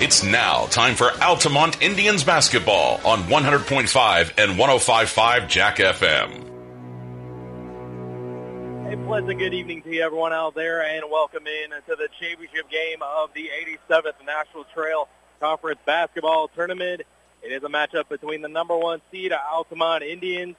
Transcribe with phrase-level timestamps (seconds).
[0.00, 6.52] It's now time for Altamont Indians basketball on 100.5 and 105.5 Jack FM.
[8.92, 12.68] A pleasant good evening to you, everyone out there, and welcome in to the championship
[12.68, 13.48] game of the
[13.88, 17.02] 87th National Trail Conference Basketball Tournament.
[17.44, 20.56] It is a matchup between the number one seed Altamont Indians.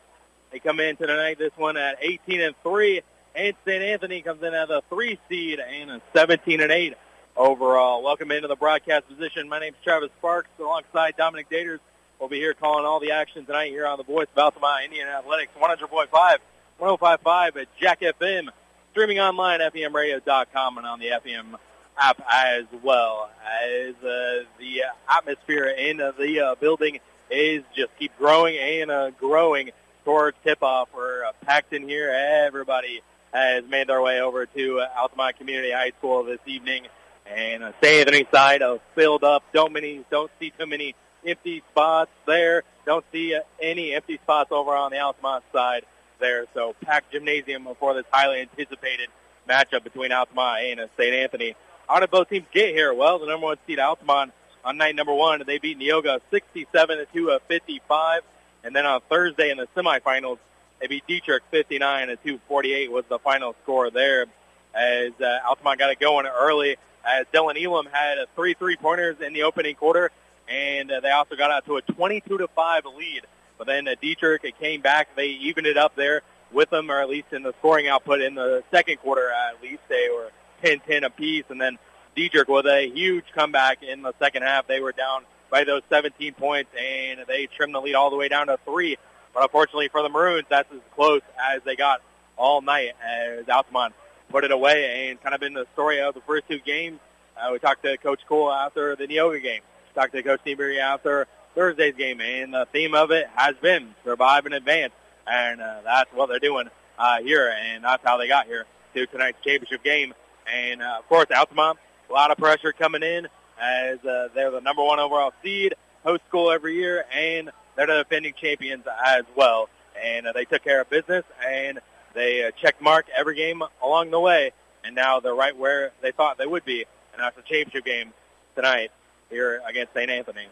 [0.54, 3.02] They come in tonight this one at 18 and 3,
[3.36, 3.84] and St.
[3.84, 6.96] Anthony comes in at a three seed and a 17 and 8
[7.36, 8.04] overall.
[8.04, 9.50] Welcome into the broadcast position.
[9.50, 11.80] My name is Travis Sparks alongside Dominic Daters.
[12.20, 15.08] We'll be here calling all the action tonight here on the voice of Altamont Indian
[15.08, 16.38] Athletics 100.5,
[16.80, 18.48] 105.5 at Jack FM,
[18.92, 21.56] streaming online at FEMradio.com and on the FM
[21.98, 28.58] app as well as uh, the atmosphere in the uh, building is just keep growing
[28.58, 29.72] and uh, growing
[30.04, 30.90] towards tip-off.
[30.96, 32.12] We're uh, packed in here.
[32.12, 33.02] Everybody
[33.34, 36.88] has made their way over to uh, Altamont Community High School this evening.
[37.26, 38.08] And uh, St.
[38.08, 39.44] Anthony side of filled up.
[39.54, 42.64] Don't many, don't see too many empty spots there.
[42.86, 45.86] Don't see uh, any empty spots over on the Altamont side
[46.20, 46.46] there.
[46.54, 49.10] So packed gymnasium for this highly anticipated
[49.50, 51.14] matchup between Altamont and uh, St.
[51.14, 51.56] Anthony.
[51.88, 52.94] How did both teams get here?
[52.94, 54.32] Well, the number one seed Altamont
[54.64, 58.22] on night number one, they beat Neoga 67 to 55.
[58.64, 60.40] And then on Thursday in the semifinals,
[60.82, 64.26] they beat Dieterich 59 to 248 was the final score there.
[64.74, 69.44] As uh, Altamont got it going early, as Dylan Elam had three three-pointers in the
[69.44, 70.12] opening quarter,
[70.50, 73.22] and uh, they also got out to a 22 to five lead.
[73.58, 75.16] But then uh, Dieterich came back.
[75.16, 78.36] They evened it up there with them, or at least in the scoring output in
[78.36, 79.30] the second quarter.
[79.32, 80.32] At least they were
[80.64, 81.78] 10-10 apiece, and then
[82.18, 84.68] Dieterich with a huge comeback in the second half.
[84.68, 88.28] They were down by those 17 points, and they trimmed the lead all the way
[88.28, 88.98] down to three.
[89.34, 91.22] But unfortunately for the Maroons, that's as close
[91.54, 92.02] as they got
[92.38, 93.94] all night as Altamont
[94.30, 97.00] put it away and kind of been the story of the first two games.
[97.38, 99.62] Uh, we talked to Coach Cole after the Neoga game.
[99.94, 104.46] Talked to Coach Seabury after Thursday's game, and the theme of it has been survive
[104.46, 104.94] and advance,
[105.26, 106.70] and uh, that's what they're doing
[107.00, 110.14] uh, here, and that's how they got here to tonight's championship game.
[110.54, 111.80] And uh, of course, Altamont,
[112.10, 113.28] a lot of pressure coming in
[113.60, 118.04] as uh, they're the number one overall seed, host school every year, and they're the
[118.04, 119.70] defending champions as well.
[120.04, 121.80] And uh, they took care of business, and
[122.16, 124.52] they uh, checked mark every game along the way,
[124.84, 128.14] and now they're right where they thought they would be, and that's a championship game
[128.56, 128.90] tonight
[129.30, 130.10] here against St.
[130.10, 130.48] Anthony.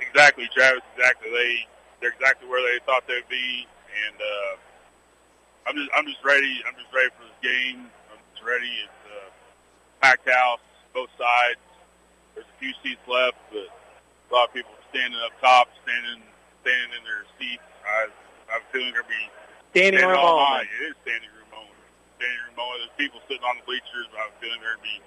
[0.00, 0.82] Exactly, Travis.
[0.96, 1.30] Exactly.
[1.30, 1.66] They
[2.00, 3.66] they're exactly where they thought they'd be,
[4.06, 4.56] and uh,
[5.70, 6.60] I'm just I'm just ready.
[6.66, 7.86] I'm just ready for this game.
[8.10, 8.68] I'm just ready.
[8.82, 10.60] It's a packed house,
[10.92, 11.62] both sides.
[12.34, 16.22] There's a few seats left, but a lot of people standing up top, standing
[16.62, 17.62] standing in their seats.
[17.86, 18.10] I
[18.50, 19.30] I have a feeling gonna be
[19.72, 20.68] Standing room all only.
[20.68, 21.80] It is standing room only.
[22.20, 22.76] Standing room only.
[22.84, 24.04] There's people sitting on the bleachers.
[24.12, 25.00] I have a feeling they're gonna be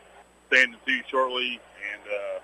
[0.50, 2.38] standing too shortly, and uh,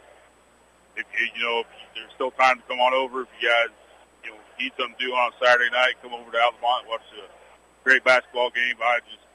[1.02, 3.74] if you know if there's still time to come on over, if you guys
[4.22, 7.02] you know need something to do on a Saturday night, come over to Altamont, watch
[7.18, 7.26] a
[7.84, 8.78] great basketball game.
[8.78, 9.26] I just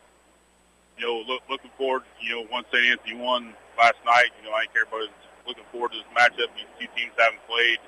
[0.94, 2.06] you know look, looking forward.
[2.22, 2.86] You know, once St.
[2.86, 5.10] Anthony won last night, you know I think everybody's
[5.42, 6.54] looking forward to this matchup.
[6.54, 7.82] These two teams haven't played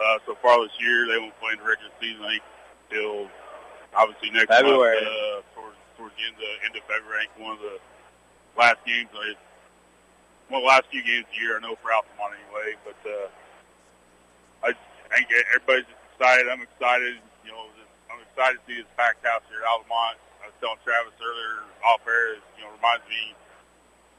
[0.00, 1.04] uh, so far this year.
[1.12, 2.44] They won't play in the regular season I think,
[2.88, 3.28] till
[3.96, 5.02] obviously next February.
[5.02, 7.22] month, uh, towards, towards the end of, end of February.
[7.22, 7.78] I think one of the
[8.58, 9.38] last games, like,
[10.52, 12.76] one of the last few games of the year, I know for Altamont anyway.
[12.84, 13.28] But uh,
[14.66, 16.46] I, I think everybody's just excited.
[16.50, 17.16] I'm excited.
[17.46, 20.20] You know, just, I'm excited to see this packed house here at Altamont.
[20.44, 23.32] I was telling Travis earlier off air, you know, reminds me,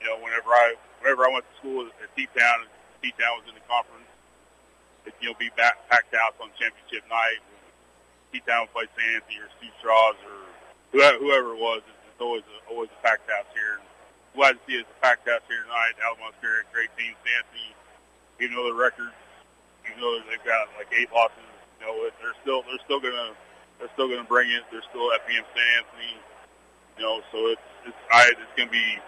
[0.02, 2.66] you know, whenever I whenever I went to school at T-Town,
[3.02, 4.10] T-Town was in the conference.
[5.06, 7.46] It, you know, be back, packed house on championship night.
[8.36, 9.16] T-Town play St.
[9.16, 10.44] Anthony or Stu Straws or
[10.92, 11.80] whoever, it was.
[11.88, 13.80] It's, always a, always a packed house here.
[14.36, 15.96] Glad to see it's a packed house here tonight.
[16.04, 17.16] Altamont's a great team.
[17.24, 17.32] St.
[17.32, 17.72] Anthony,
[18.44, 19.16] even though their records,
[19.88, 21.48] even though they've got like eight losses,
[21.80, 23.32] you know, they're still they're still gonna
[23.80, 24.68] they're still gonna bring it.
[24.68, 25.72] They're still FBM St.
[25.80, 26.14] Anthony.
[27.00, 29.00] You know, so it's it's I, it's gonna be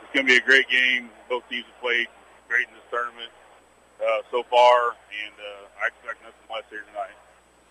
[0.00, 1.12] it's gonna be a great game.
[1.28, 2.08] Both teams have played
[2.48, 3.32] great in this tournament
[4.00, 7.16] uh, so far, and uh, I expect nothing less here tonight.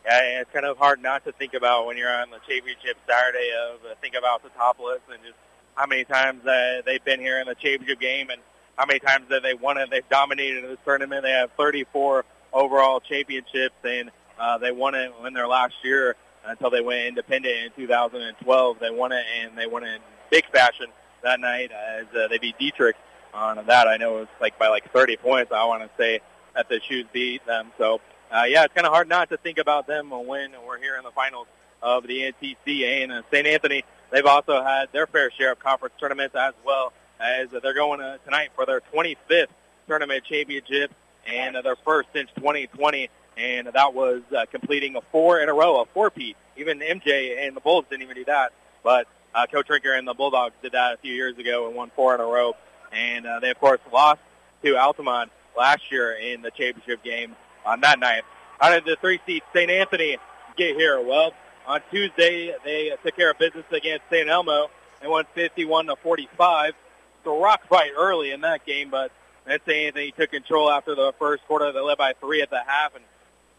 [0.06, 3.52] Yeah, it's kind of hard not to think about when you're on the championship Saturday
[3.70, 5.36] of uh, think about Teutopolis and just
[5.76, 8.42] how many times uh, they've been here in the championship game and
[8.78, 9.90] how many times that they won it.
[9.90, 11.24] They've dominated this tournament.
[11.24, 14.10] They have 34 overall championships, and
[14.40, 16.16] uh, they won it in their last year
[16.46, 18.80] until they went independent in 2012.
[18.80, 20.02] They won it, and they won it in
[20.32, 20.88] big fashion
[21.24, 22.94] that night as uh, they beat Dieterich
[23.34, 23.88] on that.
[23.88, 25.52] I know it was like by like 30 points.
[25.52, 26.22] I want to say
[26.56, 27.72] that the Shoes beat them.
[27.78, 28.02] So
[28.32, 31.04] uh, yeah, it's kind of hard not to think about them when we're here in
[31.04, 31.48] the finals
[31.82, 33.48] of the NTCA and uh, St.
[33.48, 33.84] Anthony.
[34.12, 38.18] They've also had their fair share of conference tournaments as well as they're going uh,
[38.26, 39.48] tonight for their 25th
[39.88, 40.92] tournament championship
[41.28, 43.10] and uh, their first since 2020.
[43.38, 46.36] And that was uh, completing a four in a row, a four-peat.
[46.58, 48.52] Even MJ and the Bulls didn't even do that.
[48.84, 51.92] But uh, Coach Rinker and the Bulldogs did that a few years ago and won
[51.96, 52.56] four in a row.
[52.92, 54.20] And uh, they, of course, lost
[54.64, 57.36] to Altamont last year in the championship game
[57.66, 58.24] on that night.
[58.60, 59.70] How did the three seed St.
[59.70, 60.18] Anthony
[60.58, 61.02] get here?
[61.02, 61.34] Well,
[61.68, 64.28] on Tuesday, they took care of business against St.
[64.28, 64.70] Elmo
[65.02, 66.74] and won 51 to 45.
[67.24, 69.12] So rock fight early in that game, but
[69.46, 69.70] St.
[69.70, 71.72] Anthony took control after the first quarter.
[71.72, 73.04] They led by three at the half, and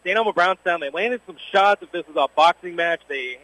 [0.03, 0.17] St.
[0.17, 1.83] Elmo Brownstown, they landed some shots.
[1.83, 3.37] If this was a boxing match, they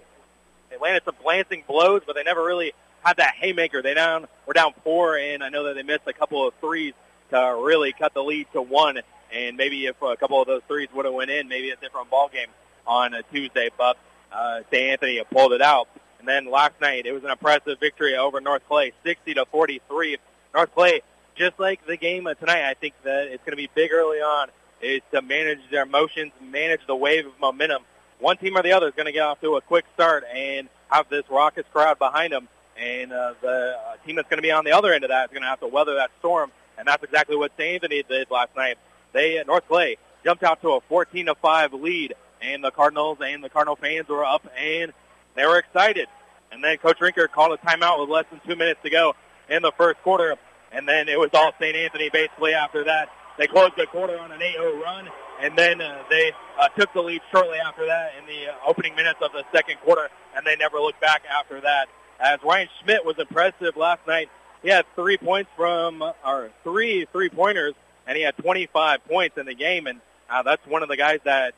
[0.70, 2.74] they landed some glancing blows, but they never really
[3.04, 3.82] had that haymaker.
[3.82, 6.94] They down were down four, and I know that they missed a couple of threes
[7.30, 9.00] to really cut the lead to one.
[9.34, 12.10] And maybe if a couple of those threes would have went in, maybe a different
[12.10, 12.48] ball game
[12.86, 13.70] on a Tuesday.
[13.78, 13.98] But
[14.32, 14.92] uh, St.
[14.92, 15.88] Anthony pulled it out.
[16.20, 20.18] And then last night, it was an impressive victory over North Clay, 60 to 43.
[20.54, 21.02] North Clay,
[21.36, 24.50] just like the game tonight, I think that it's going to be big early on.
[24.80, 27.82] Is to manage their emotions, manage the wave of momentum.
[28.20, 30.70] One team or the other is going to get off to a quick start and
[30.90, 32.48] have this raucous crowd behind them.
[32.78, 35.26] And uh, the uh, team that's going to be on the other end of that
[35.26, 36.52] is going to have to weather that storm.
[36.78, 37.76] And that's exactly what St.
[37.76, 38.78] Anthony did last night.
[39.18, 43.18] They, at North Clay, jumped out to a 14 to 5 lead and the Cardinals
[43.20, 44.94] and the Cardinal fans were up and
[45.36, 46.08] they were excited.
[46.52, 49.16] And then Coach Rinker called a timeout with less than two minutes to go
[49.50, 50.36] in the first quarter.
[50.72, 51.76] And then it was all St.
[51.76, 53.10] Anthony basically after that.
[53.40, 55.10] They closed the quarter on an 8-0 run,
[55.42, 58.96] and then uh, they uh, took the lead shortly after that in the uh, opening
[58.96, 61.88] minutes of the second quarter, and they never looked back after that.
[62.20, 64.30] As Ryan Schmidt was impressive last night,
[64.62, 67.74] he had three points from, or three three-pointers,
[68.08, 70.00] and he had 25 points in the game, and
[70.30, 71.54] uh, that's one of the guys that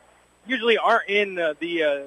[0.46, 2.00] usually aren't in uh, the uh,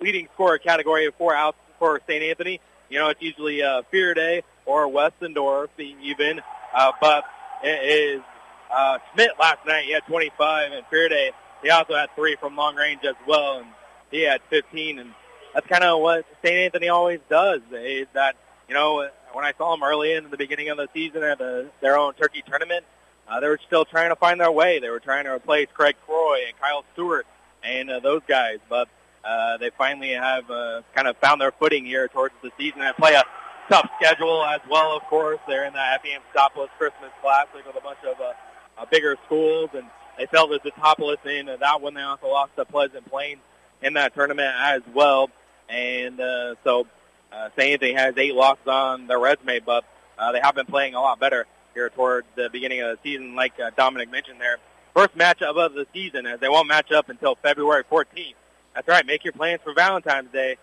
[0.00, 2.22] leading scorer category for out for St.
[2.22, 2.60] Anthony.
[2.90, 6.40] You know, it's usually uh, Day or Westendorf even,
[6.74, 7.24] uh, but
[7.62, 8.22] it is
[8.70, 9.84] uh, Schmidt last night.
[9.84, 11.30] He had 25, and Day
[11.62, 13.66] he also had three from long range as well, and
[14.10, 14.98] he had 15.
[14.98, 15.14] And
[15.54, 16.56] that's kind of what St.
[16.56, 17.60] Anthony always does.
[17.72, 18.36] Is that
[18.68, 21.68] you know when I saw them early in the beginning of the season at the,
[21.80, 22.84] their own Turkey tournament,
[23.28, 24.78] uh, they were still trying to find their way.
[24.78, 27.26] They were trying to replace Craig Croy and Kyle Stewart
[27.62, 28.58] and uh, those guys.
[28.68, 28.88] But
[29.24, 32.94] uh, they finally have uh, kind of found their footing here towards the season and
[32.96, 33.22] play a
[33.68, 35.38] tough schedule as well, of course.
[35.48, 38.32] They're in the FEM Stopless Christmas Classic with a bunch of uh,
[38.76, 39.86] uh, bigger schools, and
[40.18, 41.94] they fell to Teutopolis in that one.
[41.94, 43.40] They also lost to Pleasant Plains
[43.82, 45.30] in that tournament as well.
[45.68, 46.86] And uh, so
[47.32, 47.72] uh, St.
[47.72, 49.84] Anthony has eight losses on their resume, but
[50.18, 53.34] uh, they have been playing a lot better here toward the beginning of the season,
[53.34, 54.58] like uh, Dominic mentioned there
[54.94, 58.34] first matchup of the season as they won't match up until February 14th.
[58.74, 59.04] That's right.
[59.04, 60.56] Make your plans for Valentine's Day.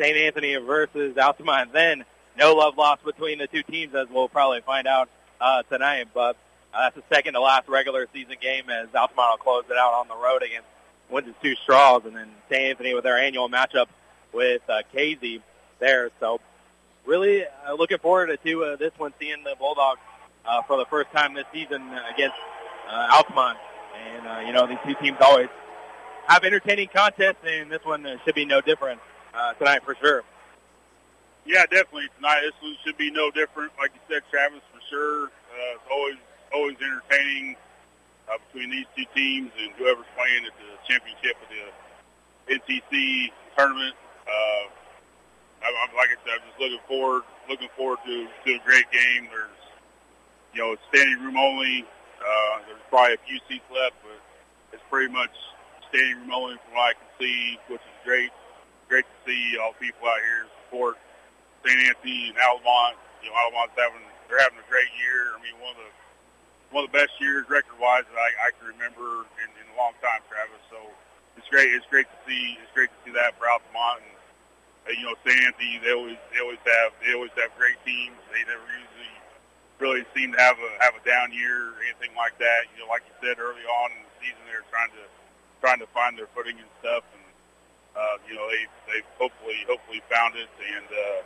[0.00, 0.16] St.
[0.16, 1.72] Anthony versus Altamont.
[1.72, 2.04] Then
[2.36, 5.08] no love lost between the two teams, as we'll probably find out
[5.40, 6.08] uh, tonight.
[6.12, 6.36] But
[6.72, 9.92] uh, that's the second to last regular season game as Altamont will close it out
[9.92, 10.66] on the road against
[11.10, 12.62] Windsor Two Straws, and then St.
[12.62, 13.86] Anthony with their annual matchup
[14.32, 15.42] with uh, Casey
[15.78, 16.10] there.
[16.18, 16.40] So
[17.04, 20.00] really uh, looking forward to uh, this one, seeing the Bulldogs
[20.46, 21.82] uh, for the first time this season
[22.12, 22.36] against
[22.88, 23.58] uh, Altamont.
[23.96, 25.48] And, uh, you know, these two teams always
[26.26, 29.00] have entertaining contests, and this one uh, should be no different
[29.34, 30.22] uh, tonight for sure.
[31.46, 32.40] Yeah, definitely tonight.
[32.42, 33.72] This one should be no different.
[33.78, 35.24] Like you said, Travis, for sure.
[35.26, 36.16] Uh, it's always
[36.52, 37.56] always entertaining
[38.28, 43.94] uh, between these two teams and whoever's playing at the championship of the NTC tournament.
[44.26, 44.64] Uh,
[45.62, 48.90] I, I'm, like I said, I'm just looking forward looking forward to to a great
[48.90, 49.28] game.
[49.30, 49.63] There's
[50.54, 51.84] you know standing room only.
[52.22, 54.16] Uh, there's probably a few seats left, but
[54.72, 55.34] it's pretty much
[55.90, 58.30] standing room only from what I can see, which is great.
[58.88, 60.96] Great to see all the people out here support
[61.66, 61.76] St.
[61.88, 62.96] Anthony and Altamont.
[63.20, 65.34] You know, Altamont's having they're having a great year.
[65.34, 65.92] I mean, one of the
[66.70, 69.94] one of the best years record-wise that I, I can remember in, in a long
[70.02, 70.58] time, Travis.
[70.70, 70.78] So
[71.38, 71.70] it's great.
[71.74, 72.58] It's great to see.
[72.62, 74.02] It's great to see that for Altamont.
[74.06, 74.14] And
[74.86, 75.38] uh, you know, St.
[75.40, 78.16] Anthony, they always they always have they always have great teams.
[78.30, 78.93] They never usually
[79.78, 82.70] really seem to have a have a down year or anything like that.
[82.74, 85.04] You know, like you said early on in the season, they're trying to
[85.60, 87.26] trying to find their footing and stuff, and
[87.96, 91.20] uh, you know they they hopefully hopefully found it, and uh,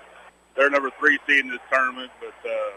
[0.57, 2.11] they're number three seed in this tournament.
[2.21, 2.73] But uh,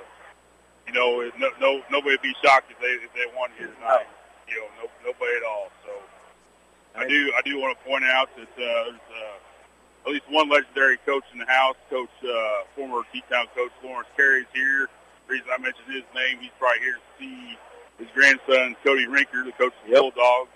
[0.87, 4.07] you know, no, no nobody would be shocked if they if they won here tonight.
[4.47, 5.71] You know, no, nobody at all.
[5.85, 5.91] So
[6.95, 10.49] I do I do want to point out that uh, there's uh, at least one
[10.49, 11.77] legendary coach in the house.
[11.89, 14.47] Coach, uh, former T-Town coach Lawrence Carey is
[15.31, 17.55] reason I mentioned his name, he's probably here to see
[17.95, 20.03] his grandson Cody Rinker, the coach of the yep.
[20.03, 20.51] Bulldogs,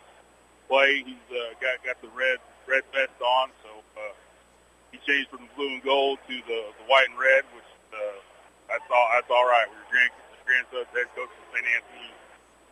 [0.67, 0.99] play.
[1.07, 4.11] He's uh, got got the red red vest on, so uh,
[4.91, 8.19] he changed from the blue and gold to the, the white and red, which uh,
[8.67, 9.65] that's all that's all right.
[9.71, 10.11] With your grand,
[10.43, 11.63] grandson's head coach of St.
[11.63, 12.11] Anthony,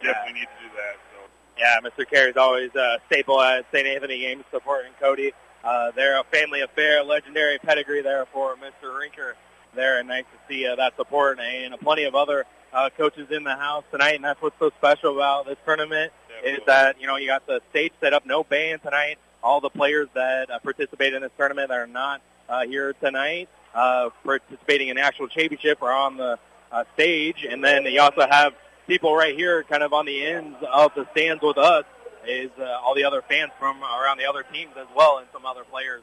[0.03, 0.95] definitely need to do that.
[1.15, 1.17] So.
[1.55, 2.03] Yeah, Mr.
[2.03, 3.87] Carey's always a staple at St.
[3.87, 5.31] Anthony games supporting Cody.
[5.63, 8.91] Uh, they're a family affair, legendary pedigree there for Mr.
[8.91, 9.39] Rinker
[9.75, 13.43] there, and nice to see uh, that support and plenty of other uh, coaches in
[13.43, 14.15] the house tonight.
[14.15, 16.51] And that's what's so special about this tournament Definitely.
[16.51, 19.17] is that you know you got the stage set up, no band tonight.
[19.43, 23.49] All the players that uh, participate in this tournament that are not uh, here tonight,
[23.73, 26.39] uh, participating in the actual championship are on the
[26.71, 28.53] uh, stage, and then you also have
[28.87, 31.85] people right here, kind of on the ends of the stands with us,
[32.27, 35.45] is uh, all the other fans from around the other teams as well, and some
[35.45, 36.01] other players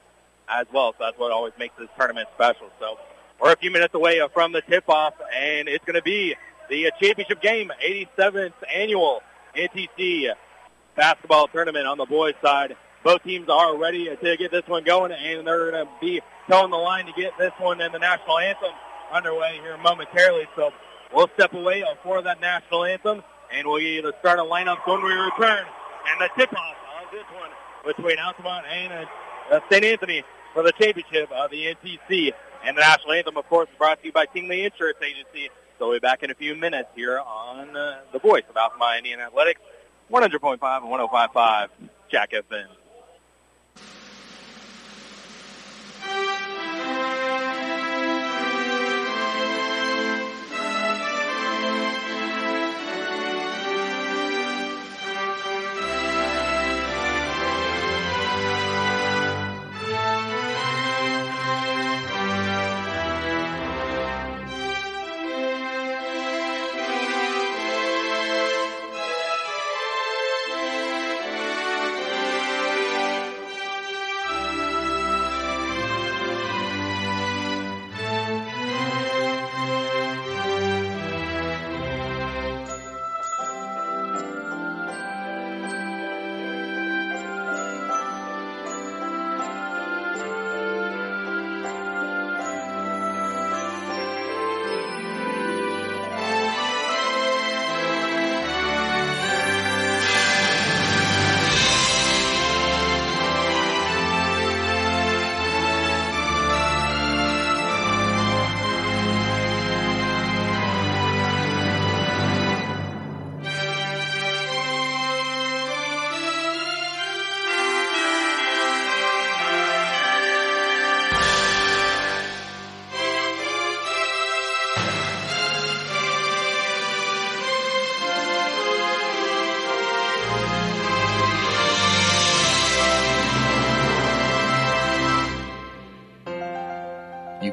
[0.49, 0.93] as well.
[0.93, 2.71] So that's what always makes this tournament special.
[2.79, 2.99] So
[3.41, 6.35] we're a few minutes away from the tip-off, and it's going to be
[6.69, 9.23] the championship game, 87th annual
[9.57, 10.33] NTC
[10.95, 12.77] basketball tournament on the boys' side.
[13.03, 16.71] Both teams are ready to get this one going, and they're going to be towing
[16.71, 18.73] the line to get this one and the national anthem
[19.11, 20.47] underway here momentarily.
[20.55, 20.71] So
[21.15, 25.13] we'll step away for that national anthem, and we'll either start a lineup when we
[25.13, 25.65] return.
[26.11, 27.51] And the tip-off on this one
[27.87, 29.09] between Altamont and
[29.51, 29.85] uh, St.
[29.85, 32.33] Anthony for the championship of the NTC.
[32.65, 35.51] And the national anthem, of course, brought to you by Tingley Insurance Agency.
[35.79, 38.99] So we'll be back in a few minutes here on uh, the voice of Altamont
[38.99, 39.61] Indian Athletics,
[40.11, 41.69] 100.5 and 105.5
[42.11, 42.67] Jack FM.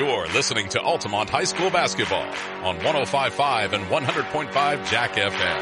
[0.00, 2.24] You're listening to Altamont High School basketball
[2.64, 5.60] on 105.5 and 100.5 Jack FM.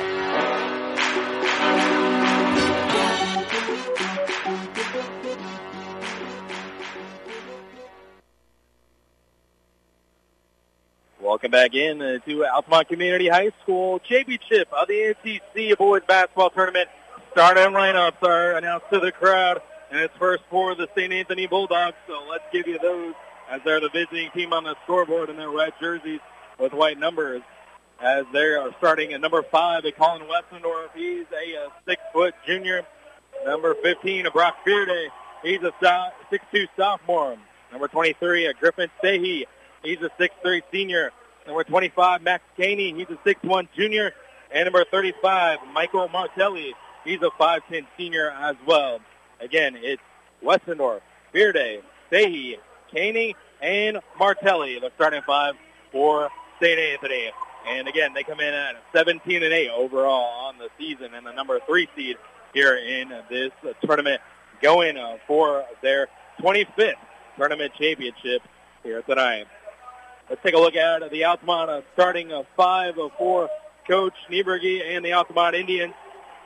[11.20, 16.50] Welcome back in uh, to Altamont Community High School Championship of the NTC Boys Basketball
[16.50, 16.88] Tournament.
[17.32, 21.12] Starting lineups are announced to the crowd, and it's first for the St.
[21.12, 21.96] Anthony Bulldogs.
[22.06, 23.14] So let's give you those
[23.50, 26.20] as they're the visiting team on the scoreboard in their red jerseys
[26.58, 27.42] with white numbers.
[28.00, 30.88] As they are starting at number five, a Colin Westendorf.
[30.94, 32.82] He's a, uh six-foot junior.
[33.44, 35.08] Number 15, a Brock Fearday.
[35.42, 37.36] He's a 6'2 sophomore.
[37.72, 39.44] Number 23, a Griffin Sehi.
[39.82, 41.10] He's a six-three senior.
[41.46, 42.92] Number 25, Max Caney.
[42.94, 44.12] He's a six-one junior.
[44.52, 46.74] And number 35, Michael Martelli.
[47.04, 49.00] He's a 5'10 senior as well.
[49.40, 50.02] Again, it's
[50.42, 51.00] Westendorf,
[51.34, 52.56] Fearday, Sehi,
[52.92, 55.54] Caney, and Martelli, the starting five
[55.92, 56.30] for
[56.60, 56.78] St.
[56.78, 57.30] Anthony.
[57.66, 61.32] And again, they come in at 17 and 8 overall on the season and the
[61.32, 62.16] number three seed
[62.54, 63.50] here in this
[63.82, 64.20] tournament,
[64.62, 66.08] going uh, for their
[66.40, 66.94] 25th
[67.36, 68.42] tournament championship
[68.82, 69.46] here tonight.
[70.28, 73.48] Let's take a look at the Altamont uh, starting uh, five for
[73.86, 75.94] Coach Nieberge and the Altamont Indians.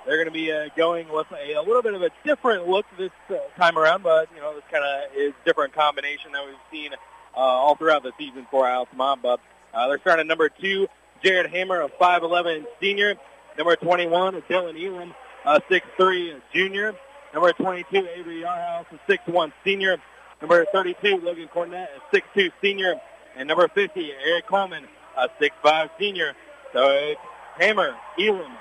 [0.07, 2.87] They're going to be uh, going with a, a little bit of a different look
[2.99, 6.55] this uh, time around, but you know this kind of is different combination that we've
[6.73, 9.23] seen uh, all throughout the season for Altamont.
[9.23, 9.41] But
[9.73, 10.89] uh, they're starting number two,
[11.23, 13.15] Jared Hammer, a 5'11 senior.
[13.57, 16.95] Number 21 is Dylan Elam, a 6'3 junior.
[17.33, 19.99] Number 22, Avery Yarhouse, a 6'1 senior.
[20.41, 22.95] Number 32, Logan Cornett, a 6'2 senior.
[23.37, 24.85] And number 50, Eric Coleman,
[25.17, 26.35] a 6'5 senior.
[26.73, 27.21] So it's
[27.59, 28.53] Hammer, Elam,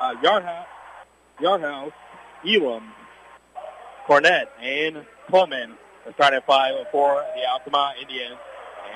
[0.00, 0.66] uh, Yarhouse,
[1.42, 1.92] Yarhouse,
[2.46, 2.92] Elam,
[4.06, 5.74] Cornett, and Coleman.
[6.06, 8.36] The starting five for the Altamont Indians.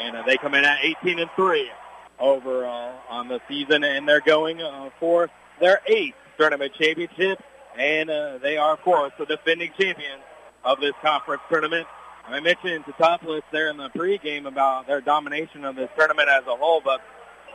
[0.00, 1.70] And uh, they come in at 18 and 3
[2.18, 7.42] overall on the season, and they're going uh, for their eighth tournament championship.
[7.78, 10.22] And uh, they are, of course, the defending champions
[10.64, 11.86] of this conference tournament.
[12.28, 16.56] I mentioned Teutopolis there in the pregame about their domination of this tournament as a
[16.56, 17.00] whole, but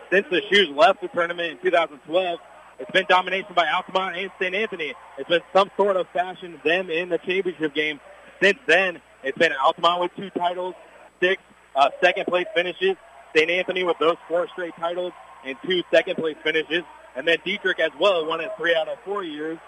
[0.09, 2.39] since the Shoes left the tournament in 2012,
[2.81, 4.55] it's been domination by Altamont and St.
[4.55, 4.95] Anthony.
[5.19, 7.99] It's been some sort of fashion them in the championship game.
[8.41, 10.73] Since then, it's been Altamont with two titles,
[11.19, 11.43] six
[11.75, 12.97] uh, second place finishes,
[13.35, 13.51] St.
[13.51, 15.13] Anthony with those four straight titles
[15.45, 16.81] and two second place finishes,
[17.15, 19.59] and then Dieterich as well won it three out of four years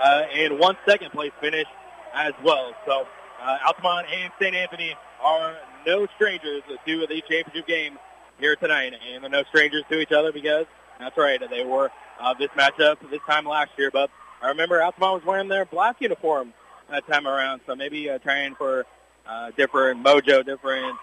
[0.00, 1.66] uh, and one second place finish
[2.14, 2.72] as well.
[2.86, 3.06] So
[3.42, 4.54] uh, Altamont and St.
[4.54, 7.98] Anthony are no strangers to the championship game
[8.38, 10.64] here tonight, and they're no strangers to each other because
[11.02, 11.90] that's right, they were
[12.20, 13.90] uh, this matchup this time last year.
[13.90, 16.52] But I remember Altamont was wearing their black uniform
[16.90, 18.86] that time around, so maybe uh, trying for
[19.26, 20.96] uh, different mojo, different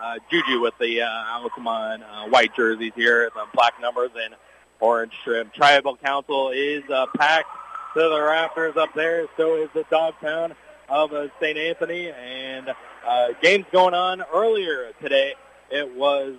[0.00, 4.34] uh, juju with the uh, Altamont uh, white jerseys here, the black numbers and
[4.80, 5.50] orange trim.
[5.54, 7.48] Tribal Council is uh, packed
[7.94, 9.26] to the rafters up there.
[9.36, 10.54] So is the Dogtown
[10.88, 11.56] of uh, St.
[11.56, 12.10] Anthony.
[12.10, 12.74] And
[13.06, 15.34] uh, games going on earlier today.
[15.70, 16.34] It was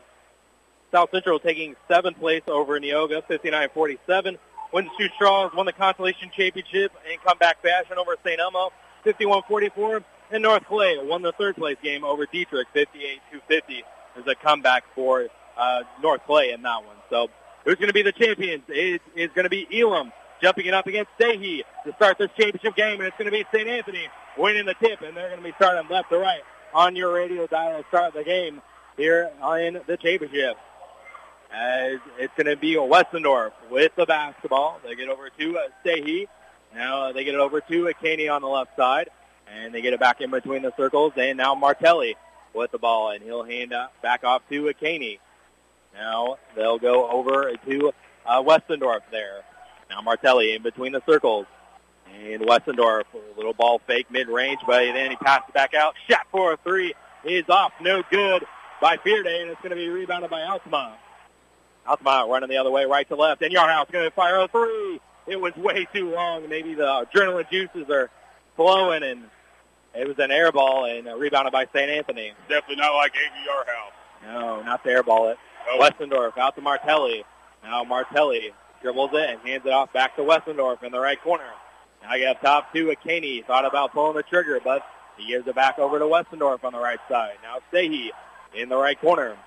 [0.93, 4.37] South Central taking seventh place over Neoga, 59-47.
[4.71, 8.39] Windsor Straws won the Consolation Championship in comeback fashion over St.
[8.39, 8.71] Elmo,
[9.05, 10.03] 51-44.
[10.31, 13.19] And North Clay won the third place game over Dieterich, 58-50.
[14.15, 16.95] There's a comeback for uh, North Clay in that one.
[17.09, 17.29] So
[17.65, 18.63] who's going to be the champions?
[18.67, 22.75] It is going to be Elam jumping it up against Stahey to start this championship
[22.75, 23.67] game, and it's going to be St.
[23.67, 26.41] Anthony winning the tip, and they're going to be starting left to right
[26.73, 28.61] on your radio dial to start the game
[28.97, 30.57] here in the championship.
[31.53, 34.79] As it's going to be Westendorf with the basketball.
[34.83, 36.27] They get over to uh, Stahey.
[36.73, 39.09] Now they get it over to Caney on the left side,
[39.47, 42.15] and they get it back in between the circles, and now Martelli
[42.55, 45.19] with the ball, and he'll hand back off to Caney.
[45.93, 47.93] Now they'll go over to
[48.25, 49.43] uh, Westendorf there.
[49.91, 51.45] Now Martelli in between the circles.
[52.15, 55.95] And Westendorf, a little ball fake mid-range, but then he passes it back out.
[56.07, 57.73] Shot for a three is off.
[57.81, 58.43] No good
[58.81, 60.95] by Fearday, and it's going to be rebounded by Altamont.
[61.87, 63.41] Altamont running the other way, right to left.
[63.41, 64.99] And Yarhouse going to fire a three.
[65.27, 66.47] It was way too long.
[66.49, 68.09] Maybe the adrenaline juices are
[68.55, 69.23] flowing, and
[69.95, 71.89] it was an air ball and uh, rebounded by St.
[71.89, 72.33] Anthony.
[72.49, 74.33] Definitely not like Avery Yarhouse.
[74.33, 75.37] No, not the air ball it.
[75.69, 75.79] Oh.
[75.79, 77.23] Westendorf out to Martelli.
[77.63, 81.49] Now Martelli dribbles it and hands it off back to Westendorf in the right corner.
[82.01, 83.41] Now you have top two at Caney.
[83.41, 84.85] Thought about pulling the trigger, but
[85.17, 87.35] he gives it back over to Westendorf on the right side.
[87.41, 88.09] Now Stahey
[88.53, 89.37] in the right corner.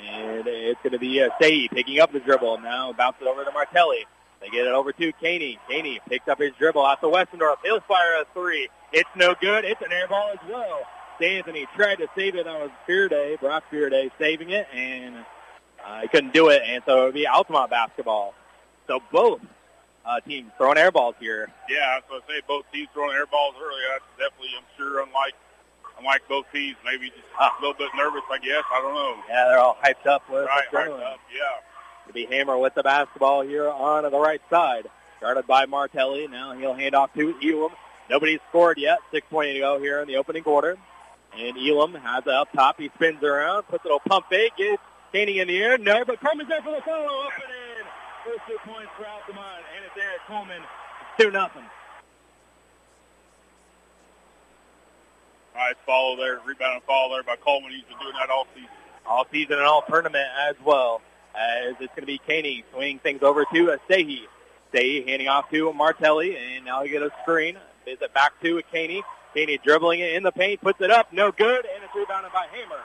[0.00, 2.58] And it's going to be uh, Stahey picking up the dribble.
[2.60, 4.06] Now bounce it over to Martelli.
[4.40, 5.58] They get it over to Caney.
[5.68, 7.56] Caney picks up his dribble out to Westendorf.
[7.64, 8.68] He'll fire a three.
[8.92, 9.64] It's no good.
[9.64, 10.80] It's an air ball as well.
[11.20, 12.44] Anthony tried to save it.
[12.44, 15.16] Was Fearday, Brock Fearday saving it, and
[15.84, 16.62] uh, he couldn't do it.
[16.64, 18.34] And so it would be Altamont basketball.
[18.86, 19.40] So both
[20.04, 21.50] uh, teams throwing air balls here.
[21.68, 23.80] Yeah, I was going to say both teams throwing air balls early.
[23.90, 25.34] That's definitely, I'm sure, unlike
[25.98, 26.76] unlike both teams.
[26.84, 27.54] Maybe just ah.
[27.58, 28.64] a little bit nervous, I guess.
[28.72, 29.16] I don't know.
[29.28, 31.20] Yeah, they're all hyped up with right, hyped up.
[31.32, 32.06] Yeah.
[32.06, 34.88] To be Hammer with the basketball here on the right side.
[35.20, 36.28] Guarded by Martelli.
[36.28, 37.72] Now he'll hand off to Elam.
[38.08, 38.98] Nobody's scored yet.
[39.12, 40.76] 6.8 to go here in the opening quarter.
[41.36, 42.78] And Elam has it up top.
[42.78, 44.82] He spins around, puts a little pump fake, gets
[45.12, 45.78] Caney in the air.
[45.78, 47.26] No, but Coleman's there for the follow.
[47.26, 47.86] Up and in.
[48.24, 50.62] First two points for Altamont, and it's Eric Coleman.
[51.18, 51.62] It's 2 nothing.
[55.56, 57.72] Nice follow there, rebound follow there by Coleman.
[57.72, 58.68] He's been doing that all season.
[59.06, 61.00] All season and all tournament as well.
[61.34, 64.20] As it's going to be Caney swinging things over to Stahey.
[64.72, 67.56] Stahey handing off to Martelli, and now he get a screen.
[67.86, 69.02] Is it back to Caney?
[69.32, 72.46] Caney dribbling it in the paint, puts it up, no good, and it's rebounded by
[72.52, 72.82] Hammer.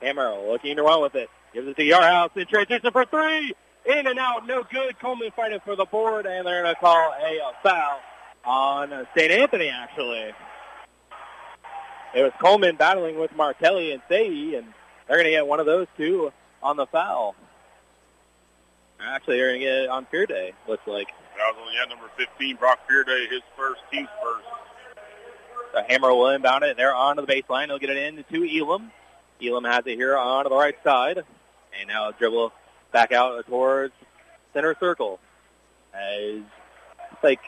[0.00, 1.28] Hammer looking to run with it.
[1.52, 3.54] Gives it to Yarhouse in transition for three.
[3.84, 4.98] In and out, no good.
[4.98, 8.00] Coleman fighting for the board, and they're going to call a foul
[8.44, 9.30] on St.
[9.30, 10.32] Anthony, actually.
[12.16, 14.66] It was Coleman battling with Martelli and Stahey, and
[15.06, 17.36] they're going to get one of those two on the foul.
[18.98, 21.08] Actually, they're going to get it on Fearday, looks like.
[21.36, 24.46] That was on yeah, number 15, Brock Fearday, his first, team's first.
[25.74, 26.70] The Hammer will inbound it.
[26.70, 27.66] And they're on to the baseline.
[27.66, 28.90] He'll get it in to Elam.
[29.42, 31.18] Elam has it here on to the right side.
[31.18, 32.50] And now dribble
[32.92, 33.92] back out towards
[34.54, 35.20] center circle.
[35.92, 36.40] As
[37.22, 37.40] like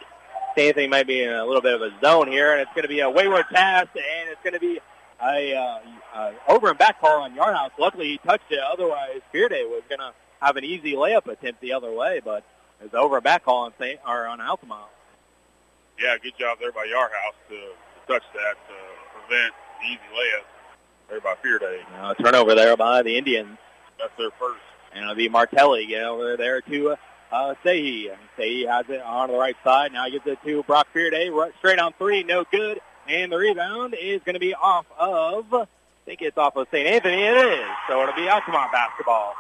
[0.56, 2.88] Anthony might be in a little bit of a zone here, and it's going to
[2.88, 4.80] be a wayward pass, and it's going to be
[5.22, 5.78] a uh,
[6.14, 7.70] uh, over and back call on Yarhouse.
[7.78, 8.58] Luckily, he touched it.
[8.58, 12.44] Otherwise, Fearday was going to have an easy layup attempt the other way, but
[12.80, 14.90] it's over and back call on Saint or on Altamont.
[15.98, 18.74] Yeah, good job there by Yarhouse to, to touch that to
[19.26, 20.44] prevent the easy layup
[21.08, 21.80] there by Fearday.
[21.98, 23.58] Uh, turnover there by the Indians.
[23.98, 24.60] That's their first.
[24.92, 26.96] And it'll be Martelli get over there to
[27.30, 28.10] uh, Sehi.
[28.38, 29.92] Sehi has it on the right side.
[29.92, 31.30] Now he gives it to Brock Fearday.
[31.30, 32.80] Right, straight on three, no good.
[33.08, 35.66] And the rebound is going to be off of, I
[36.04, 36.86] think it's off of St.
[36.86, 37.22] Anthony.
[37.22, 37.66] It is.
[37.88, 39.34] So it'll be Altamont basketball.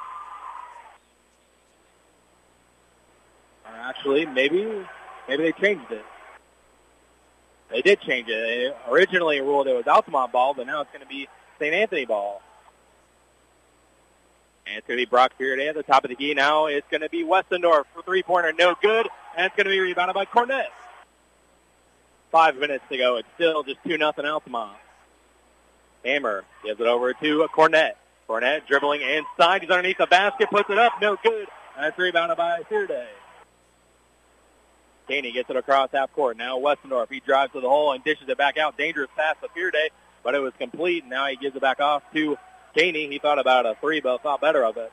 [3.66, 4.66] Actually, maybe
[5.28, 6.04] maybe they changed it.
[7.70, 8.32] They did change it.
[8.32, 11.74] They originally ruled it was Altamont ball, but now it's going to be St.
[11.74, 12.42] Anthony ball.
[14.76, 16.66] It's going to be Brock Fearday at the top of the key now.
[16.66, 19.08] It's going to be Westendorf for three-pointer, no good.
[19.36, 20.66] And it's going to be rebounded by Cornett.
[22.30, 23.16] Five minutes to go.
[23.16, 24.76] It's still just 2 nothing Altamont.
[26.04, 27.92] Hammer gives it over to Cornett.
[28.28, 29.62] Cornett dribbling inside.
[29.62, 31.48] He's underneath the basket, puts it up, no good.
[31.76, 33.06] And it's rebounded by Fearday.
[35.08, 36.36] Caney gets it across half court.
[36.36, 38.76] Now Westendorf, he drives to the hole and dishes it back out.
[38.76, 39.88] Dangerous pass to Fearday,
[40.22, 41.06] but it was complete.
[41.06, 42.36] Now he gives it back off to
[42.74, 43.08] Caney.
[43.08, 44.92] He thought about a three, but thought better of it.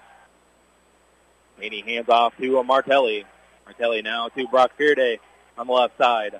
[1.59, 3.25] Caney hands off to Martelli.
[3.65, 5.19] Martelli now to Brock Fearday
[5.57, 6.39] on the left side.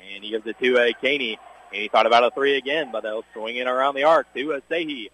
[0.00, 1.38] And he gives it to uh, Caney.
[1.72, 4.54] And he thought about a three again, but they'll swing it around the arc to
[4.54, 5.10] uh, Sehi.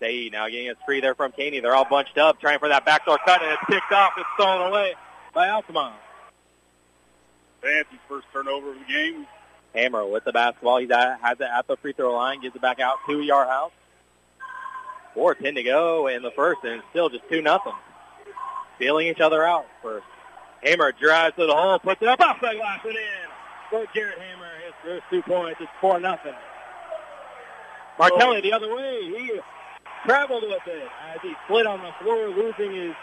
[0.00, 1.60] Sehi now getting a three there from Caney.
[1.60, 4.12] They're all bunched up, trying for that backdoor cut, and it's picked off.
[4.18, 4.94] It's stolen away
[5.32, 5.94] by Altamont.
[7.62, 9.26] Fancy's first turnover of the game.
[9.74, 10.78] Hammer with the basketball.
[10.78, 13.72] He has it at the free throw line, gives it back out to Yarhouse.
[15.14, 17.72] Four ten to go in the first, and still just two nothing.
[18.78, 20.06] Feeling each other out first.
[20.62, 23.02] Hammer drives to the hole, puts it up off the glass and in.
[23.70, 25.60] For Garrett Hammer, his first two points.
[25.60, 26.34] It's four nothing.
[27.98, 29.02] Martelli the other way.
[29.04, 29.40] He
[30.04, 32.94] traveled with it as he slid on the floor, losing his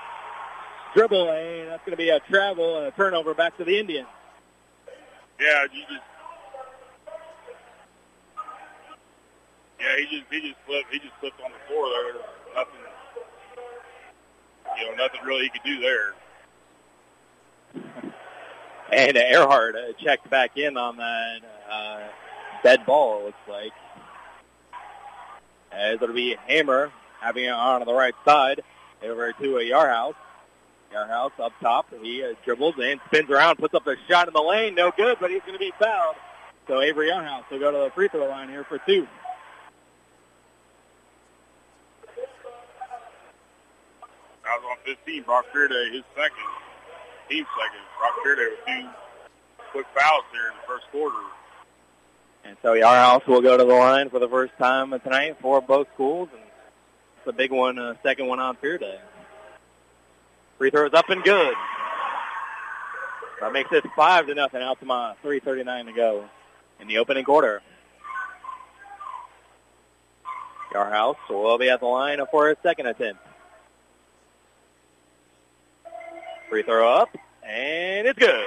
[0.93, 4.07] dribble, and that's going to be a travel and a turnover back to the Indians.
[5.39, 6.03] Yeah, you just
[9.81, 12.21] yeah, he just he just slipped he just slipped on the floor there.
[12.55, 12.81] Nothing,
[14.77, 16.13] you know, nothing really he could do there.
[18.93, 21.37] And Earhart uh, checked back in on that
[21.71, 22.01] uh,
[22.61, 23.21] dead ball.
[23.21, 23.71] It looks like
[25.71, 26.91] as it'll be Hammer
[27.21, 28.61] having it on the right side
[29.01, 30.15] over to a Yarhouse.
[30.93, 31.87] Yarhouse up top.
[32.01, 34.75] He uh, dribbles and spins around, puts up a shot in the lane.
[34.75, 36.15] No good, but he's going to be fouled.
[36.67, 39.07] So Avery Yarhouse will go to the free throw line here for two.
[44.45, 45.23] I was on 15.
[45.23, 46.49] Brock Fearday, his second,
[47.29, 47.81] team second.
[47.97, 48.89] Brock Fearday with two
[49.71, 51.15] quick fouls here in the first quarter.
[52.43, 55.87] And so Yarhouse will go to the line for the first time tonight for both
[55.93, 56.29] schools.
[56.33, 56.41] And
[57.17, 58.99] it's a big one, uh, second one on Fearday.
[60.57, 61.53] Free throws up and good.
[63.39, 65.17] That makes it five to nothing Altamont.
[65.23, 66.25] Three thirty-nine to go
[66.79, 67.61] in the opening quarter.
[70.73, 73.19] Yarhouse will be at the line for a second attempt.
[76.51, 78.45] Free throw up, and it's good.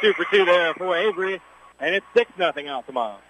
[0.00, 1.40] Two for two there for Avery,
[1.78, 3.20] and it's six nothing Altamont.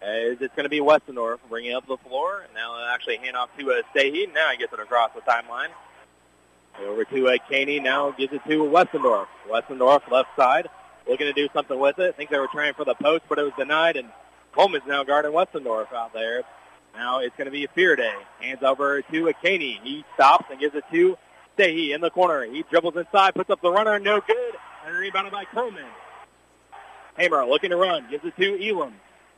[0.00, 3.36] As it's going to be Westendorf bringing up the floor, and now they'll actually hand
[3.36, 4.32] off to uh, Stahey.
[4.32, 5.70] Now he gets it across the timeline.
[6.86, 9.26] Over to uh, Caney now gives it to Westendorf.
[9.50, 10.68] Westendorf left side,
[11.08, 12.10] looking to do something with it.
[12.10, 14.08] I think they were trying for the post, but it was denied, and
[14.52, 16.44] Coleman's now guarding Westendorf out there.
[16.94, 18.14] Now it's going to be a Fearday.
[18.40, 19.80] Hands over to Caney.
[19.82, 21.18] He stops and gives it to
[21.58, 22.44] Sehi in the corner.
[22.44, 24.54] He dribbles inside, puts up the runner, no good,
[24.86, 25.84] and rebounded by Coleman.
[27.16, 28.94] Hammer looking to run, gives it to Elam.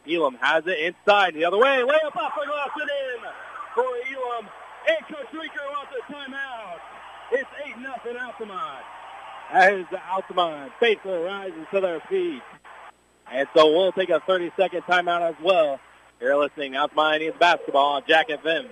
[0.08, 1.82] Elam has it inside the other way.
[1.82, 3.22] Layup off the glass and in
[3.74, 4.48] for Elam.
[4.88, 6.78] And Coach Rinker wants a timeout.
[7.32, 8.84] It's 8 nothing Altamont.
[9.50, 12.42] As Altamont faithfully rises to their feet.
[13.30, 15.80] And so we'll take a 30-second timeout as well.
[16.20, 18.68] You're listening to Altamont Indians basketball on Jack FM.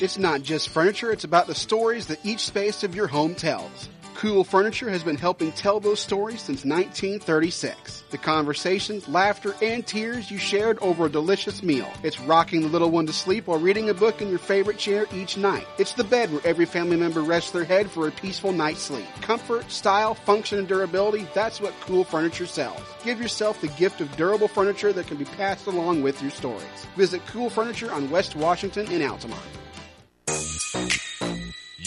[0.00, 3.88] It's not just furniture, it's about the stories that each space of your home tells.
[4.14, 8.04] Cool Furniture has been helping tell those stories since 1936.
[8.10, 11.88] The conversations, laughter, and tears you shared over a delicious meal.
[12.04, 15.06] It's rocking the little one to sleep while reading a book in your favorite chair
[15.12, 15.66] each night.
[15.78, 19.06] It's the bed where every family member rests their head for a peaceful night's sleep.
[19.20, 22.82] Comfort, style, function, and durability, that's what Cool Furniture sells.
[23.02, 26.86] Give yourself the gift of durable furniture that can be passed along with your stories.
[26.96, 29.42] Visit Cool Furniture on West Washington in Altamont.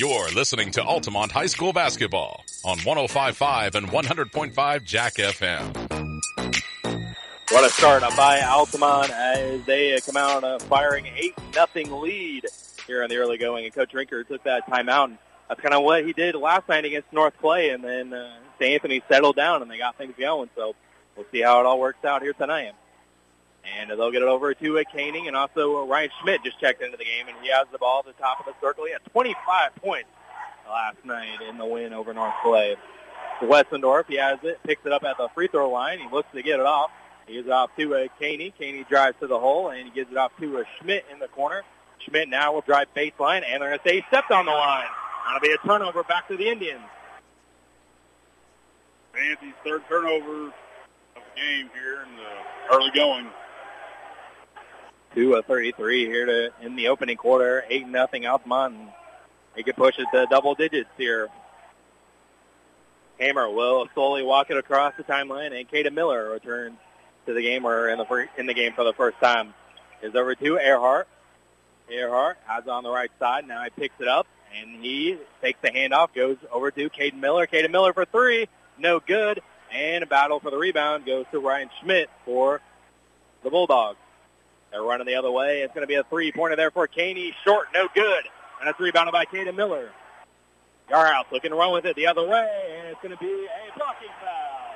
[0.01, 6.19] You're listening to Altamont High School basketball on 105.5 and 100.5 Jack FM.
[7.51, 12.47] What a start by Altamont as they come out firing 8 nothing lead
[12.87, 13.65] here in the early going.
[13.65, 15.03] And Coach Rinker took that timeout.
[15.03, 17.69] And that's kind of what he did last night against North Clay.
[17.69, 18.73] And then uh, St.
[18.73, 20.49] Anthony settled down and they got things going.
[20.55, 20.73] So
[21.15, 22.73] we'll see how it all works out here tonight.
[23.63, 26.59] And they'll get it over to uh, a Koenig, and also uh, Ryan Schmidt just
[26.59, 28.85] checked into the game, and he has the ball at the top of the circle.
[28.85, 30.09] He had 25 points
[30.67, 32.75] last night in the win over North Clay.
[33.41, 35.99] Westendorf, he has it, picks it up at the free throw line.
[35.99, 36.91] He looks to get it off.
[37.27, 38.53] He gives it off to a Caney.
[38.57, 41.27] Caney drives to the hole, and he gives it off to a Schmidt in the
[41.27, 41.63] corner.
[41.99, 44.85] Schmidt now will drive baseline, and they're going to say he stepped on the line.
[45.25, 46.81] That'll be a turnover back to the Indians.
[49.17, 50.53] Anthony's third turnover of
[51.15, 53.27] the game here in the early going.
[55.15, 57.63] 2 of 33 here to in the opening quarter.
[57.69, 58.75] 8 nothing Altamont.
[59.55, 61.29] He could push it to double digits here.
[63.19, 66.77] Hammer will slowly walk it across the timeline, and Caden Miller returns
[67.27, 69.53] to the game or in the in the game for the first time.
[70.01, 71.07] Is over to Earhart.
[71.87, 73.47] Earhart has on the right side.
[73.47, 74.25] Now he picks it up,
[74.59, 77.45] and he takes the handoff, goes over to Caden Miller.
[77.45, 78.47] Caden Miller for three.
[78.79, 79.41] No good.
[79.71, 82.61] And a battle for the rebound goes to Ryan Schmidt for
[83.43, 83.99] the Bulldogs.
[84.71, 85.61] They're running the other way.
[85.61, 87.35] It's going to be a three-pointer there for Caney.
[87.43, 88.23] Short, no good.
[88.59, 89.91] And it's rebounded by Caden Miller.
[90.89, 93.77] Yarhouse looking to run with it the other way, and it's going to be a
[93.77, 94.75] blocking foul.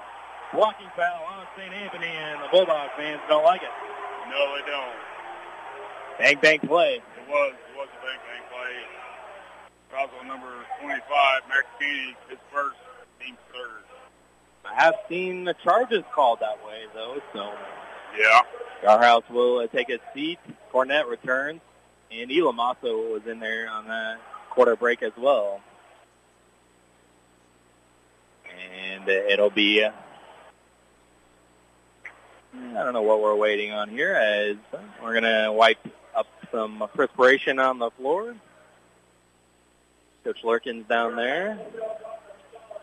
[0.53, 1.73] Blocking foul on St.
[1.73, 3.71] Anthony, and the Bulldog fans don't like it.
[4.29, 4.95] No, they don't.
[6.19, 6.95] Bang, bang play.
[6.95, 8.95] It was, it was a bang, bang play.
[9.97, 10.47] Also number
[10.81, 12.75] 25, Max Keeney, his first,
[13.19, 13.84] team third.
[14.65, 17.53] I have seen the charges called that way, though, so...
[18.17, 18.41] Yeah.
[18.84, 20.39] Yarhouse will uh, take a seat.
[20.71, 21.62] Cornett returns,
[22.12, 24.17] and Elam also was in there on the
[24.49, 25.62] quarter break as well.
[28.71, 29.91] And uh, it'll be, uh,
[32.54, 34.58] I don't know what we're waiting on here as
[35.01, 35.80] we're going to wipe
[36.15, 38.36] up some perspiration on the floor.
[40.23, 41.60] Coach Lurkin's down there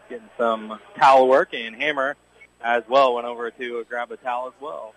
[0.09, 2.17] getting some towel work, and Hammer
[2.63, 4.95] as well went over to grab a towel as well.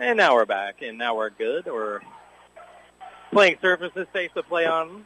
[0.00, 1.66] And now we're back, and now we're good.
[1.66, 2.00] We're
[3.32, 5.04] playing surfaces safe to play on.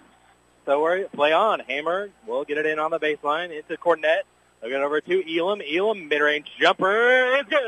[0.67, 1.61] So we're play on.
[1.61, 4.25] Hammer will get it in on the baseline into Cornett.
[4.63, 5.63] Looking over to Elam.
[5.63, 7.63] Elam mid-range jumper is good.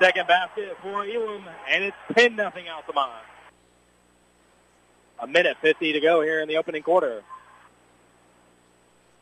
[0.00, 3.12] Second basket for Elam, and it's 10 nothing Altamont.
[5.18, 7.22] A minute 50 to go here in the opening quarter.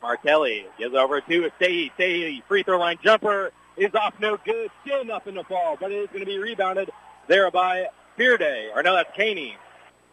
[0.01, 1.91] Martelli gives over to Stahey.
[1.99, 4.71] Stahey, free throw line jumper is off no good.
[4.85, 6.91] Still nothing to fall, but it is going to be rebounded
[7.29, 7.87] there by
[8.19, 8.71] Fearday.
[8.75, 9.57] Or no, that's Caney.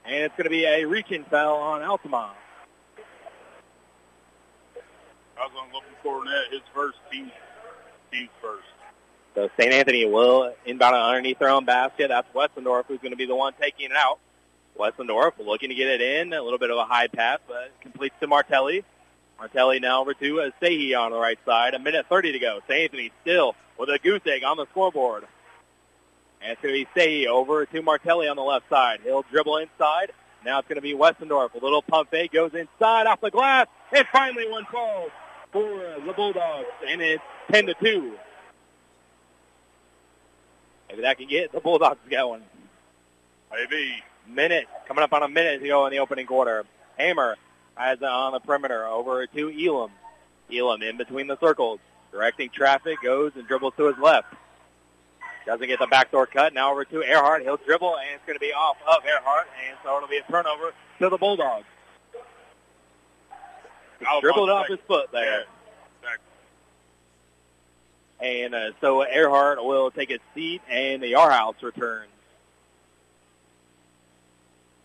[0.05, 2.37] And it's going to be a reaching foul on Altamont.
[5.37, 7.31] I was on looking Cornett, his first team,
[8.11, 8.63] team's first.
[9.33, 9.73] So St.
[9.73, 12.07] Anthony will inbound underneath their own basket.
[12.07, 14.19] That's Westendorf who's going to be the one taking it out.
[14.79, 16.31] Westendorf looking to get it in.
[16.31, 18.85] A little bit of a high pass, but completes to Martelli.
[19.37, 21.73] Martelli now over to Sehi on the right side.
[21.73, 22.59] A minute 30 to go.
[22.67, 22.83] St.
[22.83, 25.25] Anthony still with a goose egg on the scoreboard.
[26.41, 29.01] And it's going to be Sehi over to Martelli on the left side.
[29.03, 30.11] He'll dribble inside.
[30.45, 31.53] Now it's going to be Westendorf.
[31.53, 33.67] A little pump fake goes inside off the glass.
[33.91, 35.11] And finally one falls
[35.51, 35.63] for
[36.05, 36.67] the Bulldogs.
[36.87, 38.17] And it's 10 to 2.
[40.89, 42.43] Maybe that can get the Bulldogs going.
[43.51, 44.03] Maybe.
[44.27, 46.65] Minute, coming up on a minute to go in the opening quarter.
[46.97, 47.35] Hammer
[47.75, 49.91] has it on the perimeter over to Elam.
[50.51, 51.79] Elam in between the circles.
[52.11, 54.33] Directing traffic, goes and dribbles to his left.
[55.45, 56.53] Doesn't get the backdoor cut.
[56.53, 57.43] Now over to Earhart.
[57.43, 60.23] He'll dribble, and it's going to be off of Earhart, and so it'll be a
[60.31, 61.65] turnover to the Bulldogs.
[64.21, 65.45] Dribbled off his foot there.
[66.03, 66.15] Yeah.
[68.21, 72.09] And uh, so Earhart will take a seat, and the Yarhouse returns.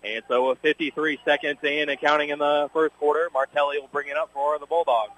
[0.02, 4.08] And so with 53 seconds in and counting in the first quarter, Martelli will bring
[4.08, 5.12] it up for the Bulldogs.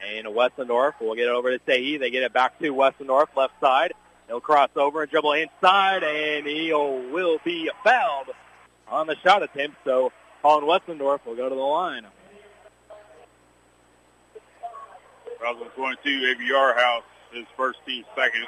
[0.00, 1.98] And Westendorf will get it over to Sehi.
[1.98, 3.94] They get it back to Westendorf, left side.
[4.28, 8.28] He'll cross over and dribble inside, and he will be fouled
[8.88, 9.76] on the shot attempt.
[9.84, 12.06] So Colin Westendorf will go to the line.
[15.42, 18.46] Roslyn 22, ABR House, his first team second.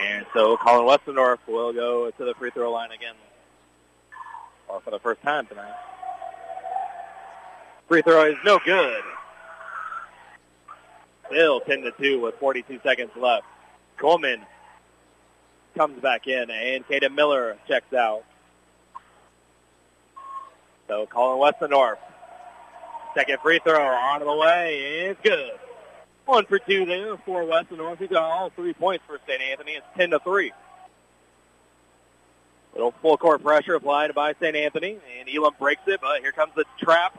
[0.00, 3.14] And so Colin Westendorf will go to the free throw line again.
[4.72, 5.74] Or for the first time tonight.
[7.88, 9.02] Free throw is no good.
[11.26, 13.44] Still 10 to 2 with 42 seconds left.
[13.98, 14.40] Coleman
[15.76, 18.24] comes back in and Kaden Miller checks out.
[20.88, 21.96] So Colin Westendorf.
[23.14, 25.52] Second free throw on the way is good.
[26.24, 27.98] One for two there for Westendorf.
[27.98, 29.42] He's got all three points for St.
[29.42, 29.72] Anthony.
[29.72, 30.50] It's 10 to 3.
[32.74, 34.56] Little full court pressure applied by St.
[34.56, 37.18] Anthony, and Elam breaks it, but here comes the trap.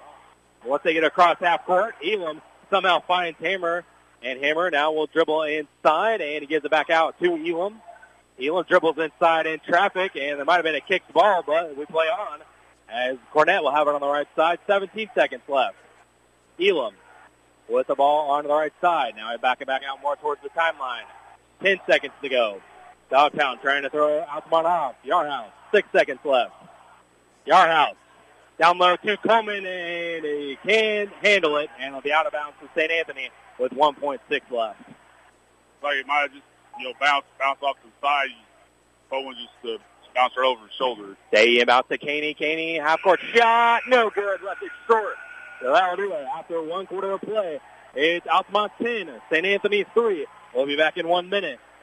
[0.66, 3.84] Once they get across half court, Elam somehow finds Hammer,
[4.24, 7.82] and Hammer now will dribble inside, and he gives it back out to Elam.
[8.42, 11.86] Elam dribbles inside in traffic, and there might have been a kicked ball, but we
[11.86, 12.40] play on
[12.90, 14.60] as Cornett will have it on the right side.
[14.68, 15.76] 17 seconds left.
[16.60, 16.94] Elam
[17.68, 19.16] with the ball on the right side.
[19.16, 21.04] Now I back it back out more towards the timeline.
[21.62, 22.62] 10 seconds to go.
[23.10, 24.96] Dogtown trying to throw out to Monhouse.
[25.06, 25.52] Yarhouse.
[25.74, 26.54] Six seconds left.
[27.48, 27.96] Yarhouse.
[28.60, 32.56] Down low to Coleman, and he can handle it, and it'll be out of bounds
[32.62, 32.92] to St.
[32.92, 34.20] Anthony with 1.6
[34.52, 34.80] left.
[35.82, 36.44] Like it might have just,
[36.80, 38.30] you know, bounce bounce off to the side.
[39.10, 39.84] Coleman just uh,
[40.16, 41.18] bounced right over his shoulder.
[41.30, 42.34] Stay about to Caney.
[42.34, 43.82] Caney, half-court shot.
[43.88, 44.42] No good.
[44.44, 45.16] Left it short.
[45.62, 46.26] So that'll do it.
[46.38, 47.60] After one quarter of play,
[47.96, 49.46] it's Altamont 10, St.
[49.46, 50.26] Anthony 3.
[50.54, 51.60] We'll be back in one minute.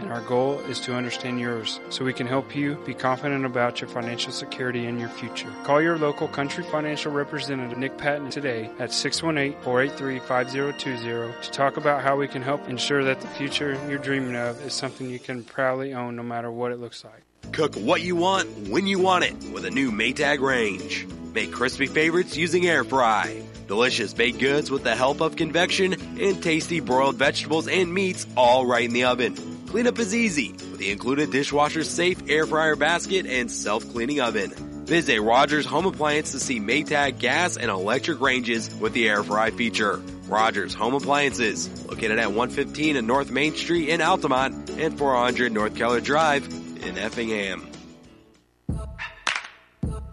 [0.00, 3.80] and our goal is to understand yours so we can help you be confident about
[3.80, 5.52] your financial security and your future.
[5.64, 12.16] Call your local Country Financial representative Nick Patton today at 618-483-5020 to talk about how
[12.16, 15.94] we can help ensure that the future you're dreaming of is something you can proudly
[15.94, 17.22] own no matter what it looks like.
[17.52, 21.06] Cook what you want when you want it with a new Maytag range.
[21.32, 23.42] Make crispy favorites using air fry.
[23.68, 28.64] Delicious baked goods with the help of convection and tasty broiled vegetables and meats all
[28.64, 29.55] right in the oven.
[29.66, 34.50] Cleanup is easy with the included dishwasher safe air fryer basket and self-cleaning oven.
[34.86, 39.50] Visit Rogers Home Appliance to see Maytag gas and electric ranges with the air fry
[39.50, 40.00] feature.
[40.28, 45.74] Rogers Home Appliances, located at 115 and North Main Street in Altamont and 400 North
[45.74, 46.46] Keller Drive
[46.84, 47.68] in Effingham.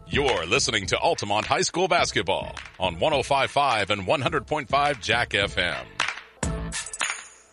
[0.08, 5.86] You're listening to Altamont High School basketball on 105.5 and 100.5 Jack FM.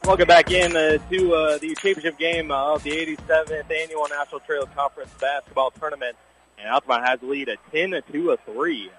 [0.04, 4.66] Welcome back in uh, to uh, the championship game of the 87th Annual National Trail
[4.74, 6.16] Conference Basketball Tournament.
[6.58, 8.90] And Altamont has the lead at 10 to 3.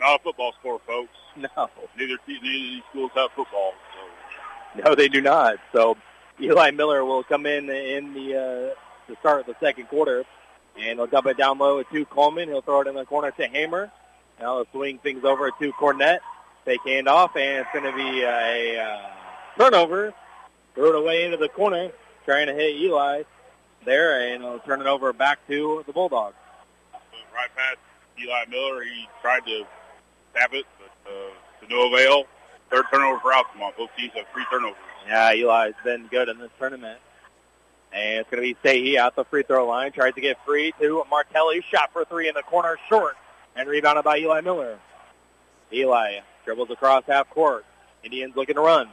[0.00, 1.10] Not a football score, folks.
[1.36, 1.68] No.
[1.98, 3.74] Neither, neither of these schools have football.
[3.92, 4.82] So.
[4.82, 5.56] No, they do not.
[5.72, 5.98] So
[6.40, 10.24] Eli Miller will come in in the uh, to start the second quarter,
[10.78, 12.48] and he'll dump it down low to Coleman.
[12.48, 13.90] He'll throw it in the corner to Hammer.
[14.40, 16.20] Now he'll swing things over to Cornett.
[16.66, 18.98] Fake handoff, and it's going to be a uh,
[19.56, 20.12] turnover.
[20.74, 21.92] Throw it away into the corner,
[22.24, 23.22] trying to hit Eli
[23.84, 26.34] there, and he'll turn it over back to the Bulldogs.
[27.32, 27.78] Right past
[28.20, 28.82] Eli Miller.
[28.82, 29.64] He tried to
[30.34, 32.24] tap it, but uh, to no avail.
[32.68, 33.76] Third turnover for Altamont.
[33.76, 34.76] Both teams have three turnovers.
[35.06, 36.98] Yeah, Eli's been good in this tournament.
[37.92, 39.92] And it's going to be Sahi out the free throw line.
[39.92, 41.64] Tries to get free to Martelli.
[41.70, 43.16] Shot for three in the corner, short,
[43.54, 44.80] and rebounded by Eli Miller.
[45.72, 47.66] Eli dribbles across half court.
[48.02, 48.88] Indians looking to run.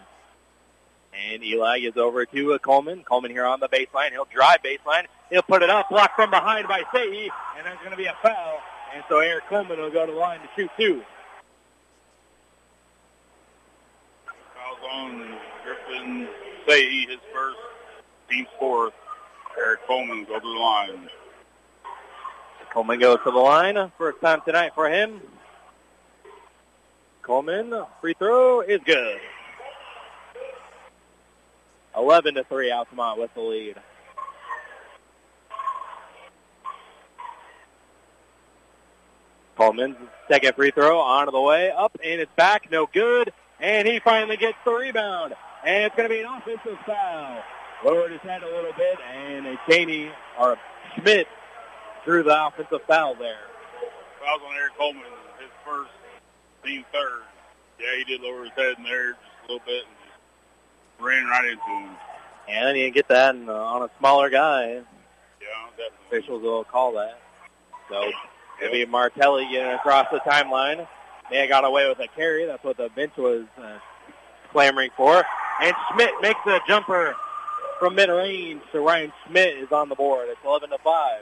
[1.32, 3.04] And Eli gives over to Coleman.
[3.04, 4.12] Coleman here on the baseline.
[4.12, 5.06] He'll drive baseline.
[5.30, 5.88] He'll put it up.
[5.90, 7.30] Blocked from behind by Sahi.
[7.56, 8.60] And there's going to be a foul.
[8.94, 11.04] And so Eric Coleman will go to the line to shoot two.
[14.56, 16.28] Fouls on Griffin
[16.68, 17.58] Sahi, his first,
[18.30, 18.94] team's fourth.
[19.58, 21.10] Eric Coleman go to the line.
[22.74, 23.92] Coleman goes to the line.
[24.00, 25.22] First time tonight for him.
[27.24, 29.18] Coleman, free throw is good.
[31.96, 33.76] 11 to 3 Altamont with the lead.
[39.56, 39.96] Coleman's
[40.28, 44.36] second free throw on the way, up and it's back, no good, and he finally
[44.36, 45.34] gets the rebound.
[45.66, 47.42] And it's going to be an offensive foul.
[47.86, 50.58] Lowered his head a little bit, and Caney, or
[50.96, 51.28] Schmidt,
[52.04, 53.38] drew the offensive foul there.
[54.20, 55.04] Fouls on Eric Coleman,
[55.40, 55.92] his first,
[56.64, 57.22] team third.
[57.80, 61.26] Yeah, he did lower his head in there just a little bit and just ran
[61.26, 61.96] right into him.
[62.48, 64.68] And you get that on, uh, on a smaller guy.
[64.74, 64.82] Yeah,
[65.72, 66.08] definitely.
[66.08, 67.20] Officials will call that.
[67.90, 68.12] So
[68.62, 70.88] it'll be Martelli getting across the timeline.
[71.30, 72.46] They got away with a carry.
[72.46, 73.80] That's what the bench was uh,
[74.52, 75.24] clamoring for.
[75.62, 77.16] And Schmidt makes a jumper
[77.80, 78.62] from mid-range.
[78.72, 80.28] So Ryan Schmidt is on the board.
[80.30, 81.22] It's 11 to 5.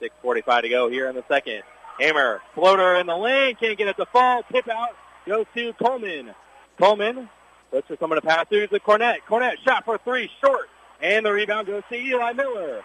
[0.00, 1.62] 6.45 to go here in the second.
[2.00, 4.42] Hammer, floater in the lane, can't get it to fall.
[4.52, 4.90] Tip out
[5.26, 6.34] goes to Coleman.
[6.78, 7.28] Coleman
[7.72, 9.18] looks for someone to pass through to the Cornett.
[9.28, 10.68] Cornett shot for three, short.
[11.00, 12.82] And the rebound goes to Eli Miller.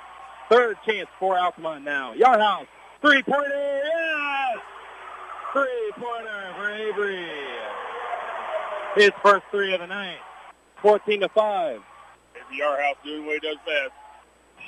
[0.50, 2.14] Third chance for Altamont now.
[2.14, 2.68] Yarhouse,
[3.02, 4.58] three-pointer, yes!
[5.54, 7.28] Three-pointer for Avery.
[8.96, 10.18] His first three of the night.
[10.82, 11.82] 14 to 5.
[12.36, 13.92] Avery Yarhouse doing what he does best.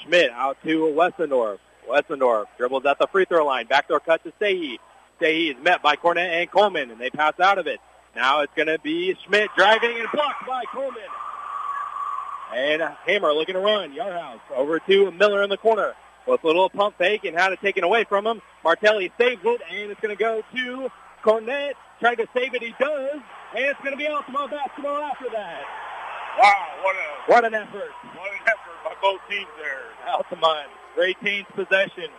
[0.03, 1.59] Schmidt out to Westendorf.
[1.89, 3.67] Westendorf dribbles at the free throw line.
[3.67, 4.77] Backdoor cut to Sehi.
[5.21, 7.79] Sehi is met by Cornett and Coleman, and they pass out of it.
[8.15, 11.01] Now it's going to be Schmidt driving and blocked by Coleman.
[12.55, 13.93] And Hammer looking to run.
[13.95, 15.93] Yarhouse over to Miller in the corner
[16.27, 18.41] with a little pump fake and had it taken away from him.
[18.63, 20.91] Martelli saves it, and it's going to go to
[21.23, 21.73] Cornett.
[21.99, 23.21] Trying to save it, he does.
[23.55, 25.61] And it's going to be Altamont basketball after that.
[26.39, 27.91] Wow, what a What an effort.
[28.15, 29.81] what an effort by both teams there.
[30.07, 30.67] Altamont
[30.97, 32.09] retains possession.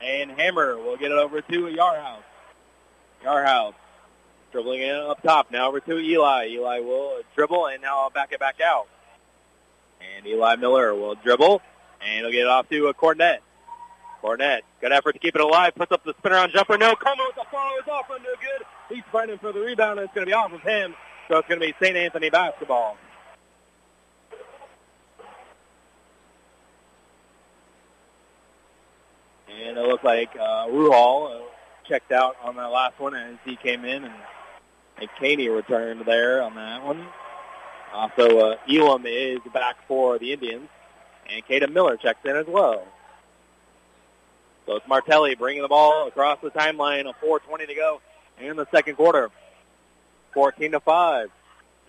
[0.00, 2.22] And Hammer will get it over to Yarhouse.
[3.24, 3.74] Yarhouse
[4.54, 5.50] dribbling in up top.
[5.50, 6.48] Now over to Eli.
[6.50, 8.86] Eli will dribble and now back it back out.
[10.00, 11.60] And Eli Miller will dribble
[12.00, 13.38] and he'll get it off to a Cornett.
[14.22, 15.74] Cornett, good effort to keep it alive.
[15.74, 16.78] Puts up the spin around jumper.
[16.78, 18.06] No, Coleman with the follow is off.
[18.08, 18.66] No good.
[18.88, 20.94] He's fighting for the rebound and it's going to be off of him.
[21.28, 21.96] So it's going to be St.
[21.96, 22.96] Anthony basketball.
[29.62, 31.44] And it looked like uh, Ruhal uh,
[31.84, 34.14] checked out on that last one as he came in, and,
[34.98, 37.06] and Caney returned there on that one.
[37.92, 40.68] Also, uh, Elam is back for the Indians,
[41.30, 42.84] and Caden Miller checks in as well.
[44.66, 47.08] So it's Martelli bringing the ball across the timeline.
[47.08, 48.00] A 4:20 to go
[48.40, 49.30] in the second quarter.
[50.32, 51.30] 14 to five.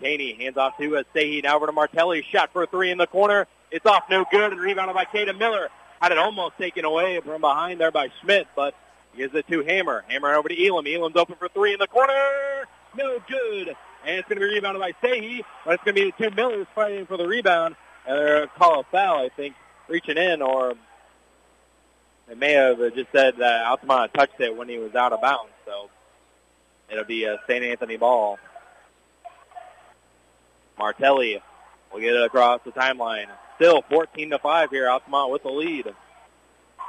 [0.00, 1.42] Caney hands off to Sehi.
[1.42, 2.22] Now over to Martelli.
[2.30, 3.46] Shot for three in the corner.
[3.70, 5.70] It's off no good and rebounded by Caden Miller.
[6.00, 8.74] Had it almost taken away from behind there by Schmidt, but
[9.12, 10.04] he gives it to Hammer.
[10.08, 10.86] Hammer over to Elam.
[10.86, 12.66] Elam's open for three in the corner.
[12.96, 13.68] No good.
[14.04, 16.34] And it's going to be rebounded by Sehi, but it's going to be the two
[16.36, 17.76] Millers fighting for the rebound.
[18.06, 19.54] And they're going to call a foul, I think,
[19.88, 20.74] reaching in, or
[22.28, 25.52] they may have just said that Altamont touched it when he was out of bounds.
[25.64, 25.90] So
[26.90, 27.64] it'll be a St.
[27.64, 28.38] Anthony ball.
[30.78, 31.42] Martelli
[31.92, 33.28] will get it across the timeline.
[33.56, 34.88] Still 14 to 5 here.
[34.88, 35.92] Altamont with the lead.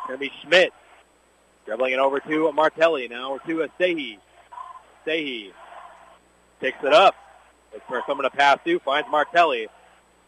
[0.08, 0.72] To be Schmidt
[1.68, 3.08] dribbling it over to Martelli.
[3.08, 4.18] Now over to Sehi.
[5.06, 5.52] Sehi
[6.60, 7.16] picks it up.
[7.74, 8.80] Looks for someone to pass to.
[8.80, 9.68] Finds Martelli.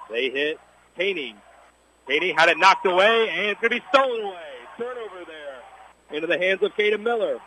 [0.10, 0.60] They hit
[0.98, 1.36] Caney.
[2.08, 4.36] Caney had it knocked away, and it's going to be stolen away.
[4.78, 7.40] Turnover there into the hands of Caden Miller.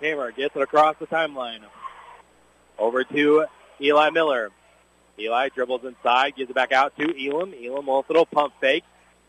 [0.00, 1.60] Hammer gets it across the timeline.
[2.78, 3.46] Over to
[3.80, 4.50] Eli Miller.
[5.18, 7.54] Eli dribbles inside, gives it back out to Elam.
[7.54, 8.84] Elam wants a little pump fake,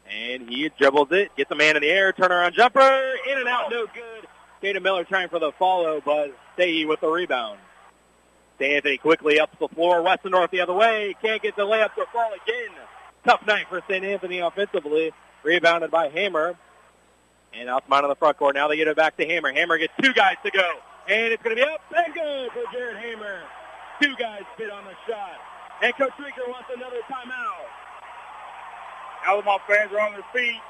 [0.09, 2.79] and he dribbles it, gets a man in the air, turnaround jumper,
[3.29, 4.27] in and out, no good.
[4.63, 7.59] Caden Miller trying for the follow, but Stahey with the rebound.
[8.59, 12.31] Anthony quickly up the floor, Westendorf the other way, can't get the layup to fall
[12.33, 12.71] again.
[13.25, 14.03] Tough night for St.
[14.03, 15.11] Anthony offensively,
[15.43, 16.55] rebounded by Hammer.
[17.53, 18.55] And Altamont on the front court.
[18.55, 19.51] Now they get it back to Hammer.
[19.53, 20.73] Hammer gets two guys to go.
[21.07, 23.41] And it's going to be up and good for Jared Hammer.
[24.01, 25.39] Two guys fit on the shot.
[25.81, 27.65] And Coach Rinker wants another timeout.
[29.27, 30.61] Altamont fans are on their feet.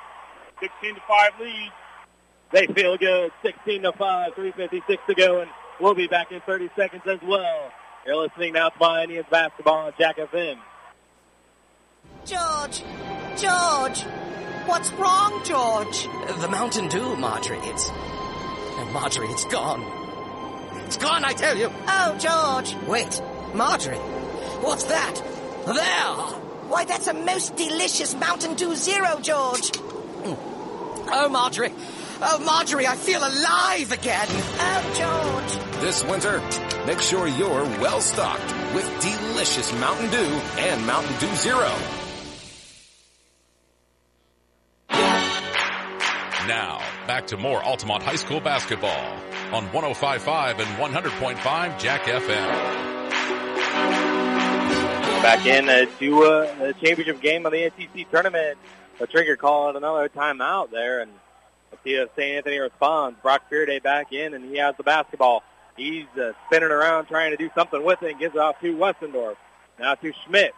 [0.59, 1.71] 16 to 5 lead.
[2.51, 3.31] They feel good.
[3.41, 5.49] 16 to 5, 356 to go, and
[5.79, 7.71] we'll be back in 30 seconds as well.
[8.05, 10.57] You're listening now to my Indians basketball on Jack FM.
[12.25, 12.83] George!
[13.37, 14.03] George!
[14.67, 16.07] What's wrong, George?
[16.39, 17.59] The Mountain Dew, Marjorie.
[17.63, 17.91] It's.
[18.93, 19.83] Marjorie, it's gone.
[20.85, 21.71] It's gone, I tell you.
[21.87, 22.75] Oh, George!
[22.87, 23.21] Wait,
[23.53, 23.99] Marjorie.
[24.61, 25.15] What's that?
[25.65, 26.39] There!
[26.69, 29.75] Why, that's a most delicious Mountain Dew Zero, George.
[29.75, 31.09] Hmm.
[31.11, 31.73] Oh, Marjorie.
[32.21, 34.27] Oh, Marjorie, I feel alive again.
[34.29, 35.81] Oh, George.
[35.81, 36.41] This winter,
[36.87, 41.71] make sure you're well stocked with delicious Mountain Dew and Mountain Dew Zero.
[46.47, 49.19] Now, back to more Altamont High School basketball
[49.51, 52.94] on 105.5 and 100.5 Jack FM.
[55.26, 58.59] Back in uh, to uh, the championship game of the NTC tournament.
[58.99, 61.11] A trigger calling another timeout there, and
[61.71, 62.38] let's see if St.
[62.38, 63.17] Anthony responds.
[63.23, 65.41] Brock Fearday back in, and he has the basketball.
[65.76, 68.78] He's uh, spinning around trying to do something with it and gives it off to
[68.78, 69.36] Westendorf.
[69.80, 70.53] Now to Schmidt.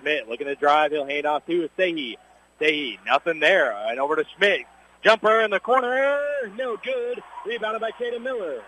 [0.00, 0.92] Schmidt looking to drive.
[0.92, 2.14] He'll hand off to Sehi.
[2.58, 3.72] Sehi, nothing there.
[3.72, 4.62] And over to Schmidt.
[5.04, 6.18] Jumper in the corner.
[6.56, 7.22] No good.
[7.44, 8.62] Rebounded by Caden Miller.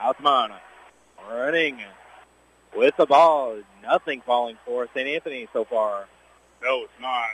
[0.00, 0.54] Altamont
[1.30, 1.78] running
[2.76, 3.58] with the ball.
[3.82, 5.08] Nothing falling for St.
[5.08, 6.06] Anthony so far.
[6.62, 7.30] No, it's not.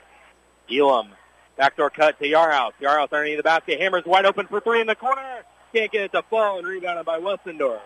[0.70, 1.09] Elam.
[1.57, 2.72] Backdoor cut to Yarhouse.
[2.80, 3.80] Yarhouse underneath the basket.
[3.80, 5.45] Hammers wide open for three in the corner.
[5.72, 7.80] Can't get it to fall and rebounded by Westendorf.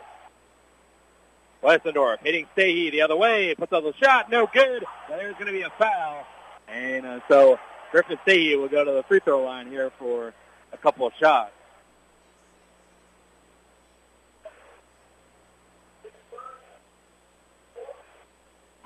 [1.62, 4.84] Westendorf hitting Stahey the other way, puts up the shot, no good.
[5.08, 6.24] There's going to be a foul.
[6.68, 7.58] And uh, so
[7.90, 10.32] Griffin Stahey will go to the free throw line here for
[10.72, 11.52] a couple of shots.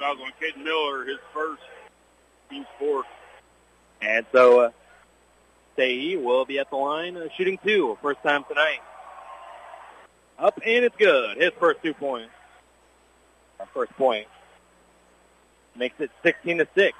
[0.02, 1.62] Fouls on Caden Miller, his first,
[2.50, 3.06] team's fourth.
[4.00, 4.70] And so uh,
[5.78, 8.80] Stahey will be at the line uh, shooting two, first time tonight.
[10.40, 11.36] Up and it's good.
[11.36, 12.32] His first two points.
[13.60, 14.26] Our first point.
[15.76, 16.98] Makes it 16 to 6.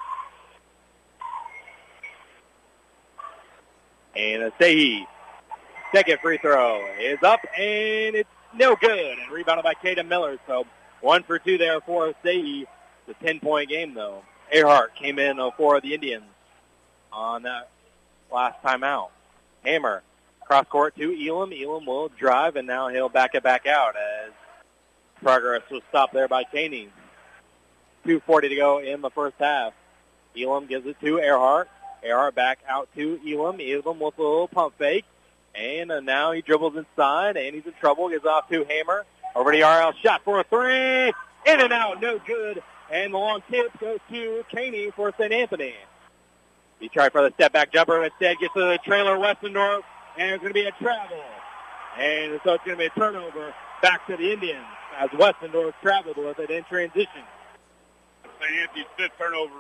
[4.15, 5.05] And Stahey,
[5.93, 9.19] second free throw is up and it's no good.
[9.19, 10.39] And rebounded by Caden Miller.
[10.47, 10.67] So
[11.01, 12.67] one for two there for Stahey.
[13.09, 14.23] A 10-point game, though.
[14.53, 16.25] Earhart came in uh, for the Indians
[17.13, 17.69] on that
[18.31, 19.11] last time out.
[19.65, 20.03] Hammer
[20.53, 21.53] cross court to Elam.
[21.53, 24.33] Elam will drive, and now he'll back it back out as
[25.23, 26.89] progress was stopped there by Caney.
[28.07, 29.73] 2.40 to go in the first half.
[30.37, 31.71] Elam gives it to Earhart.
[32.03, 33.61] Earhart back out to Elam.
[33.61, 35.05] Elam with a little pump fake.
[35.55, 38.09] And uh, now he dribbles inside, and he's in trouble.
[38.09, 39.05] Gets off to Hammer.
[39.35, 39.93] Over to RL.
[40.03, 41.09] Shot for a three.
[41.47, 42.01] In and out.
[42.01, 42.63] No good.
[42.93, 45.33] And the long tip goes to Caney for St.
[45.33, 45.75] Anthony.
[46.79, 48.05] He tried for the step back jumper.
[48.05, 49.81] Instead gets to the trailer Westendorf.
[50.19, 51.23] And it's going to be a travel.
[51.99, 54.67] And so it's going to be a turnover back to the Indians
[54.99, 57.23] as Westendorf traveled with it in transition.
[58.41, 58.61] St.
[58.61, 59.53] Anthony's fifth turnover.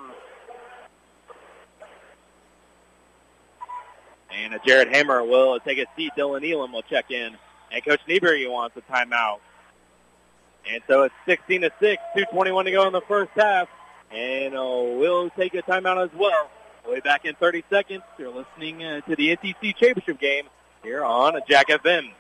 [4.30, 6.12] And Jared Hammer will take a seat.
[6.18, 7.34] Dylan Elam will check in.
[7.70, 9.38] And Coach Niebury wants a timeout.
[10.70, 13.68] And so it's 16 to 6, 2.21 to go in the first half.
[14.10, 16.50] And uh, we'll take a timeout as well.
[16.92, 18.02] Be back in 30 seconds.
[18.18, 20.44] You're listening uh, to the NTC Championship game
[20.82, 22.12] here on Jack FM.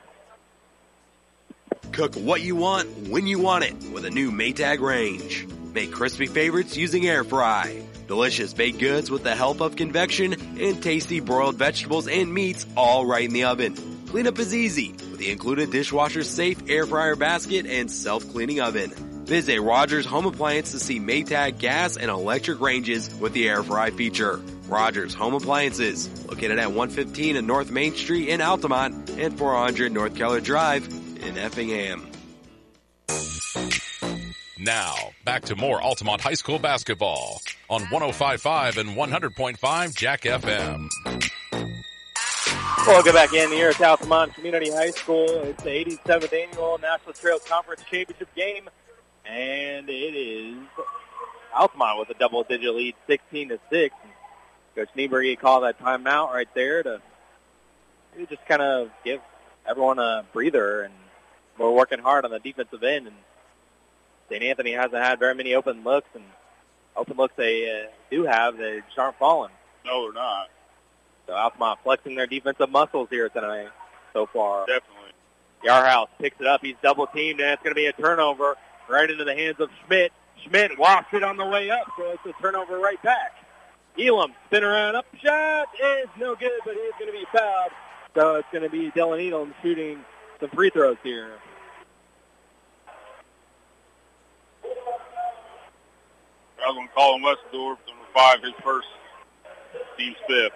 [1.90, 5.46] Cook what you want when you want it with a new Maytag range.
[5.74, 7.82] Make crispy favorites using air fry.
[8.06, 13.04] Delicious baked goods with the help of convection and tasty broiled vegetables and meats all
[13.04, 13.74] right in the oven.
[14.12, 18.90] Cleanup is easy with the included dishwasher safe air fryer basket and self-cleaning oven.
[19.24, 23.88] Visit Rogers Home Appliance to see Maytag gas and electric ranges with the air fry
[23.88, 24.38] feature.
[24.68, 30.14] Rogers Home Appliances, located at 115 in North Main Street in Altamont and 400 North
[30.14, 30.86] Keller Drive
[31.22, 32.06] in Effingham.
[34.58, 34.94] Now,
[35.24, 37.40] back to more Altamont High School basketball
[37.70, 40.90] on 105.5 and 100.5 Jack FM.
[42.86, 45.28] Welcome back in here at Altamont Community High School.
[45.44, 48.68] It's the 87th annual National Trail Conference Championship game,
[49.24, 50.56] and it is
[51.54, 53.94] Altamont with a double-digit lead, 16 to six.
[54.74, 57.00] Coach Niebury called that timeout right there to
[58.28, 59.20] just kind of give
[59.64, 60.94] everyone a breather, and
[61.58, 63.06] we're working hard on the defensive end.
[63.06, 63.16] And
[64.28, 64.42] St.
[64.42, 66.24] Anthony hasn't had very many open looks, and
[66.96, 69.52] open looks they uh, do have, they just aren't falling.
[69.86, 70.48] No, they're not.
[71.26, 73.68] So Altamont flexing their defensive muscles here tonight
[74.12, 74.66] so far.
[74.66, 75.12] Definitely.
[75.64, 76.60] Yarhouse picks it up.
[76.62, 78.56] He's double teamed, and it's going to be a turnover
[78.88, 80.12] right into the hands of Schmidt.
[80.44, 83.32] Schmidt wafts it on the way up, so it's a turnover right back.
[83.98, 87.70] Elam spin around up shot is no good, but he's going to be fouled.
[88.14, 90.04] So it's going to be Dylan Elam shooting
[90.40, 91.32] some free throws here.
[94.64, 94.68] I
[96.68, 98.88] was going to call him Westendorf, number five, his first,
[99.98, 100.52] team's fifth.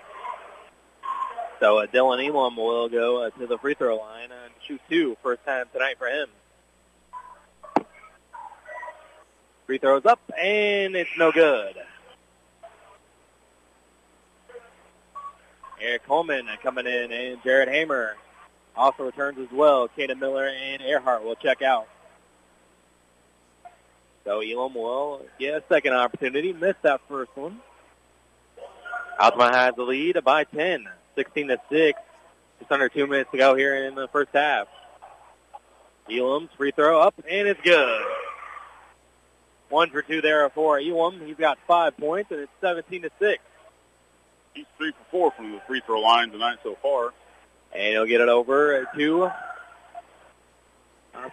[1.60, 5.16] So uh, Dylan Elam will go uh, to the free throw line and shoot two,
[5.22, 6.28] first time tonight for him.
[9.66, 11.76] Free throws up, and it's no good.
[15.80, 18.16] Eric Coleman coming in, and Jared Hamer
[18.76, 19.88] also returns as well.
[19.88, 21.88] Caden Miller and Earhart will check out.
[24.24, 26.52] So Elam will get a second opportunity.
[26.52, 27.60] Missed that first one.
[29.18, 30.86] Altamont has the lead by 10,
[31.16, 32.00] 16 to 6.
[32.60, 34.68] Just under two minutes to go here in the first half.
[36.10, 38.02] Elam's free throw up, and it's good.
[39.68, 41.20] One for two there for Elam.
[41.26, 43.42] He's got five points, and it's 17 to 6.
[44.54, 47.12] He's three for four from the free throw line tonight so far.
[47.74, 49.32] And he'll get it over to uh,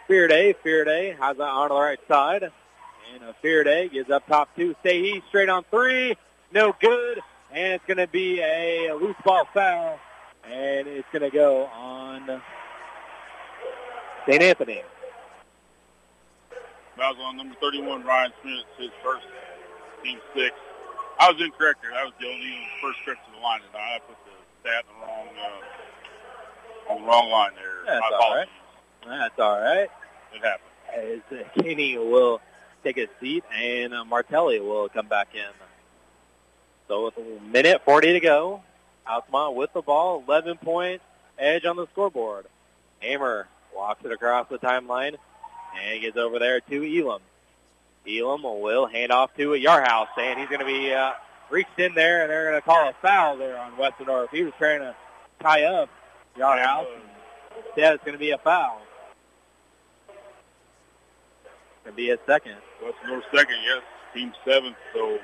[0.09, 0.55] Fearday.
[0.63, 2.43] Fearday has it on the right side.
[2.43, 4.75] And uh, Fearday gives up top two.
[4.83, 6.17] Stahey straight on three.
[6.51, 7.19] No good.
[7.53, 9.99] And it's going to be a loose ball foul.
[10.43, 12.41] And it's going to go on
[14.27, 14.41] St.
[14.41, 14.81] Anthony.
[16.97, 19.25] That was on number 31, Ryan Schmidt, his first
[20.03, 20.55] team six.
[21.19, 21.91] I was incorrect there.
[21.91, 23.95] That was Dylan Elam's first trip to the line tonight.
[23.95, 24.31] I put the
[24.61, 27.85] stat on the wrong, uh, on the wrong line there.
[27.85, 28.49] That's My all right.
[29.07, 29.89] That's all right.
[30.33, 31.21] It happened.
[31.31, 32.41] as Caney will
[32.83, 35.41] take a seat and uh, Martelli will come back in.
[36.87, 38.61] So with a minute 40 to go,
[39.07, 41.01] Altamont with the ball, 11 point
[41.37, 42.45] edge on the scoreboard.
[42.99, 45.15] Hamer walks it across the timeline
[45.75, 47.21] and he gets over there to Elam.
[48.07, 51.13] Elam will hand off to Yarhouse, and he's going to be uh,
[51.49, 54.29] reached in there, and they're going to call a foul there on Westendorf.
[54.29, 54.95] He was trying to
[55.41, 55.89] tie up
[56.37, 56.87] Yarhouse.
[57.67, 58.81] Instead, it's going to be a foul.
[60.09, 62.55] It's going to be a second.
[62.83, 63.81] Westendorf second, yes.
[64.13, 65.17] Team seventh, so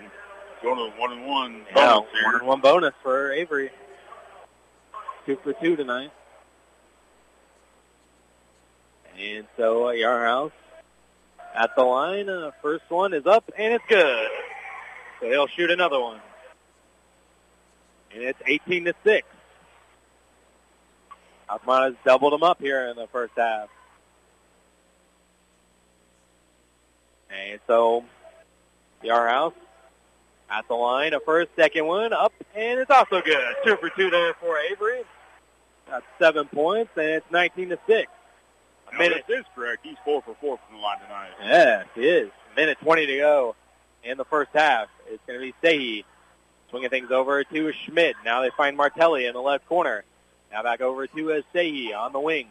[0.62, 2.24] going to one and one Yeah, bonus here.
[2.26, 3.70] one and one bonus for Avery.
[5.26, 6.12] Two for two tonight.
[9.20, 10.52] And so uh, Yarhouse
[11.56, 12.30] at the line.
[12.30, 14.30] Uh, first one is up, and it's good.
[15.20, 16.22] So he'll shoot another one.
[18.14, 19.28] And it's 18 to 6.
[21.50, 23.68] Altamont has doubled them up here in the first half.
[27.30, 28.06] And so
[29.04, 29.54] Yarhouse
[30.50, 31.14] at the line.
[31.14, 33.56] A first, second one up, and it's also good.
[33.66, 35.04] Two for two there for Avery.
[35.90, 38.12] That's seven points, and it's 19 to 6.
[38.92, 39.24] A minute.
[39.28, 39.80] this is correct.
[39.84, 41.30] He's four for four from the line tonight.
[41.44, 42.32] Yes, it is.
[42.56, 43.56] Minute 20 to go
[44.04, 44.88] in the first half.
[45.08, 46.04] It's going to be Sehi
[46.70, 48.16] swinging things over to Schmidt.
[48.26, 50.04] Now they find Martelli in the left corner.
[50.52, 52.48] Now back over to Sehi on the wing.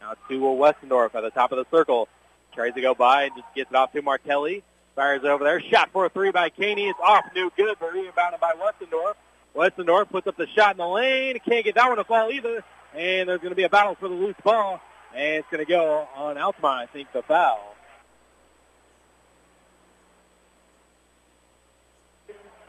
[0.00, 2.08] Now to Westendorf at the top of the circle.
[2.54, 4.62] Tries to go by and just gets it off to Martelli.
[4.94, 5.60] Fires over there.
[5.60, 6.88] Shot for a three by Caney.
[6.88, 7.24] It's off.
[7.34, 9.14] No good, but rebounded by Westendorf.
[9.54, 11.38] Westendorf puts up the shot in the lane.
[11.46, 12.64] Can't get that one to fall either.
[12.94, 14.80] And there's going to be a battle for the loose ball.
[15.14, 17.74] And it's going to go on Altamont, I think, the foul.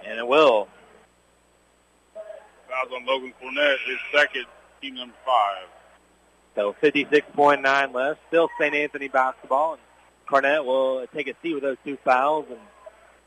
[0.05, 0.67] And it will.
[2.13, 4.45] Fouls on Logan Cornett, his second,
[4.81, 5.67] team number five.
[6.55, 8.19] So 56.9 left.
[8.27, 8.75] Still St.
[8.75, 9.73] Anthony basketball.
[9.73, 9.81] And
[10.33, 12.45] Cornett will take a seat with those two fouls.
[12.49, 12.59] And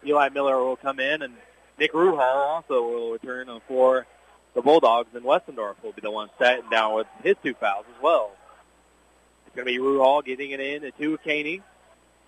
[0.05, 1.23] Eli Miller will come in.
[1.23, 1.35] And
[1.79, 4.07] Nick Ruhal also will return for
[4.55, 5.15] the Bulldogs.
[5.15, 8.33] And Westendorf will be the one sitting down with his two fouls as well.
[9.47, 11.63] It's going to be Ruhal getting it in to Caney.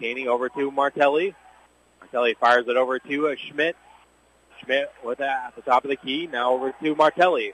[0.01, 1.35] Caney over to Martelli.
[2.01, 3.77] Martelli fires it over to Schmidt.
[4.63, 6.29] Schmidt with that at the top of the key.
[6.29, 7.53] Now over to Martelli.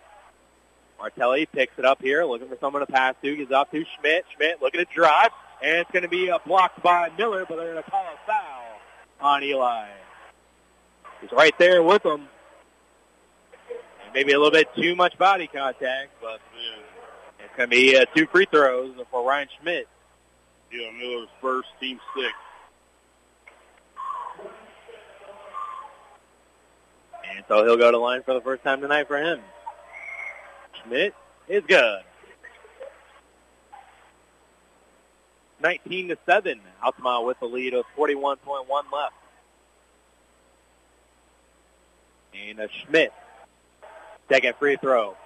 [0.98, 3.34] Martelli picks it up here, looking for someone to pass to.
[3.34, 4.26] Gives off to Schmidt.
[4.36, 5.30] Schmidt looking to drive,
[5.64, 8.64] and it's going to be blocked by Miller, but they're going to call a foul
[9.20, 9.86] on Eli.
[11.22, 12.28] He's right there with him.
[14.04, 16.38] And maybe a little bit too much body contact, but
[17.38, 19.88] it's going to be uh, two free throws for Ryan Schmidt.
[20.70, 22.34] Yeah, Miller's first, team six.
[27.34, 29.40] And so he'll go to line for the first time tonight for him.
[30.82, 31.14] Schmidt
[31.48, 32.02] is good.
[35.62, 36.60] 19 to 7.
[36.82, 39.14] Altamont with the lead of 41.1 left.
[42.34, 43.12] And a Schmidt.
[44.30, 45.16] Second free throw.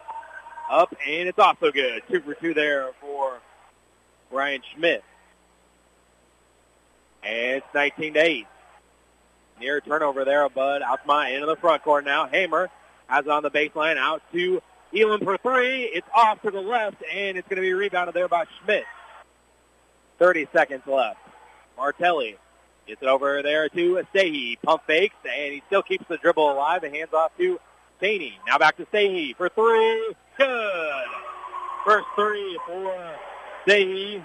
[0.70, 2.03] Up, and it's also good.
[2.11, 3.39] Two for two there for
[4.31, 5.03] Ryan Schmidt.
[7.22, 8.47] And it's 19 to 8.
[9.61, 10.83] Near turnover there, Bud.
[10.83, 12.26] Altamont into the front court now.
[12.26, 12.70] Hamer
[13.07, 14.62] has it on the baseline out to
[14.97, 15.85] Elam for three.
[15.85, 18.85] It's off to the left, and it's going to be rebounded there by Schmidt.
[20.19, 21.19] 30 seconds left.
[21.77, 22.37] Martelli
[22.87, 24.59] gets it over there to Sehi.
[24.62, 27.61] Pump fakes, and he still keeps the dribble alive and hands off to
[28.01, 28.39] Caney.
[28.47, 30.14] Now back to Sehi for three.
[30.37, 31.05] Good.
[31.85, 33.14] First three for
[33.66, 34.25] Sehi.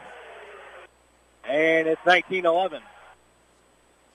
[1.48, 2.80] And it's 19-11.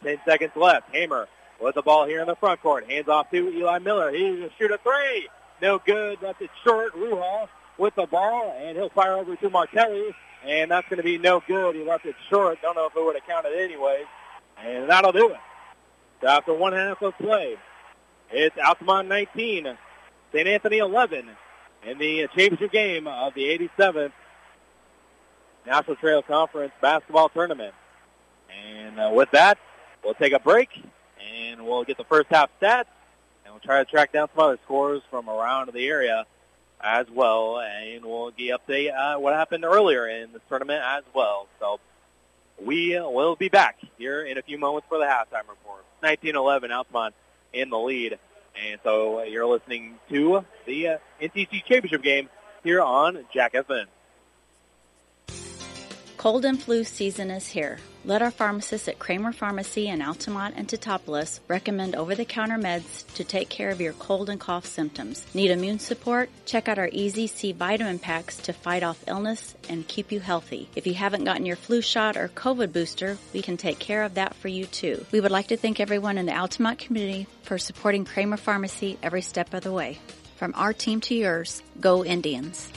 [0.02, 0.90] 10 seconds left.
[0.92, 1.28] Hamer
[1.60, 2.88] with the ball here in the front court.
[2.88, 4.10] Hands off to Eli Miller.
[4.12, 5.28] He's going to shoot a three.
[5.60, 6.22] No good.
[6.22, 6.94] Left it short.
[6.94, 7.48] Ruhal
[7.78, 10.14] with the ball, and he'll fire over to Martelli,
[10.44, 11.74] and that's going to be no good.
[11.74, 12.60] He left it short.
[12.62, 14.06] Don't know if it would have counted anyways,
[14.62, 15.40] and that'll do it.
[16.20, 17.56] So after one half of play,
[18.30, 19.76] it's Altamont 19,
[20.32, 20.48] St.
[20.48, 21.28] Anthony 11
[21.86, 24.12] in the championship game of the 87th
[25.66, 27.74] National Trail Conference basketball tournament.
[28.50, 29.58] And uh, with that,
[30.02, 30.70] we'll take a break,
[31.20, 32.86] and we'll get the first half stats,
[33.44, 36.24] and we'll try to track down some other scores from around the area
[36.80, 41.48] as well, and we'll get update uh, what happened earlier in this tournament as well.
[41.58, 41.80] So
[42.64, 45.84] we will be back here in a few moments for the halftime report.
[46.00, 47.14] 1911 Altamont
[47.52, 48.18] in the lead,
[48.54, 52.28] and so you're listening to the uh, NTC championship game
[52.62, 53.86] here on Jack FM.
[56.16, 57.78] Cold and flu season is here.
[58.08, 63.50] Let our pharmacists at Kramer Pharmacy in Altamont and Teutopolis recommend over-the-counter meds to take
[63.50, 65.26] care of your cold and cough symptoms.
[65.34, 66.30] Need immune support?
[66.46, 70.70] Check out our Easy C vitamin packs to fight off illness and keep you healthy.
[70.74, 74.14] If you haven't gotten your flu shot or COVID booster, we can take care of
[74.14, 75.04] that for you too.
[75.12, 79.20] We would like to thank everyone in the Altamont community for supporting Kramer Pharmacy every
[79.20, 79.98] step of the way.
[80.36, 82.70] From our team to yours, go Indians.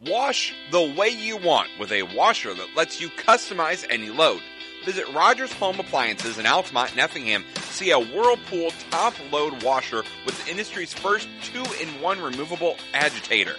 [0.00, 4.40] Wash the way you want with a washer that lets you customize any load.
[4.84, 7.44] Visit Rogers Home Appliances in Altamont and Effingham.
[7.62, 13.56] See a Whirlpool top load washer with the industry's first two in one removable agitator.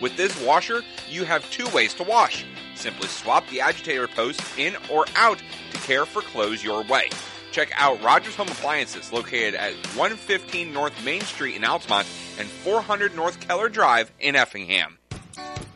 [0.00, 2.44] With this washer, you have two ways to wash.
[2.76, 7.08] Simply swap the agitator post in or out to care for clothes your way.
[7.50, 12.06] Check out Rogers Home Appliances located at 115 North Main Street in Altamont
[12.38, 14.99] and 400 North Keller Drive in Effingham.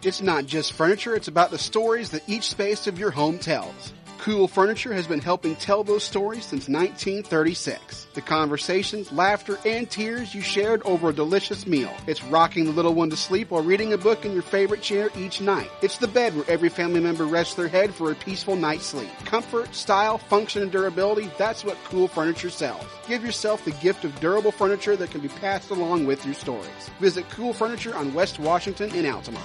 [0.04, 3.94] It's not just furniture, it's about the stories that each space of your home tells.
[4.18, 8.08] Cool Furniture has been helping tell those stories since 1936.
[8.12, 11.90] The conversations, laughter, and tears you shared over a delicious meal.
[12.06, 15.08] It's rocking the little one to sleep while reading a book in your favorite chair
[15.16, 15.70] each night.
[15.80, 19.10] It's the bed where every family member rests their head for a peaceful night's sleep.
[19.24, 22.84] Comfort, style, function, and durability, that's what Cool Furniture sells.
[23.08, 26.90] Give yourself the gift of durable furniture that can be passed along with your stories.
[27.00, 29.44] Visit Cool Furniture on West Washington in Altamont.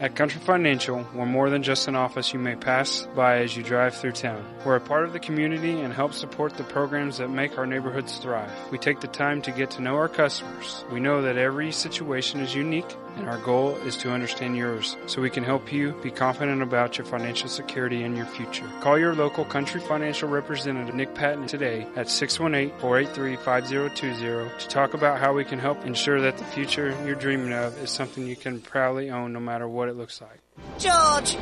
[0.00, 3.62] At Country Financial, we're more than just an office you may pass by as you
[3.62, 4.42] drive through town.
[4.64, 8.16] We're a part of the community and help support the programs that make our neighborhoods
[8.16, 8.50] thrive.
[8.70, 10.86] We take the time to get to know our customers.
[10.90, 12.86] We know that every situation is unique
[13.16, 16.96] and our goal is to understand yours so we can help you be confident about
[16.96, 18.66] your financial security and your future.
[18.80, 25.34] Call your local Country Financial representative Nick Patton today at 618-483-5020 to talk about how
[25.34, 29.10] we can help ensure that the future you're dreaming of is something you can proudly
[29.10, 30.40] own no matter what it looks like.
[30.78, 31.36] George!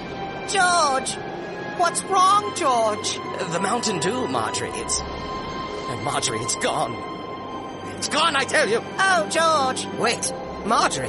[0.51, 1.15] George!
[1.79, 3.15] What's wrong, George?
[3.53, 4.71] The Mountain Dew, Marjorie.
[4.73, 5.01] It's.
[5.01, 6.95] Oh, Marjorie, it's gone.
[7.97, 8.83] It's gone, I tell you.
[8.99, 9.87] Oh, George!
[10.01, 10.33] Wait,
[10.67, 11.09] Marjorie.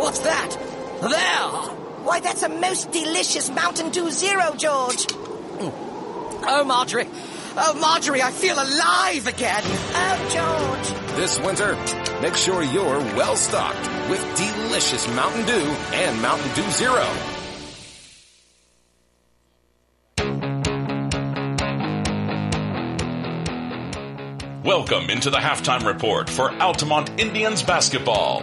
[0.00, 0.56] What's that?
[1.02, 1.76] There!
[2.04, 5.06] Why, that's a most delicious Mountain Dew Zero, George.
[6.44, 7.08] Oh, Marjorie.
[7.54, 9.62] Oh, Marjorie, I feel alive again.
[9.64, 11.16] Oh, George.
[11.16, 11.76] This winter,
[12.22, 17.06] make sure you're well stocked with delicious Mountain Dew and Mountain Dew Zero.
[24.64, 28.42] Welcome into the halftime report for Altamont Indians basketball.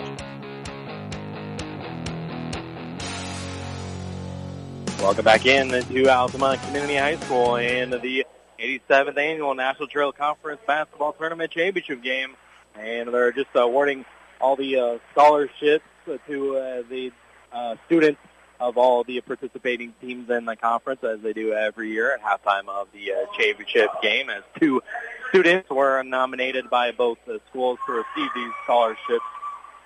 [4.99, 8.26] Welcome back in to Altamont Community High School and the
[8.60, 12.36] 87th Annual National Trail Conference Basketball Tournament Championship game.
[12.76, 14.05] And they're just awarding
[14.39, 17.12] all the uh, scholarships to uh, the
[17.51, 18.20] uh, students
[18.60, 22.68] of all the participating teams in the conference as they do every year at halftime
[22.68, 24.82] of the uh, championship game as two
[25.30, 29.26] students were nominated by both the schools to receive these scholarships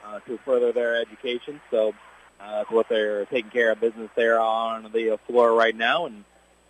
[0.06, 1.62] uh, to further their education.
[1.70, 1.94] So
[2.40, 6.08] uh, that's what they're taking care of business there on the floor right now.
[6.08, 6.24] And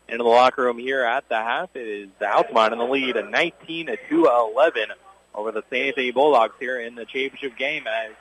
[0.07, 3.29] into the locker room here at the half, it is Altamont in the lead, a
[3.29, 4.25] 19 to
[4.55, 4.89] 11
[5.33, 5.87] over the St.
[5.87, 7.87] Anthony Bulldogs here in the championship game.
[7.87, 8.11] As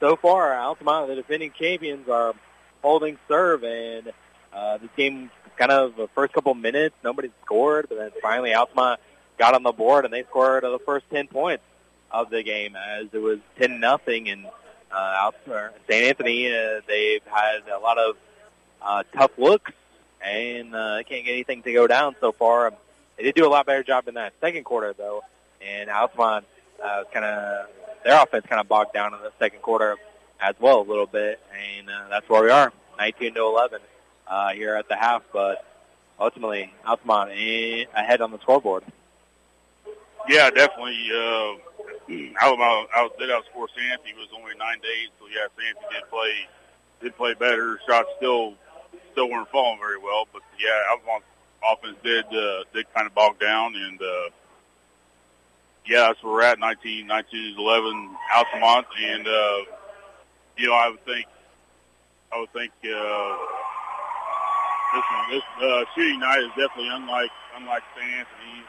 [0.00, 2.34] so far, Altamont, the defending champions, are
[2.82, 4.12] holding serve, and
[4.52, 9.00] uh, this game kind of the first couple minutes, nobody scored, but then finally Altamont
[9.38, 11.64] got on the board and they scored the first 10 points
[12.10, 14.46] of the game as it was 10 nothing and
[14.92, 15.34] uh, out
[15.88, 16.04] St.
[16.04, 18.16] Anthony, uh, they've had a lot of
[18.80, 19.72] uh, tough looks
[20.26, 22.72] and uh, can't get anything to go down so far.
[23.16, 25.22] They did do a lot better job in that second quarter though,
[25.60, 26.44] and Altamont
[26.82, 27.68] uh, kind of
[28.04, 29.96] their offense kind of bogged down in the second quarter
[30.40, 31.40] as well a little bit,
[31.78, 33.80] and uh, that's where we are, 19 to 11
[34.26, 35.22] uh, here at the half.
[35.32, 35.64] But
[36.20, 38.84] ultimately, Altamont ahead on the scoreboard.
[40.28, 40.98] Yeah, definitely.
[41.10, 41.54] Uh,
[42.42, 44.10] Altamont out, did outscore Santy.
[44.10, 46.32] It was only nine days, so yeah, Santy did play
[47.00, 47.80] did play better.
[47.86, 48.54] Shots still
[49.16, 51.24] still weren't falling very well, but yeah, Altamont
[51.64, 54.28] offense did uh, did kind of bog down, and uh,
[55.86, 56.58] yeah, that's where we're at.
[56.58, 59.58] 19, 19 11 Altamont, and uh,
[60.58, 61.26] you know, I would think
[62.30, 63.36] I would think uh,
[64.92, 68.10] this this uh, shooting night is definitely unlike unlike St.
[68.20, 68.66] Anthony's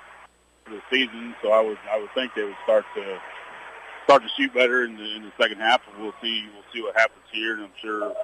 [0.64, 1.36] for the season.
[1.42, 3.20] So I would I would think they would start to
[4.06, 5.82] start to shoot better in the in the second half.
[6.00, 7.56] We'll see we'll see what happens here.
[7.56, 8.16] And I'm sure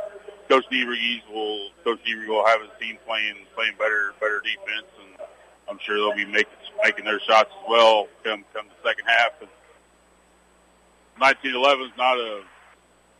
[0.50, 5.28] Coach DeVries will Coach DeVries will have his team playing playing better better defense, and
[5.70, 9.32] I'm sure they'll be making making their shots as well come come the second half.
[9.40, 9.50] But
[11.18, 12.42] 1911 is not a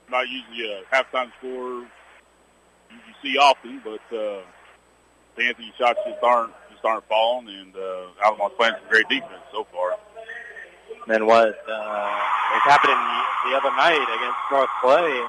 [0.10, 1.86] not usually a halftime score
[2.92, 4.42] you, see often, but uh,
[5.36, 9.44] the Anthony shots just aren't just aren't falling, and uh, Altamont's playing some great defense
[9.52, 9.98] so far.
[11.08, 12.20] And what uh,
[12.54, 12.96] was happening
[13.50, 15.24] the other night against North Clay,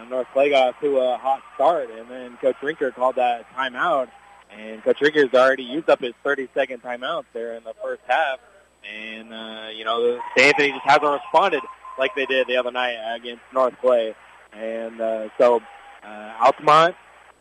[0.00, 4.08] and North Clay got to a hot start, and then Coach Rinker called that timeout,
[4.50, 8.38] and Coach Rinker's already used up his 30-second timeout there in the first half,
[8.84, 11.62] and uh, you know, Anthony just hasn't responded
[11.98, 14.14] like they did the other night against North Clay,
[14.52, 15.62] and uh, so
[16.04, 16.94] uh, Altamont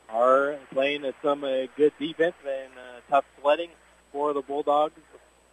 [0.10, 3.70] are playing some uh, good defense and uh, tough sledding
[4.12, 4.99] for the Bulldogs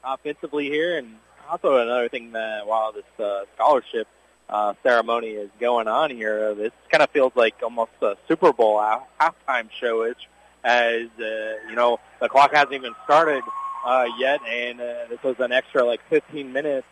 [0.04, 0.98] offensively here.
[0.98, 1.16] And
[1.50, 4.06] also another thing that while this uh, scholarship
[4.48, 8.78] uh, ceremony is going on here, this kind of feels like almost a Super Bowl
[8.78, 10.26] halftime showish
[10.64, 13.42] as, uh, you know, the clock hasn't even started
[13.84, 16.86] uh, yet, and uh, this was an extra like 15 minutes.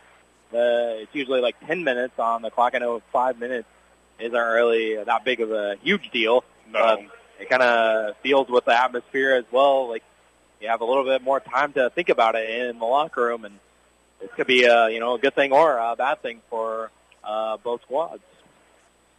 [0.53, 2.75] Uh, it's usually like 10 minutes on the clock.
[2.75, 3.67] I know five minutes
[4.19, 6.43] isn't really that big of a huge deal.
[6.71, 6.85] No.
[6.85, 9.89] Um, it kind of feels with the atmosphere as well.
[9.89, 10.03] Like
[10.61, 13.45] you have a little bit more time to think about it in the locker room,
[13.45, 13.57] and
[14.21, 16.91] it could be a you know a good thing or a bad thing for
[17.23, 18.21] uh, both squads.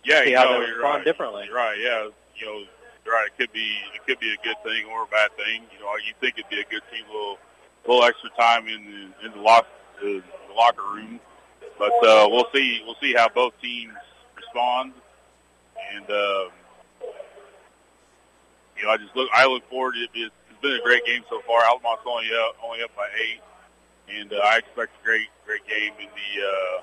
[0.04, 1.04] Yeah, See how know, they you're respond right.
[1.04, 1.44] differently.
[1.46, 1.78] You're right.
[1.78, 2.64] Yeah, you know,
[3.10, 3.26] right.
[3.26, 5.62] It could be it could be a good thing or a bad thing.
[5.72, 7.38] You know, you think it'd be a good thing, a little
[7.86, 9.66] little extra time in the in the lock
[10.00, 11.20] the, the locker room,
[11.78, 13.94] but uh, we'll see we'll see how both teams
[14.36, 14.92] respond,
[15.94, 16.10] and.
[16.10, 16.44] Uh,
[18.76, 19.28] you know, I just look.
[19.32, 19.94] I look forward.
[19.94, 20.10] to it.
[20.14, 21.64] It's been a great game so far.
[21.64, 23.40] Altamont's only up, only up by eight,
[24.08, 26.82] and uh, I expect a great, great game in the uh,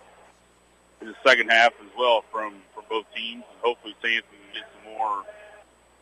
[1.02, 3.44] in the second half as well from from both teams.
[3.52, 5.24] And hopefully, Sanford can get some more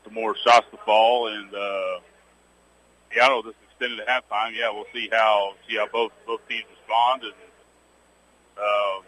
[0.04, 1.28] some more shots to fall.
[1.28, 2.00] And uh,
[3.16, 4.56] yeah, I don't know this extended halftime.
[4.56, 7.24] Yeah, we'll see how see how both both teams respond.
[7.24, 7.34] And
[8.58, 9.02] uh,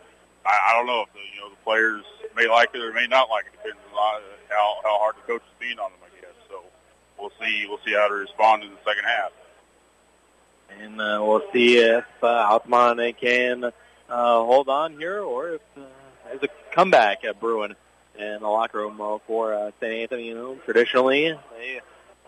[0.45, 2.03] I, I don't know if the you know the players
[2.35, 3.51] may like it or may not like it.
[3.53, 5.99] Depends on how how hard the coach is being on them.
[6.05, 6.61] I guess so.
[7.17, 7.65] We'll see.
[7.67, 9.31] We'll see how they respond in the second half.
[10.81, 13.71] And uh, we'll see if uh, Altamont can
[14.09, 15.81] uh, hold on here or if uh,
[16.25, 17.75] there's a comeback at Bruin
[18.17, 19.93] in the locker room uh, for uh, St.
[19.93, 20.27] Anthony.
[20.27, 21.81] You know, traditionally they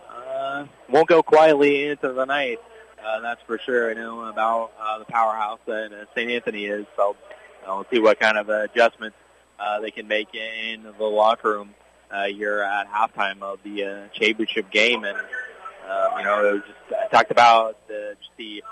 [0.08, 2.58] uh, won't go quietly into the night.
[3.04, 3.90] Uh, that's for sure.
[3.90, 6.30] I know about uh, the powerhouse that uh, St.
[6.30, 6.86] Anthony is.
[6.96, 7.16] So
[7.66, 9.16] uh, we'll see what kind of adjustments
[9.58, 11.74] uh, they can make in the locker room
[12.10, 15.04] uh, here at halftime of the uh, championship game.
[15.04, 18.62] And um, you know, it was just I talked about the, just the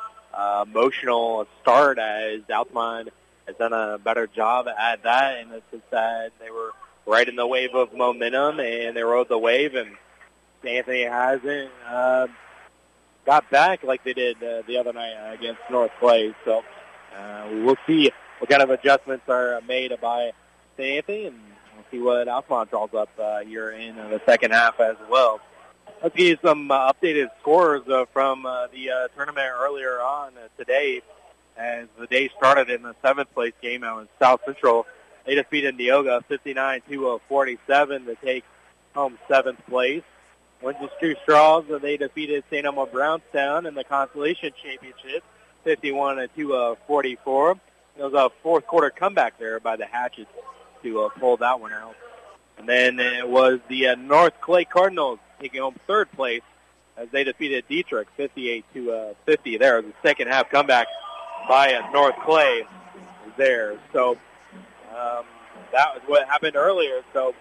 [0.41, 3.11] uh, emotional start as Altamont
[3.47, 6.71] has done a better job at that, and it's just that they were
[7.07, 9.97] right in the wave of momentum and they rode the wave, and
[10.65, 12.27] Anthony hasn't uh,
[13.27, 16.35] got back like they did uh, the other night against North Clay.
[16.45, 16.65] So
[17.17, 20.33] uh, we'll see what kind of adjustments are made by.
[20.79, 21.37] Anthony, and
[21.75, 25.39] we'll see what Altamont draws up uh, here in the second half as well.
[26.03, 30.33] Let's give you some uh, updated scores uh, from uh, the uh, tournament earlier on
[30.35, 31.03] uh, today.
[31.59, 34.87] As the day started in the seventh place game out in South Central,
[35.27, 38.45] they defeated Neoga 59 to 47 to take
[38.95, 40.03] home seventh place.
[40.63, 42.65] Winchell Two Straws, uh, they defeated St.
[42.65, 45.23] Elmo Brownstown in the consolation championship
[45.65, 47.51] 51 to 44.
[47.99, 50.31] It was a fourth quarter comeback there by the Hatchets
[50.83, 51.95] to uh, pull that one out.
[52.57, 56.43] And then it was the uh, North Clay Cardinals taking home third place
[56.97, 59.57] as they defeated Dieterich 58 to uh, 50.
[59.57, 60.87] There, the second half comeback
[61.49, 62.65] by North Clay
[63.37, 63.79] there.
[63.93, 64.13] So
[64.91, 65.25] um,
[65.73, 67.03] that was what happened earlier.
[67.13, 67.35] So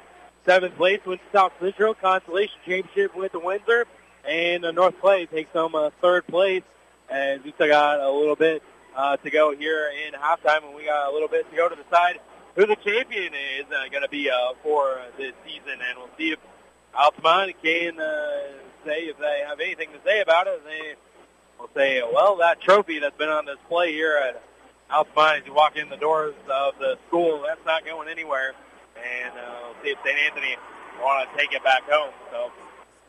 [0.45, 3.85] seventh place went to South Central consolation championship with the Windsor,
[4.27, 6.63] and uh, North Clay takes home uh, third place.
[7.11, 8.61] And we still got a little bit
[8.95, 11.75] uh, to go here in halftime, and we got a little bit to go to
[11.75, 12.19] decide
[12.55, 16.31] who the champion is uh, going to be uh, for this season, and we'll see
[16.31, 16.39] if
[16.95, 18.41] Altamont can uh,
[18.85, 20.63] say if they have anything to say about it.
[20.65, 20.95] They
[21.59, 24.41] will say, well, that trophy that's been on display here at
[24.91, 28.53] Altamont as you walk in the doors of the school, that's not going anywhere.
[28.97, 30.17] And uh, we'll see if St.
[30.17, 30.55] Anthony
[31.01, 32.13] want to take it back home.
[32.31, 32.51] So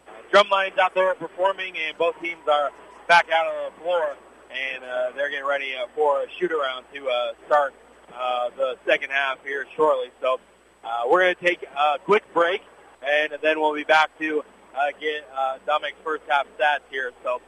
[0.08, 2.70] uh, Drumline's out there performing, and both teams are
[3.08, 4.16] back out on the floor,
[4.50, 7.74] and uh, they're getting ready uh, for a shoot-around to uh, start
[8.14, 10.10] uh, the second half here shortly.
[10.20, 10.38] So
[10.84, 12.62] uh, we're going to take a quick break,
[13.02, 14.44] and then we'll be back to
[14.74, 17.12] uh, get uh, Dominic's first half stats here.
[17.22, 17.40] So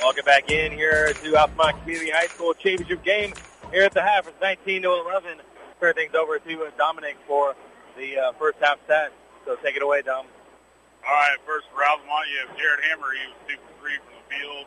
[0.07, 3.35] Welcome back in here to Altamont Community High School Championship game.
[3.73, 5.43] Here at the half, it's 19 to 11.
[5.81, 7.57] Turn things over to uh, Dominic for
[7.99, 9.11] the uh, first half set.
[9.45, 10.27] So take it away, Dom.
[11.03, 13.11] All right, first for Altamont, you have Jared Hammer.
[13.19, 14.67] He was 2 for 3 from the field,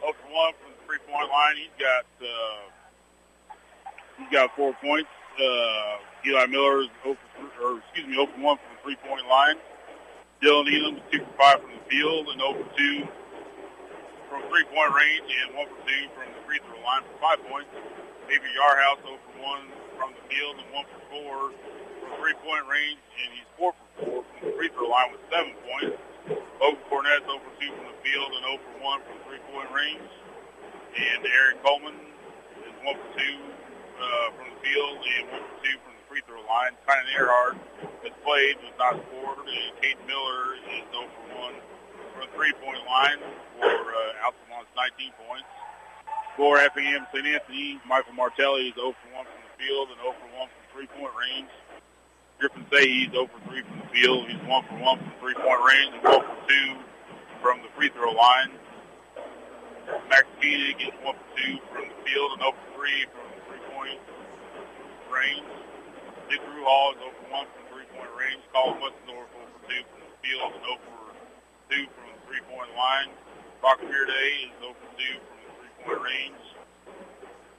[0.00, 1.54] 0 for 1 from the three-point line.
[1.54, 3.54] He's got uh,
[4.18, 5.10] he's got four points.
[5.38, 9.22] Uh, Eli Miller is 0 for, or excuse me, 0 for 1 from the three-point
[9.30, 9.54] line.
[10.42, 13.19] Dylan Elam is 2 for 5 from the field and 0 for 2
[14.30, 17.70] from three-point range and 1 for 2 from the free throw line for 5 points.
[18.30, 21.02] Xavier Yarhouse 0 for 1 from the field and 1 for
[21.50, 21.50] 4
[21.98, 25.50] from three-point range, and he's 4 for 4 from the free throw line with 7
[25.66, 25.98] points.
[26.62, 30.10] Logan Cornett 0 for 2 from the field and 0 for 1 from three-point range.
[30.94, 31.98] And Aaron Coleman
[32.62, 36.22] is 1 for 2 uh, from the field and 1 for 2 from the free
[36.30, 36.78] throw line.
[36.86, 37.58] Tynan Earhart
[38.06, 41.79] has played, but not scored, and Caden Miller is 0 for 1
[42.20, 43.20] from the three-point line
[43.56, 45.48] for uh, Altamont's 19 points.
[46.36, 47.24] For Effingham St.
[47.24, 50.64] Anthony, Michael Martelli is 0 for 1 from the field and 0 for 1 from
[50.72, 51.52] three-point range.
[52.36, 54.28] Griffin Say he's 0 for 3 from the field.
[54.28, 58.12] He's 1 for 1 from three-point range and 1 for 2 from the free throw
[58.12, 58.52] line.
[60.12, 63.40] Max Koenig is 1 for 2 from the field and 0 for 3 from the
[63.48, 64.00] three-point
[65.08, 65.48] range.
[66.28, 68.44] Dick Ruhall is 0 for 1 from three-point range.
[68.52, 70.99] Colin Westendorf 0 for 2 from the field and 0 for
[71.70, 73.14] 2 from the three-point line.
[73.62, 76.44] Brock Day is 0 for 2 from the three-point range.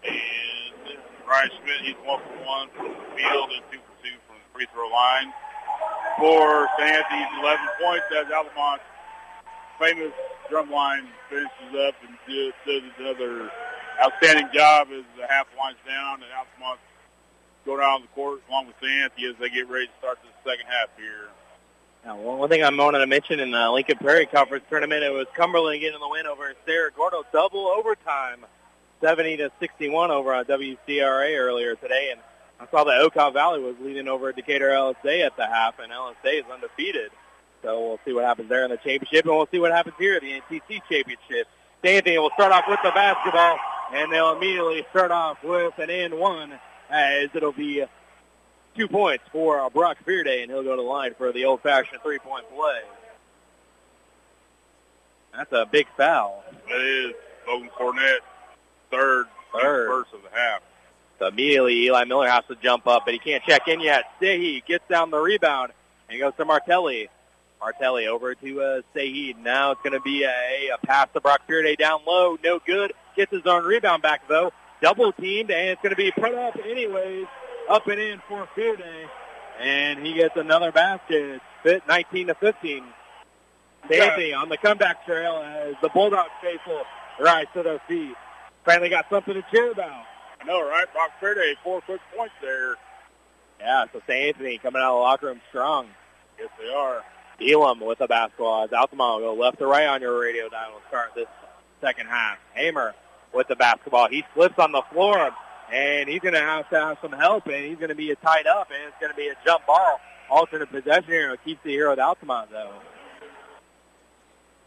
[0.03, 4.35] And Ryan Schmidt, he's 1 for 1 from the field and 2 for 2 from
[4.35, 5.31] the free throw line.
[6.19, 6.91] For St.
[6.91, 8.83] Anthony's 11 points as Altamont's
[9.79, 10.11] famous
[10.51, 13.49] drumline finishes up and does, does another
[14.03, 16.83] outstanding job as the half winds down and Altamont's
[17.63, 19.07] going out on the court along with St.
[19.07, 21.31] As they get ready to start the second half here.
[22.03, 25.11] Uh, now, one thing I wanted to mention in the Lincoln Prairie Conference tournament, it
[25.11, 28.45] was Cumberland getting the win over Cerro Gordo, double overtime,
[29.01, 32.09] 70 to 61 over on WCRA earlier today.
[32.11, 32.21] And
[32.59, 36.39] I saw that Okaw Valley was leading over Decatur LSA at the half, and LSA
[36.39, 37.11] is undefeated.
[37.61, 40.17] So we'll see what happens there in the championship, and we'll see what happens here
[40.17, 41.47] in the NTC championship.
[41.83, 41.97] St.
[41.97, 43.57] Anthony will start off with the basketball,
[43.93, 46.53] and they'll immediately start off with an N one,
[46.89, 47.83] as it'll be
[48.75, 52.45] two points for Brock Fearday, and he'll go to the line for the old-fashioned three-point
[52.55, 52.81] play.
[55.35, 56.43] That's a big foul.
[56.67, 57.13] That is
[57.47, 58.19] Logan Cornett,
[58.91, 59.89] third, Third.
[59.89, 60.61] first of the half.
[61.19, 64.05] So immediately Eli Miller has to jump up, but he can't check in yet.
[64.21, 65.71] Sehi gets down the rebound
[66.09, 67.09] and goes to Martelli.
[67.59, 69.37] Martelli over to uh, Sehi.
[69.37, 72.37] Now it's going to be a, a pass to Brock Fearday down low.
[72.43, 72.93] No good.
[73.15, 74.51] Gets his own rebound back, though.
[74.81, 77.27] Double teamed, and it's going to be put up anyways.
[77.71, 79.07] Up and in for Fearday.
[79.61, 81.41] And he gets another basket.
[81.63, 82.83] Fit 19 to 15.
[83.89, 86.81] Anthony on the comeback trail as the Bulldogs faithful
[87.19, 88.13] rise to their feet.
[88.65, 90.03] Finally got something to cheer about.
[90.41, 90.85] I know, right?
[90.91, 92.75] Brock Fearday, four quick points there.
[93.59, 94.35] Yeah, so St.
[94.35, 95.87] Anthony coming out of the locker room strong.
[96.37, 97.03] Yes, they are.
[97.39, 100.71] Elam with the basketball as Altamont will go left to right on your radio dial
[100.71, 101.27] to start this
[101.79, 102.37] second half.
[102.53, 102.93] Hamer
[103.33, 104.09] with the basketball.
[104.09, 105.31] He slips on the floor,
[105.71, 108.15] and he's going to have to have some help, and he's going to be a
[108.15, 109.99] tied up, and it's going to be a jump ball.
[110.29, 111.35] Alternate possession here.
[111.37, 112.73] Keeps the hero with Altamont, though.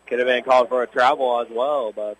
[0.07, 2.17] Could have been called for a travel as well, but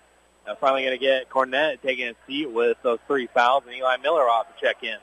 [0.47, 3.97] uh, finally going to get Cornett taking a seat with those three fouls, and Eli
[3.99, 4.97] Miller off to check in.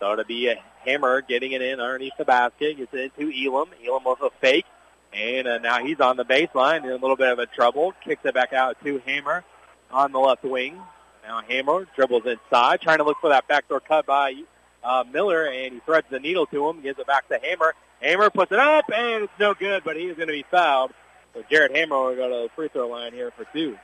[0.00, 2.78] So it'll be a Hammer getting it in underneath the basket.
[2.78, 3.68] Gets it into Elam.
[3.86, 4.64] Elam with a fake.
[5.12, 7.92] And uh, now he's on the baseline in a little bit of a trouble.
[8.02, 9.44] Kicks it back out to Hammer
[9.92, 10.80] on the left wing.
[11.24, 14.34] Now Hammer dribbles inside, trying to look for that backdoor cut by
[14.82, 17.74] uh, Miller, and he threads the needle to him, gives it back to Hammer.
[18.00, 20.92] Hammer puts it up, and it's no good, but he is going to be fouled.
[21.34, 23.76] So Jared Hammer will go to the free throw line here for two.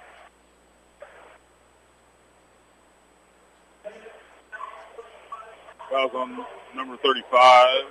[5.91, 6.45] Fouls on
[6.75, 7.85] number 35.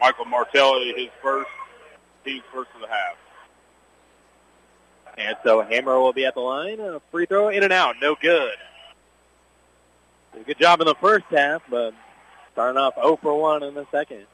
[0.00, 1.50] Michael Martelli, his first,
[2.24, 3.16] team's first of the half.
[5.16, 6.80] And so Hammer will be at the line.
[6.80, 7.96] A free throw in and out.
[8.00, 8.54] No good.
[10.32, 11.94] Did a good job in the first half, but
[12.52, 14.26] starting off 0 for 1 in the second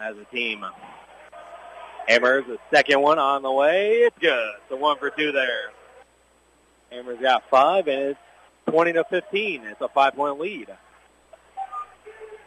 [0.00, 0.64] as a team.
[2.08, 3.98] Hammer's the second one on the way.
[3.98, 4.54] It's good.
[4.68, 5.70] So one for two there.
[6.90, 8.20] Hammer's got five, and it's
[8.68, 9.64] 20 to 15.
[9.64, 10.68] It's a five-point lead.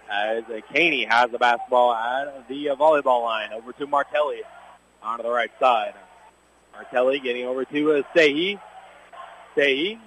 [0.09, 4.41] As Caney has the basketball at the volleyball line over to Martelli
[5.01, 5.93] onto the right side.
[6.77, 8.59] Martelli getting over to uh, Sehi.
[9.55, 9.99] Sehi.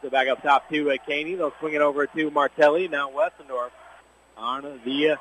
[0.00, 1.34] Puts back up top to uh, Caney.
[1.34, 2.86] They'll swing it over to Martelli.
[2.86, 3.70] Now Westendorf
[4.36, 5.10] on the...
[5.10, 5.16] Uh,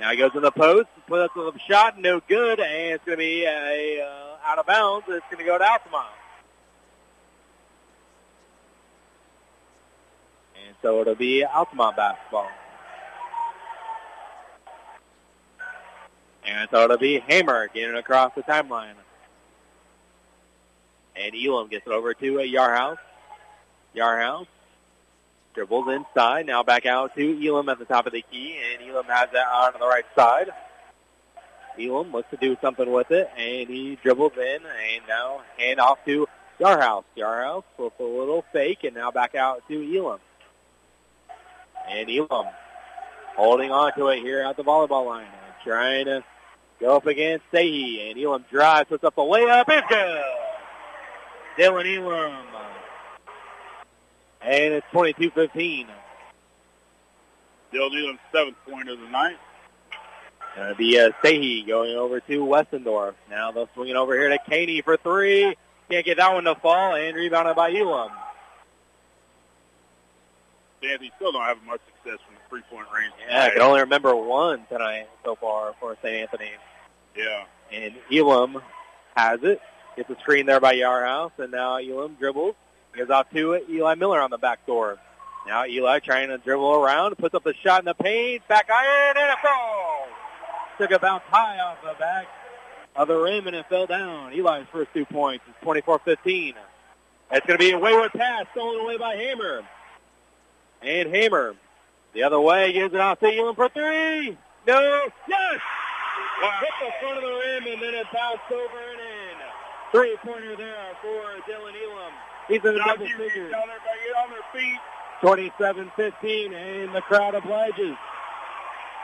[0.00, 0.88] now he goes in the post.
[1.06, 2.00] Put up the shot.
[2.00, 2.58] No good.
[2.58, 5.06] And it's going to be a uh, out of bounds.
[5.08, 6.08] It's going to go to Altamont.
[10.66, 12.48] And so it'll be Altamont basketball.
[16.46, 18.94] And so it'll be Hammer getting across the timeline.
[21.16, 22.98] And Elam gets it over to a Yarhouse.
[23.94, 24.46] Yarhouse
[25.54, 26.46] dribbles inside.
[26.46, 28.56] Now back out to Elam at the top of the key.
[28.58, 30.50] And Elam has that on the right side.
[31.80, 33.30] Elam looks to do something with it.
[33.36, 34.58] And he dribbles in.
[34.66, 36.26] And now hand off to
[36.60, 37.04] Yarhouse.
[37.16, 38.84] Yarhouse with a little fake.
[38.84, 40.20] And now back out to Elam.
[41.88, 42.46] And Elam
[43.36, 45.26] holding on to it here at the volleyball line.
[45.62, 46.24] Trying to
[46.84, 50.22] Go up against Sehi, and Elam drives, puts up the layup, it's good.
[51.56, 52.44] Dylan Elam.
[54.42, 55.86] And it's 22-15.
[57.72, 59.38] Dylan Elam's seventh point of the night.
[60.54, 63.14] Gonna be uh, Sehi going over to Westendorf.
[63.30, 65.56] Now they'll swing it over here to Caney for three.
[65.88, 68.10] Can't get that one to fall, and rebounded by Elam.
[70.82, 73.14] Anthony still don't have much success from the three-point range.
[73.26, 76.30] Yeah, I can only remember one tonight so far for St.
[76.30, 76.50] Anthony.
[77.16, 77.44] Yeah.
[77.72, 78.60] And Elam
[79.16, 79.60] has it.
[79.96, 82.56] Gets a screen there by Yarhouse, and now Elam dribbles.
[82.96, 84.98] Goes out to Eli Miller on the back door.
[85.46, 89.16] Now Eli trying to dribble around, puts up the shot in the paint, back iron,
[89.16, 90.08] and it falls.
[90.78, 92.26] Took a bounce high off the back
[92.96, 94.32] of the rim, and it fell down.
[94.32, 96.54] Eli's first two points is 24-15.
[97.30, 99.62] It's going to be a wayward pass stolen away by Hammer.
[100.82, 101.54] And Hammer,
[102.12, 104.36] the other way, gives it out to Elam for three.
[104.66, 105.60] No, yes!
[106.42, 106.60] Wow.
[106.60, 109.36] Hit the front of the rim, and then it bounced over and in.
[109.92, 112.12] Three-pointer there for Dylan Elam.
[112.48, 113.52] He's in the double figures.
[113.52, 114.80] Down there, get on their feet.
[115.22, 117.96] 27-15, and the crowd obliges.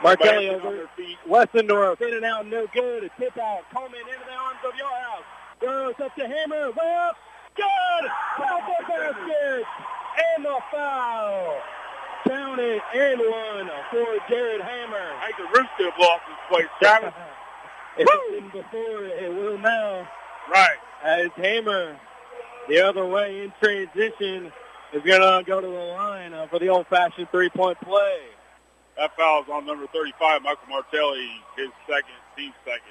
[0.03, 0.89] Martelli over
[1.29, 3.05] Westendorf, in and out, no good.
[3.05, 5.25] A tip out, Coleman into the arms of Yarhouse.
[5.61, 7.17] Goes up to Hammer, way up,
[7.55, 8.11] good!
[8.39, 9.65] Foul the basket,
[10.37, 11.61] and the foul.
[12.27, 14.97] Counted and one for Jared Hammer.
[14.97, 17.15] I think the Rooster have lost this place, Travis.
[17.99, 20.09] it didn't before, it will now.
[20.51, 20.77] Right.
[21.03, 21.99] As Hammer,
[22.69, 24.53] the other way in transition,
[24.93, 28.19] is going to go to the line uh, for the old-fashioned three-point play.
[28.97, 32.83] That foul's on number 35, Michael Martelli, his second, team second.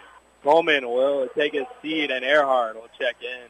[0.44, 3.48] Coleman will take his seat, and Earhart will check in.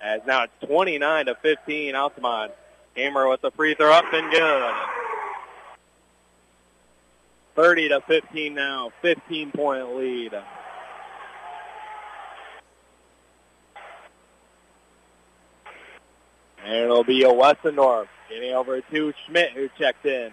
[0.00, 2.52] As now it's 29 to 15, Altamont.
[2.96, 4.72] Hammer with the free throw up and good.
[7.54, 10.32] 30 to 15 now, 15 point lead.
[16.64, 20.32] And it'll be a Westendorf getting over to Schmidt who checked in.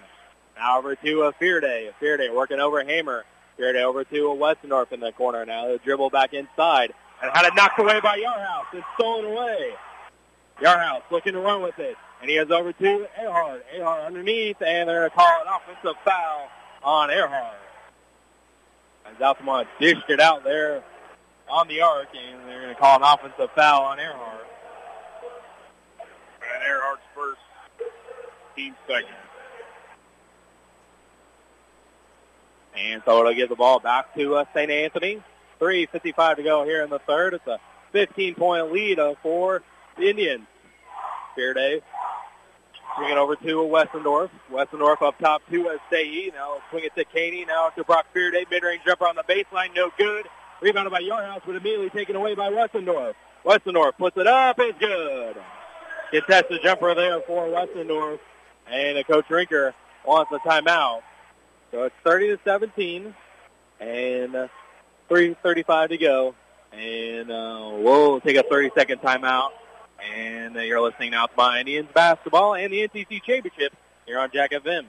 [0.58, 1.92] Now over to a Fearday.
[2.02, 3.24] Fearday working over Hammer.
[3.58, 5.46] Fearday over to a Westendorf in the corner.
[5.46, 8.66] Now he'll dribble back inside and had it knocked away by Yarhouse.
[8.74, 9.74] It's stolen away.
[10.62, 11.96] Yarhouse looking to run with it.
[12.24, 13.66] And he goes over to Earhart.
[13.76, 16.48] Earhart underneath, and they're going to call an offensive foul
[16.82, 17.58] on Earhart.
[19.06, 20.86] As Altamont dished it out there
[21.50, 24.48] on the arc, and they're going to call an offensive foul on Earhart.
[26.00, 27.42] And Earhart's first,
[28.56, 29.10] team second.
[32.78, 34.72] And so it'll give the ball back to uh, St.
[34.72, 35.22] Anthony.
[35.60, 37.34] 3.55 to go here in the third.
[37.34, 37.60] It's a
[37.94, 39.62] 15-point lead uh, for
[39.98, 40.48] the Indians.
[41.38, 41.82] Fearday
[42.96, 44.30] Swing it over to Westendorf.
[44.52, 46.32] Westendorf up top to Stahey.
[46.34, 47.44] Now swing it to Caney.
[47.44, 48.46] Now to Brock Fearday.
[48.52, 49.74] Mid-range jumper on the baseline.
[49.76, 50.28] No good.
[50.62, 53.16] Rebounded by Yarhouse, but immediately taken away by Westendorf.
[53.44, 54.58] Westendorf puts it up.
[54.60, 55.36] It's good.
[56.12, 58.20] gets Contested jumper there for Westendorf.
[58.68, 59.74] And the Coach Rinker
[60.06, 61.02] wants a timeout.
[61.72, 63.16] So it's 30 to 17.
[63.80, 64.34] And
[65.10, 66.36] 3.35 to go.
[66.72, 69.50] And uh, we'll take a 30-second timeout.
[70.12, 73.74] And you're listening now to my Indians basketball and the NTC Championship
[74.06, 74.86] here on Jack FM.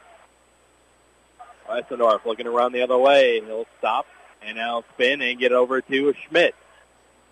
[1.67, 3.41] Westendorf looking to run the other way.
[3.41, 4.05] He'll stop
[4.41, 6.55] and now spin and get over to Schmidt.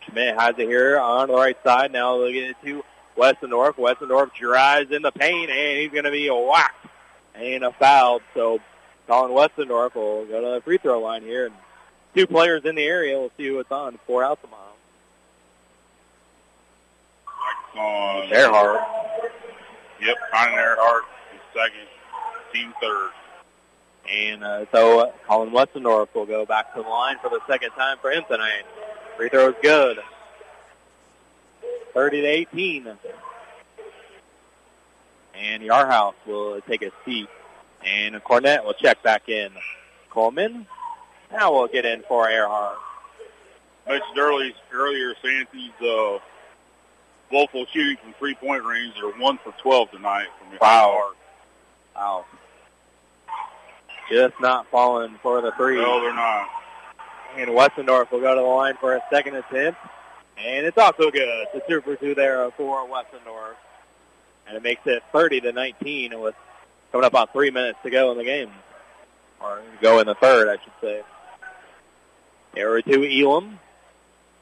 [0.06, 1.91] Schmidt has it here on the right side.
[1.91, 2.84] Now they'll to
[3.20, 3.76] Westendorf.
[3.76, 6.88] Westendorf drives in the paint, and he's going to be whacked
[7.36, 8.22] and a foul.
[8.34, 8.60] So
[9.08, 11.48] Colin Westendorf will go to the free throw line here.
[11.48, 11.56] And
[12.16, 13.20] two players in the area.
[13.20, 14.56] We'll see who it's on for Altamont.
[17.76, 18.82] On Earhart.
[20.02, 21.88] Yep, Ryan Earhart is second,
[22.54, 23.12] team third.
[24.10, 27.72] And uh, so uh, Colin Westendorf will go back to the line for the second
[27.72, 28.64] time for him tonight.
[29.18, 30.00] Free throw is good.
[32.00, 32.88] 30 to 18.
[35.36, 37.28] And Yarhouse will take a seat.
[37.86, 39.52] And Cornett will check back in.
[40.10, 40.66] Coleman
[41.32, 42.78] now we'll get in for Earhart.
[43.86, 46.20] Mentioned early, earlier, Santy's uh,
[47.32, 48.94] woeful shooting from three-point range.
[48.96, 51.12] They're one for 12 tonight from Wow.
[51.96, 52.26] Wow.
[54.10, 55.76] Just not falling for the three.
[55.76, 56.48] No, they're not.
[57.36, 59.80] And Westendorf will go to the line for a second attempt.
[60.44, 61.48] And it's also good.
[61.53, 63.56] The for two there for Westendorf.
[64.48, 66.36] And it makes it 30 to 19 with
[66.91, 68.52] coming up on three minutes to go in the game.
[69.41, 71.03] Or go in the third, I should say.
[72.53, 73.60] There to Elam.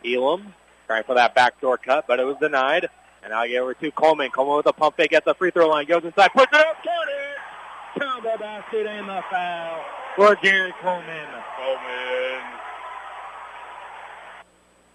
[0.05, 0.53] Elam
[0.85, 2.87] trying for that backdoor cut, but it was denied.
[3.21, 4.31] And now get over to Coleman.
[4.31, 5.85] Coleman with a pump fake at the free throw line.
[5.85, 8.01] Goes inside, puts it up, count it!
[8.01, 9.83] Combo basket and the foul
[10.15, 11.27] for Jared Coleman.
[11.57, 12.36] Coleman.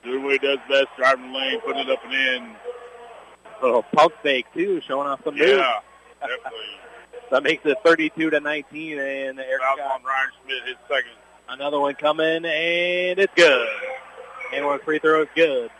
[0.04, 2.56] Doing what he does best, driving the lane, putting it up and in.
[3.62, 5.48] Little pump fake too, showing off some move.
[5.48, 5.80] Yeah,
[6.20, 6.58] definitely.
[7.30, 11.12] That makes it 32 to 19, and Eric Foul Scott, on Ryan Schmidt, his second.
[11.48, 13.68] another one coming, and it's good.
[14.52, 15.70] And one free throw is good.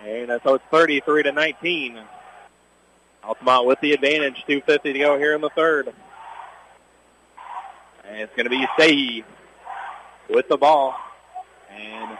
[0.00, 2.00] And so it's 33 to 19.
[3.22, 5.94] Altamont with the advantage, 2.50 to go here in the third.
[8.04, 9.22] And it's going to be Sahi
[10.28, 10.96] with the ball.
[11.70, 12.18] And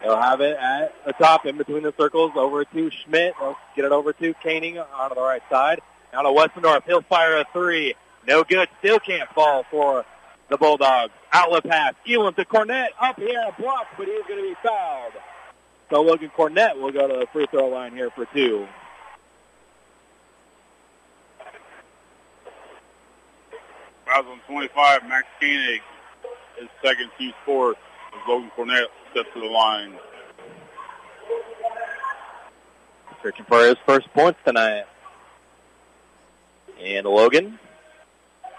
[0.00, 3.34] they'll have it at the top in between the circles over to Schmidt.
[3.38, 5.80] They'll get it over to Koenig on the right side.
[6.12, 6.84] Now to Westendorf.
[6.84, 7.94] He'll fire a three.
[8.26, 8.68] No good.
[8.80, 10.04] Still can't fall for
[10.48, 11.12] the Bulldogs.
[11.32, 11.94] Outlet pass.
[12.08, 12.88] Elam to Cornett.
[13.00, 13.44] Up here.
[13.58, 15.12] Blocked, but he's going to be fouled.
[15.90, 18.66] So Logan Cornett will go to the free throw line here for two.
[24.12, 25.80] On 25, Max Koenig,
[26.60, 27.78] his second team fourth.
[28.12, 29.94] As Logan Cornett steps to the line.
[33.22, 34.84] Searching for his first points tonight.
[36.80, 37.58] And Logan.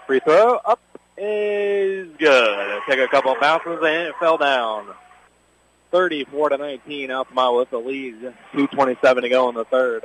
[0.06, 0.80] Free throw up
[1.16, 2.82] is good.
[2.88, 4.86] Take a couple of bounces and it fell down.
[5.90, 7.10] 34 to 19.
[7.10, 8.34] out my with the lead.
[8.54, 10.04] 2.27 to go in the third.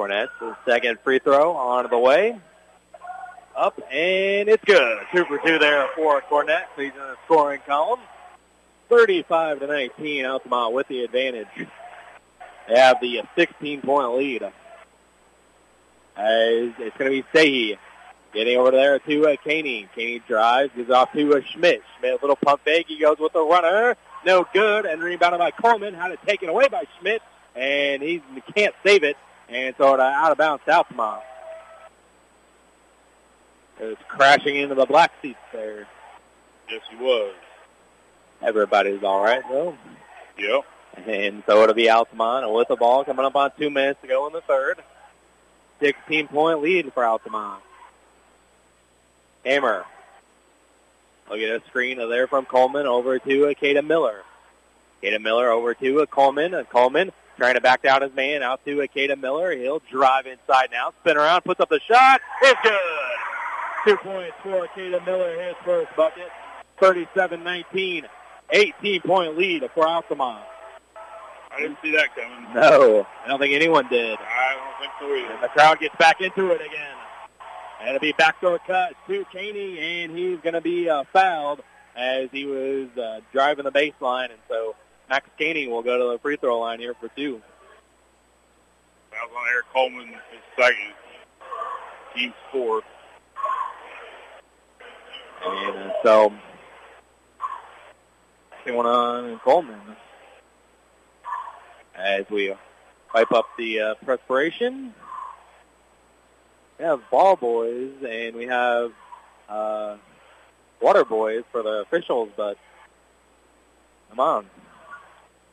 [0.00, 2.38] Cornett, the second free throw on the way.
[3.54, 4.98] Up and it's good.
[5.12, 6.64] Two for two there for Cornett.
[6.74, 8.00] He's in the scoring column.
[8.88, 10.24] 35 to 19.
[10.24, 11.48] Altamont with the advantage.
[12.66, 14.42] They have the 16-point lead.
[14.42, 14.52] As
[16.78, 17.78] it's going to be Sehi
[18.32, 19.86] getting over there to uh, Caney.
[19.94, 21.82] Caney drives, gives off to uh, Schmidt.
[21.98, 22.86] Schmidt, a little pump fake.
[22.88, 23.96] He goes with the runner.
[24.24, 24.86] No good.
[24.86, 25.92] And rebounded by Coleman.
[25.92, 27.20] Had it taken away by Schmidt.
[27.54, 28.22] And he
[28.54, 29.18] can't save it.
[29.50, 31.22] And throw it uh, out of bounds to Altamont.
[33.80, 35.88] It's crashing into the black seats there.
[36.70, 37.34] Yes, he was.
[38.42, 39.76] Everybody's all right, though.
[40.38, 40.64] Yep.
[41.06, 44.26] And so it'll be Altamont with the ball coming up on two minutes to go
[44.26, 44.78] in the third.
[45.80, 47.62] 16-point lead for Altamont.
[49.44, 49.84] Hammer.
[51.28, 54.22] Look at a screen there from Coleman over to uh, a Caden Miller.
[55.02, 56.54] a Caden Miller over to uh, Coleman.
[56.54, 59.56] And Coleman trying to back down his man out to Akeda Miller.
[59.56, 62.20] He'll drive inside now, spin around, puts up the shot.
[62.42, 62.78] It's good.
[63.86, 66.28] Two points for Akeda Miller, his first bucket.
[66.82, 68.04] 37-19.
[68.52, 70.44] 18-point lead for Altamont.
[71.50, 72.54] I didn't see that coming.
[72.54, 74.18] No, I don't think anyone did.
[74.20, 75.34] I don't think so either.
[75.34, 76.96] And the crowd gets back into it again.
[77.80, 81.62] And it'll be backdoor cut to Caney, and he's going to be uh, fouled
[81.96, 84.26] as he was uh, driving the baseline.
[84.26, 84.74] And so
[85.10, 87.42] Max Caney will go to the free throw line here for two.
[89.10, 90.94] That was on Eric Coleman, his second.
[92.14, 92.84] Team's fourth.
[95.44, 96.32] And uh, so,
[98.64, 99.80] going on in Coleman
[101.96, 102.54] as we
[103.12, 104.94] wipe up the uh, perspiration.
[106.78, 108.92] We have ball boys and we have
[109.48, 109.96] uh,
[110.80, 112.56] water boys for the officials, but
[114.08, 114.46] come on,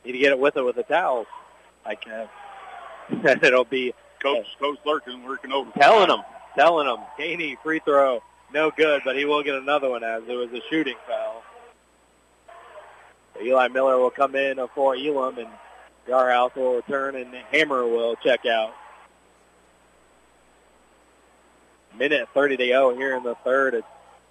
[0.08, 1.26] need to get it with it with the towels.
[1.84, 2.28] I can.
[3.42, 5.70] It'll be Coach Coach Lurkin working over.
[5.78, 6.22] telling him,
[6.56, 8.22] telling him, Caney free throw,
[8.52, 11.42] no good, but he will get another one as it was a shooting foul.
[13.42, 15.48] Eli Miller will come in for Elam, and
[16.08, 18.74] Yarhouse will return, and Hammer will check out.
[21.96, 23.74] Minute 30 to go here in the third.
[23.74, 23.86] It's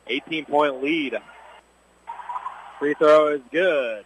[0.09, 1.17] 18-point lead.
[2.79, 4.05] Free throw is good.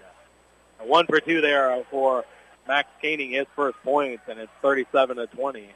[0.85, 2.25] One for two there for
[2.67, 5.69] Max Caney, his first points, and it's 37 to 20.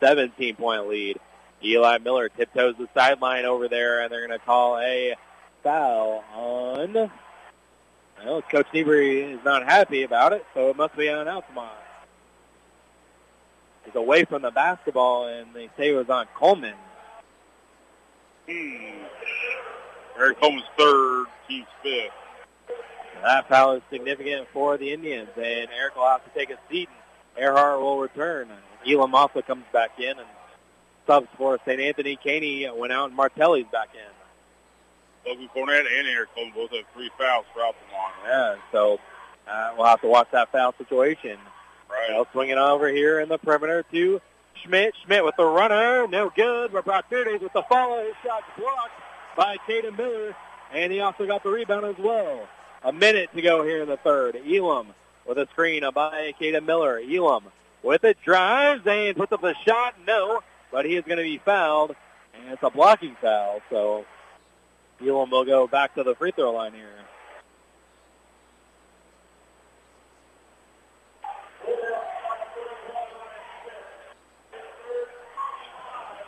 [0.00, 1.20] 17-point lead.
[1.62, 5.14] Eli Miller tiptoes the sideline over there, and they're going to call a
[5.62, 7.10] foul on.
[8.24, 11.70] Well, Coach Niebury is not happy about it, so it must be on Altamont.
[13.84, 16.74] He's away from the basketball, and they say it was on Coleman.
[18.48, 19.04] Hmm.
[20.18, 22.12] Eric Coleman's third, team's fifth.
[23.22, 26.88] That foul is significant for the Indians, and Eric will have to take a seat,
[27.36, 28.48] and Earhart will return.
[28.86, 30.28] Elam also comes back in, and
[31.06, 31.80] subs for St.
[31.80, 32.16] Anthony.
[32.16, 35.30] Caney went out, and Martelli's back in.
[35.30, 38.14] Logan Cornett and Eric Coleman both have three fouls for Altamont.
[38.24, 38.98] Yeah, so
[39.46, 41.38] uh, we'll have to watch that foul situation.
[41.90, 42.06] Right.
[42.08, 44.20] They'll swing it over here in the perimeter to
[44.62, 44.94] Schmidt.
[45.04, 46.06] Schmidt with the runner.
[46.06, 46.72] No good.
[46.72, 48.04] Rabratirdes with the follow.
[48.04, 48.92] His shot blocked
[49.36, 50.34] by Caden Miller.
[50.72, 52.48] And he also got the rebound as well.
[52.82, 54.36] A minute to go here in the third.
[54.36, 54.88] Elam
[55.26, 56.98] with a screen by Caden Miller.
[56.98, 57.44] Elam
[57.82, 58.16] with it.
[58.24, 59.94] Drives and puts up the shot.
[60.06, 60.40] No.
[60.72, 61.94] But he is going to be fouled.
[62.34, 63.60] And it's a blocking foul.
[63.68, 64.06] So
[65.04, 66.88] Elam will go back to the free throw line here.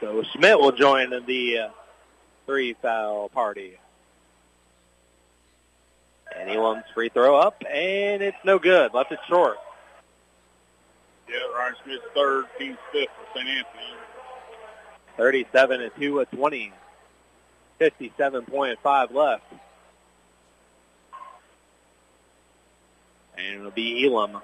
[0.01, 1.69] So Schmidt will join the uh,
[2.45, 3.79] three foul party.
[6.53, 8.93] And Elam's free throw up, and it's no good.
[8.93, 9.57] Left it short.
[11.29, 13.49] Yeah, Ryan Schmidt's third, team's fifth for St.
[13.49, 13.95] Anthony.
[15.17, 16.73] 37 to 2 at 20.
[17.81, 19.45] 57.5 left.
[23.37, 24.41] And it'll be Elam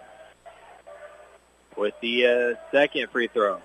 [1.77, 3.61] with the uh, second free throw.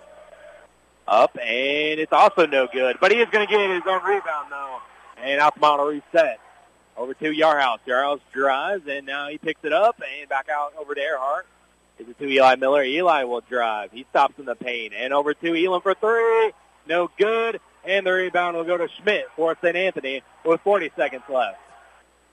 [1.07, 2.97] Up, and it's also no good.
[3.01, 4.77] But he is going to get his own rebound, though.
[5.17, 6.39] And Altamont will reset.
[6.95, 7.79] Over to Yarhouse.
[7.87, 11.47] Yarhouse drives, and now he picks it up, and back out over to Earhart.
[11.99, 12.83] Is it to Eli Miller?
[12.83, 13.91] Eli will drive.
[13.91, 14.93] He stops in the paint.
[14.95, 16.51] And over to Elam for three.
[16.87, 17.59] No good.
[17.85, 19.75] And the rebound will go to Schmidt for St.
[19.75, 21.59] Anthony with 40 seconds left.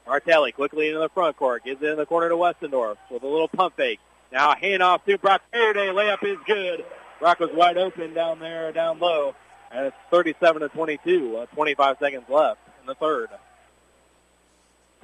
[0.07, 1.65] Martelli quickly into the front court.
[1.65, 4.01] Gives it in the corner to Westendorf with a little pump fake.
[4.33, 5.89] Now a handoff to Brock Fearday.
[5.89, 6.85] Layup is good.
[7.19, 9.35] Brock was wide open down there, down low.
[9.71, 11.37] And it's 37 to 22.
[11.37, 13.29] Uh, 25 seconds left in the third.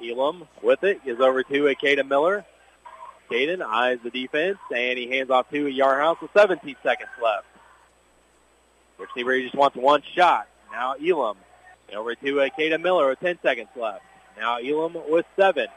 [0.01, 2.45] Elam with it is over to Caden Miller.
[3.31, 7.45] Caden eyes the defense, and he hands off to Yarhouse with 17 seconds left.
[9.15, 10.47] Seabury just wants one shot.
[10.71, 11.37] Now Elam
[11.95, 14.03] over to Caden Miller with 10 seconds left.
[14.37, 15.67] Now Elam with seven.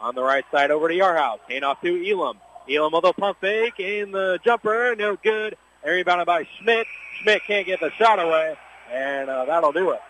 [0.00, 1.40] On the right side over to Yarhouse.
[1.48, 2.38] Hand off to Elam.
[2.70, 5.56] Elam with a pump fake in the jumper, no good.
[5.82, 6.86] And rebounded by Schmidt.
[7.20, 8.56] Schmidt can't get the shot away,
[8.92, 10.00] and uh, that'll do it.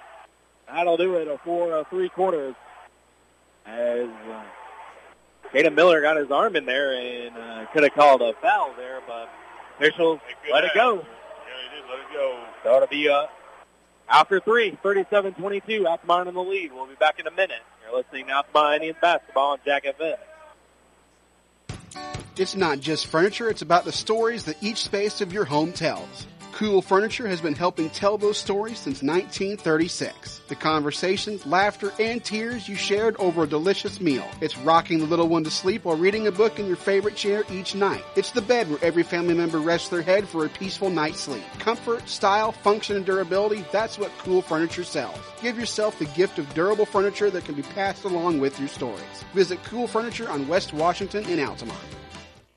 [0.66, 2.54] That'll do it for uh, three quarters.
[3.68, 4.42] As uh,
[5.52, 9.00] Caden Miller got his arm in there and uh, could have called a foul there,
[9.06, 9.28] but
[9.76, 10.20] officials
[10.50, 10.96] let it go.
[10.96, 12.44] Yeah, they did let it go.
[12.64, 13.26] So it'll be uh,
[14.08, 16.72] after three, 37-22, Altamont in the lead.
[16.72, 17.60] We'll be back in a minute.
[17.84, 20.16] You're listening to Altamont Indians basketball on Jack FM.
[22.36, 26.26] It's not just furniture, it's about the stories that each space of your home tells.
[26.52, 30.42] Cool Furniture has been helping tell those stories since 1936.
[30.48, 34.26] The conversations, laughter, and tears you shared over a delicious meal.
[34.40, 37.44] It's rocking the little one to sleep while reading a book in your favorite chair
[37.52, 38.02] each night.
[38.16, 41.44] It's the bed where every family member rests their head for a peaceful night's sleep.
[41.58, 45.18] Comfort, style, function, and durability, that's what Cool Furniture sells.
[45.40, 49.24] Give yourself the gift of durable furniture that can be passed along with your stories.
[49.34, 51.78] Visit Cool Furniture on West Washington in Altamont.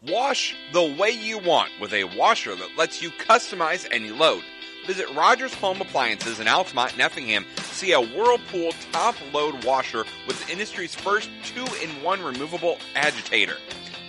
[0.08, 4.44] Wash the way you want with a washer that lets you customize any load.
[4.88, 7.46] Visit Rogers Home Appliances in Altamont and Effingham.
[7.58, 13.58] See a Whirlpool top load washer with the industry's first two in one removable agitator.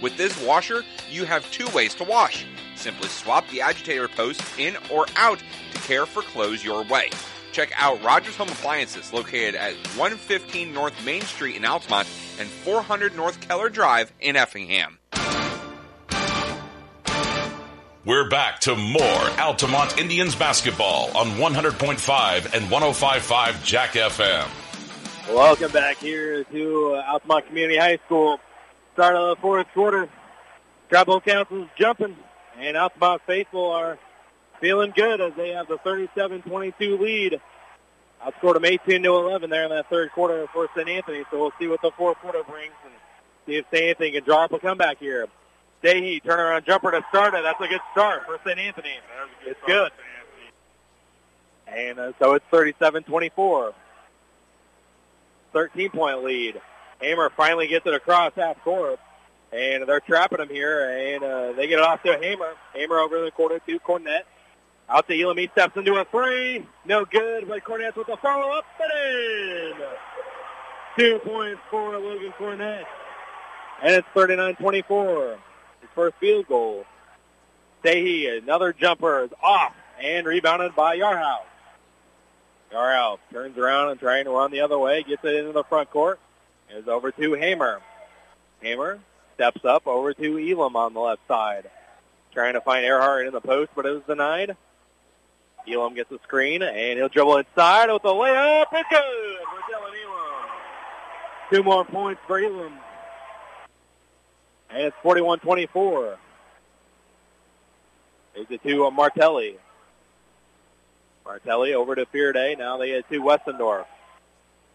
[0.01, 2.47] With this washer, you have two ways to wash.
[2.75, 5.43] Simply swap the agitator post in or out
[5.73, 7.11] to care for clothes your way.
[7.53, 12.09] Check out Rogers Home Appliances located at 115 North Main Street in Altamont
[12.41, 14.99] and 400 North Keller Drive in Effingham.
[18.05, 24.49] We're back to more Altamont Indians basketball on 100.5 and 105.5 Jack FM.
[25.29, 28.41] Welcome back here to uh, Altamont Community High School.
[28.95, 30.09] Start of the fourth quarter.
[30.89, 32.17] Tribal Council's jumping,
[32.59, 34.01] and Altamont faithful are
[34.61, 37.41] feeling good as they have the 37-22 lead.
[38.21, 40.89] Outscored them 18 to 11 there in that third quarter for St.
[40.89, 41.23] Anthony.
[41.31, 42.95] So we'll see what the fourth quarter brings and
[43.47, 43.91] see if St.
[43.91, 45.29] Anthony can draw up a comeback here.
[45.83, 47.43] Dahey, turnaround jumper to start it.
[47.43, 48.59] That's a good start for St.
[48.59, 48.95] Anthony.
[49.45, 49.91] It's good.
[51.67, 53.73] And uh, so it's 37-24.
[55.55, 56.61] 13-point lead.
[57.01, 59.01] Hamer finally gets it across half court.
[59.53, 62.55] And they're trapping him here, and uh, they get it off to Hamer.
[62.75, 64.23] Hamer over in the corner to Cornett.
[64.89, 65.37] Out to Elam.
[65.37, 66.67] He steps into a three.
[66.87, 68.65] No good, but Cornett with a follow-up.
[68.81, 69.87] And in.
[70.97, 72.85] Two points for Logan Cornett.
[73.83, 75.37] And it's 39-24
[75.93, 76.85] his first field goal.
[77.85, 81.47] Sehi, another jumper is off and rebounded by Yarhouse.
[82.73, 85.91] Yarhouse turns around and trying to run the other way, gets it into the front
[85.91, 86.21] court.
[86.71, 87.83] Is over to Hamer.
[88.63, 88.99] Hamer
[89.35, 91.69] steps up over to Elam on the left side.
[92.33, 94.57] Trying to find Earhart in the post, but it was denied.
[95.69, 98.67] Elam gets a screen, and he'll dribble inside with a layup.
[98.73, 100.49] It's good for Dylan Elam.
[101.53, 102.73] Two more points for Elam.
[104.73, 106.17] And it's 41-24.
[108.35, 109.57] There's the two of Martelli.
[111.25, 112.57] Martelli over to Fearday.
[112.57, 113.85] Now they get to Westendorf.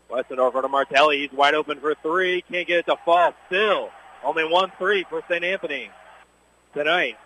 [0.10, 1.20] Westendorf over to Martelli.
[1.20, 2.44] He's wide open for three.
[2.44, 3.34] Can't get it to fall.
[3.48, 3.90] Still,
[4.24, 5.44] only one three for St.
[5.44, 5.90] Anthony
[6.74, 7.18] tonight.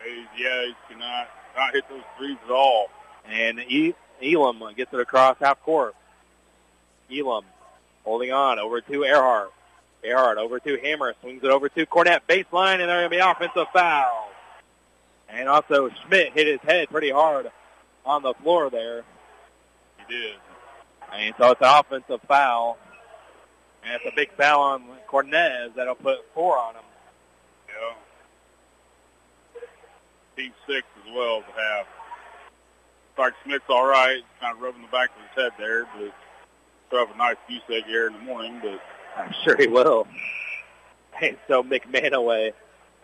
[0.00, 2.86] Hey, yeah, he cannot not hit those threes at all.
[3.26, 5.94] And e- Elam gets it across half court.
[7.12, 7.44] Elam
[8.04, 9.52] holding on over to Earhart.
[10.02, 13.18] Earhart over to Hammer, swings it over to Cornett, baseline, and there's going to be
[13.18, 14.30] offensive foul.
[15.28, 17.50] And also Schmidt hit his head pretty hard
[18.04, 19.04] on the floor there.
[19.98, 20.36] He did.
[21.12, 22.78] And so it's an offensive foul.
[23.84, 26.82] And it's a big foul on Cornett that'll put four on him.
[27.68, 27.94] Yeah.
[30.36, 31.86] Team six as well as a half.
[33.16, 36.12] Clark Smith's all right, kind of rubbing the back of his head there, but
[36.90, 38.80] he'll have a nice egg here in the morning, but
[39.16, 40.06] I'm sure he will.
[41.22, 42.52] And so McManaway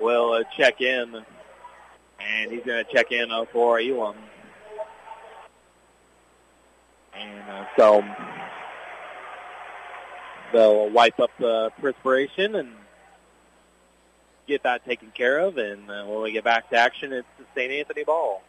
[0.00, 1.22] will uh, check in,
[2.18, 4.16] and he's going to check in uh, for Elam.
[7.14, 8.04] And uh, so
[10.52, 12.72] they'll wipe up the perspiration and
[14.46, 15.58] get that taken care of.
[15.58, 17.72] And uh, when we get back to action, it's the St.
[17.72, 18.42] Anthony ball.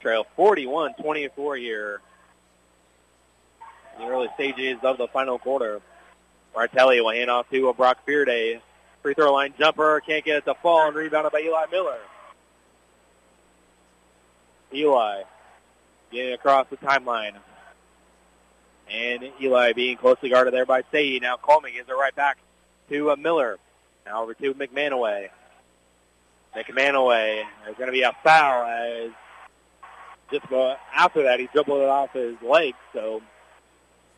[0.00, 2.00] Trail 41-24 here
[3.98, 5.80] the early stages of the final quarter.
[6.54, 8.60] Martelli will hand off to a Brock Fearday.
[9.02, 10.00] Free throw line jumper.
[10.00, 11.98] Can't get it to fall and rebounded by Eli Miller.
[14.72, 15.22] Eli
[16.10, 17.34] getting across the timeline.
[18.90, 21.20] And Eli being closely guarded there by Sayi.
[21.20, 22.38] Now Coleman gives it right back
[22.88, 23.58] to uh, Miller.
[24.06, 25.28] Now over to McManaway.
[26.54, 27.42] McManaway.
[27.64, 29.10] There's going to be a foul as
[30.30, 30.46] just
[30.94, 32.74] after that he dribbled it off his leg.
[32.92, 33.22] So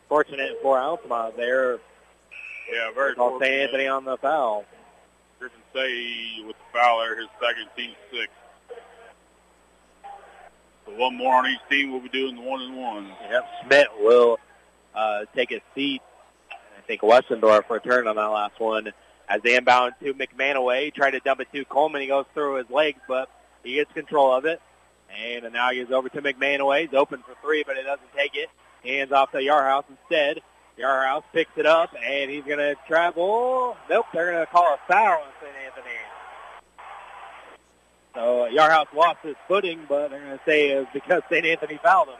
[0.09, 1.79] fortunate for Altamont there.
[2.71, 3.51] Yeah, very Call St.
[3.51, 4.65] Anthony on the foul.
[5.39, 8.31] Griffin Say with the foul there, his second team six.
[10.85, 11.91] So one more on each team.
[11.91, 13.07] We'll be doing the one and one.
[13.29, 14.39] Yep, Schmidt will
[14.93, 16.01] uh, take a seat.
[16.51, 18.91] I think Westendorf returned on that last one
[19.29, 20.85] as they inbound to McManaway.
[20.85, 22.01] He tried to dump it to Coleman.
[22.01, 23.29] He goes through his legs, but
[23.63, 24.59] he gets control of it.
[25.15, 26.81] And now he over to McManaway.
[26.81, 28.49] He's open for three, but he doesn't take it.
[28.83, 30.41] Hands off to Yarhouse instead.
[30.79, 33.75] Yarhouse picks it up, and he's going to travel.
[33.89, 35.53] Nope, they're going to call a foul on St.
[35.65, 35.95] Anthony.
[38.15, 41.45] So uh, Yarhouse lost his footing, but they're going to say it's because St.
[41.45, 42.15] Anthony fouled him.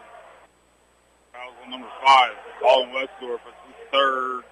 [1.33, 2.31] Foul on number five,
[2.65, 3.39] Alden Westendorf.
[3.47, 4.43] It's his third,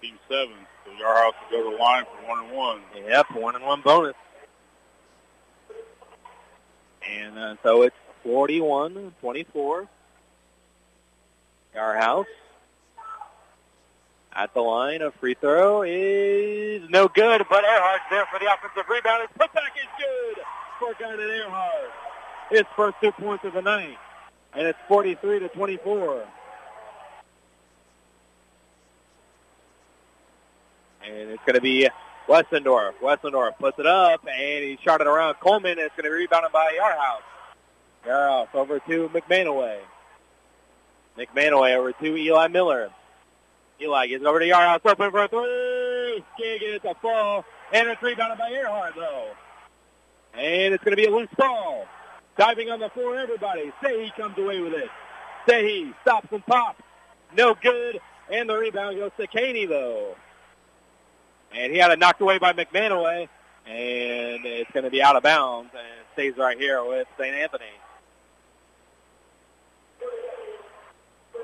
[0.00, 0.54] team seven.
[0.86, 2.80] So Yarhouse will go to the line for one and one.
[3.06, 4.14] Yep, one and one bonus.
[7.08, 9.88] And uh, so it's 41-24.
[11.74, 12.26] Yarhouse
[14.32, 15.02] at the line.
[15.02, 19.28] A free throw is no good, but Earhart's there for the offensive rebound.
[19.28, 20.44] His putback is good
[20.78, 21.90] for Garnet Earhart.
[22.50, 23.96] His first two points of the night.
[24.54, 26.24] And it's 43 to 24.
[31.04, 31.88] And it's going to be
[32.28, 32.94] Westendorf.
[33.00, 36.52] Westendorf puts it up, and he shot it around Coleman, it's going to be rebounded
[36.52, 37.22] by Yarhouse.
[38.06, 39.78] Yarhouse over to McManaway.
[41.20, 42.90] McManaway over to Eli Miller.
[43.80, 46.24] Eli gets over to Yarhouse, open for a three.
[46.38, 49.28] Can't get fall, and it's rebounded by Earhart, though.
[50.34, 51.86] And it's going to be a loose ball.
[52.36, 53.72] Diving on the floor, everybody.
[53.82, 54.88] Say he comes away with it.
[55.48, 56.82] Say he stops and pops.
[57.36, 58.00] No good.
[58.32, 60.16] And the rebound goes to Caney, though.
[61.52, 63.28] And he had it knocked away by McManaway.
[63.66, 67.34] And it's going to be out of bounds and stays right here with St.
[67.34, 67.64] Anthony.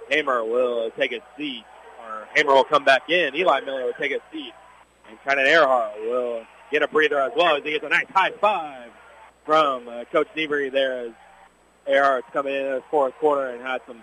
[0.09, 1.65] Hamer will take a seat,
[2.01, 3.35] or Hamer will come back in.
[3.35, 4.53] Eli Miller will take a seat.
[5.09, 8.33] And Kenan Earhart will get a breather as well as he gets a nice high
[8.33, 8.91] five
[9.45, 11.13] from uh, Coach Nevery there as
[11.89, 14.01] Earhart's coming in the fourth quarter and had some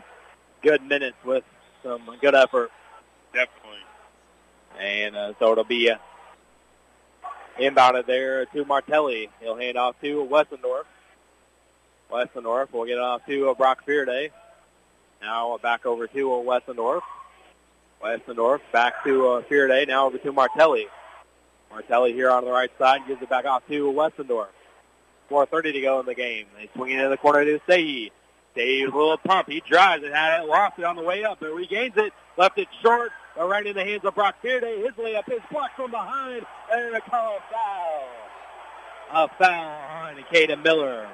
[0.62, 1.44] good minutes with
[1.84, 2.72] some good effort.
[3.34, 3.80] Definitely.
[4.80, 5.98] And uh, so it'll be uh,
[7.60, 9.30] inbounded there to Martelli.
[9.42, 10.84] He'll hand off to Westendorf.
[12.10, 14.32] Westendorf will get it off to Brock Fearday.
[15.24, 17.02] Now back over to uh, Westendorf.
[18.04, 19.88] Westendorf back to uh, Fearday.
[19.88, 20.88] Now over to Martelli.
[21.72, 24.50] Martelli here on the right side gives it back off to Westendorf.
[25.32, 26.46] 4.30 to go in the game.
[26.58, 27.60] They swing it in the corner to
[28.54, 29.50] with a little pump.
[29.50, 32.58] He drives it, had it, lost it on the way up, but regains it, left
[32.60, 34.84] it short, but right in the hands of Brock Fearday.
[34.84, 38.04] His layup is blocked from behind, and a call foul.
[39.14, 41.08] A foul on Caden Miller.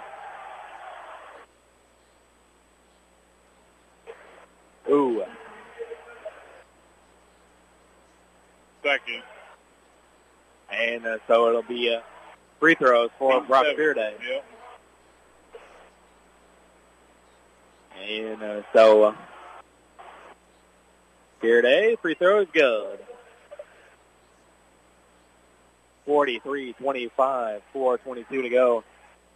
[4.90, 5.24] Ooh.
[8.84, 9.24] Second.
[10.72, 12.02] And uh, so it'll be uh,
[12.60, 14.14] free throws for Brock Fearday.
[14.28, 14.46] Yep.
[18.08, 19.16] And uh, so uh,
[21.42, 23.00] Fearday, free throw is good.
[26.08, 26.74] 43-25,
[27.16, 28.84] 4.22 to go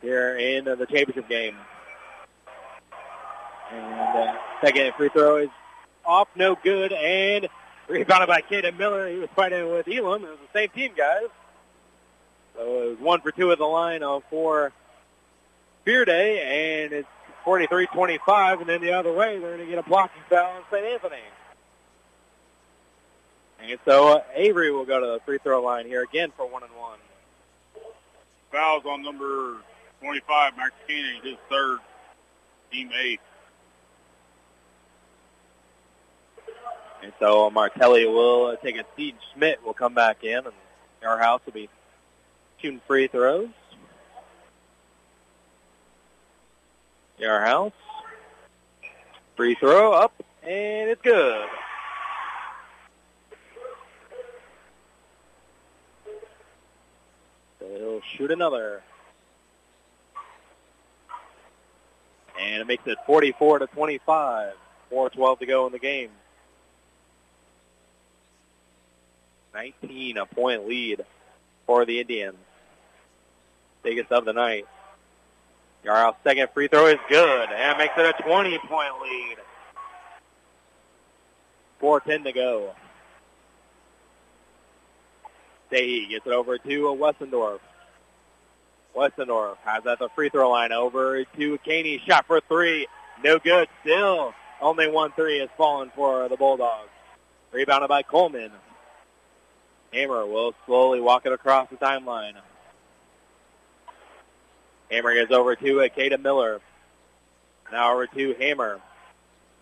[0.02, 1.56] here in uh, the championship game.
[3.74, 5.50] And uh, second free throw is
[6.06, 7.48] off, no good, and
[7.88, 9.10] rebounded by Caden Miller.
[9.10, 10.24] He was fighting with Elam.
[10.24, 11.28] It was the same team, guys.
[12.56, 14.72] So it was one for two at the line uh, for
[15.86, 17.08] Fearday, and it's
[17.46, 20.86] 43-25, and then the other way, they're going to get a blocking foul on St.
[20.86, 21.18] Anthony.
[23.60, 26.64] And so uh, Avery will go to the free throw line here again for one
[26.64, 27.00] and one.
[28.52, 29.58] Fouls on number
[30.02, 31.80] 25, Max Caney, his third,
[32.72, 33.20] team eight.
[37.04, 39.16] And so Martelli will uh, take a seat.
[39.34, 40.54] Schmidt will come back in, and
[41.04, 41.70] Yarhouse will be
[42.62, 43.50] shooting free throws.
[47.20, 47.74] Yarhouse.
[49.36, 50.14] Free throw up,
[50.44, 51.46] and it's good.
[57.60, 58.82] So he'll shoot another.
[62.40, 64.54] And it makes it 44 to 25.
[64.92, 66.10] 4-12 to go in the game.
[69.54, 71.06] 19 a point lead
[71.66, 72.38] for the Indians.
[73.84, 74.66] Biggest of the night.
[75.84, 79.38] Yarrow's second free throw is good and makes it a 20 point lead.
[81.82, 82.76] 4.10 to go.
[85.72, 87.60] Sehi gets it over to Westendorf.
[88.96, 92.02] Westendorf has at the free throw line over to Caney.
[92.08, 92.88] Shot for three.
[93.24, 93.68] No good.
[93.82, 96.90] Still only one three has fallen for the Bulldogs.
[97.52, 98.52] Rebounded by Coleman.
[99.94, 102.34] Hammer will slowly walk it across the timeline.
[104.90, 105.64] Hammer gets over to
[105.96, 106.62] Caden Miller.
[107.72, 108.82] Now over to Hammer.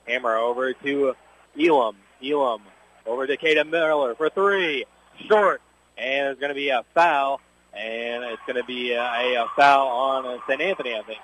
[0.07, 1.15] Hammer over to
[1.59, 1.95] Elam.
[2.23, 2.61] Elam
[3.05, 4.85] over to Caden Miller for three.
[5.27, 5.61] Short.
[5.97, 7.41] And it's going to be a foul.
[7.73, 10.61] And it's going to be a, a foul on St.
[10.61, 11.19] Anthony, I think.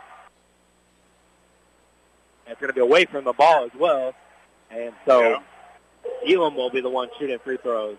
[2.46, 4.14] And it's going to be away from the ball as well.
[4.70, 5.42] And so
[6.28, 7.98] Elam will be the one shooting free throws.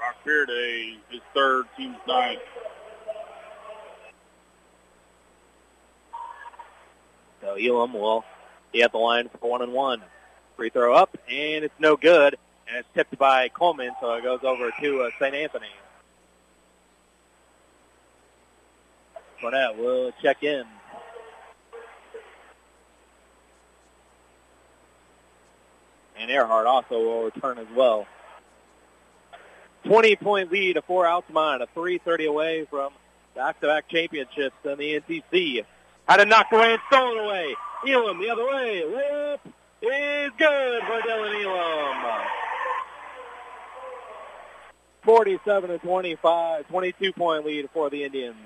[0.00, 2.40] Brock Fearday, his third, team's ninth.
[7.42, 8.24] So Elam will
[8.72, 10.02] be at the line for one and one.
[10.56, 12.38] Free throw up, and it's no good.
[12.66, 15.34] And it's tipped by Coleman, so it goes over to uh, St.
[15.34, 15.66] Anthony.
[19.42, 20.64] Fournette will check in.
[26.18, 28.06] And Earhart also will return as well.
[29.84, 32.92] 20-point lead for Altamont, a 3.30 away from
[33.34, 35.64] back-to-back championships in the NTC.
[36.08, 37.54] Had it knocked away and stolen away.
[37.86, 38.82] Elam the other way.
[38.84, 39.38] Layup
[39.82, 42.26] is good for Dylan Elam.
[45.02, 48.36] 47 to 25, 22 point lead for the Indians.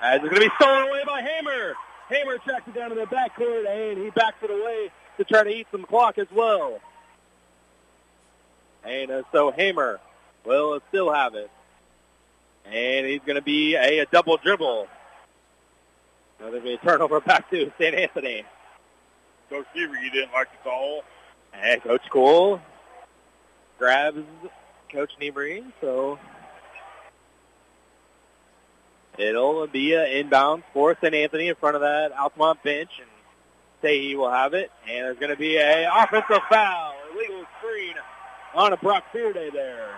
[0.00, 1.74] As it's going to be stolen away by Hamer.
[2.08, 5.50] Hamer tracks it down to the backcourt and he backs it away to try to
[5.50, 6.80] eat some clock as well.
[8.84, 10.00] And uh, so Hamer
[10.44, 11.50] will still have it.
[12.64, 14.88] And he's going to be a, a double dribble.
[16.40, 17.94] Another be a turnover back to St.
[17.94, 18.44] Anthony.
[19.50, 21.02] Coach Seaver, you didn't like the call.
[21.52, 22.60] And Coach Cole
[23.78, 24.22] grabs
[24.92, 26.18] Coach Niebrugge, so
[29.18, 31.14] it'll be an inbound for St.
[31.14, 33.08] Anthony in front of that Altamont bench, and
[33.82, 34.70] Sahi will have it.
[34.88, 37.94] And there's going to be a offensive foul, illegal screen
[38.54, 39.90] on a Brock Fearday there.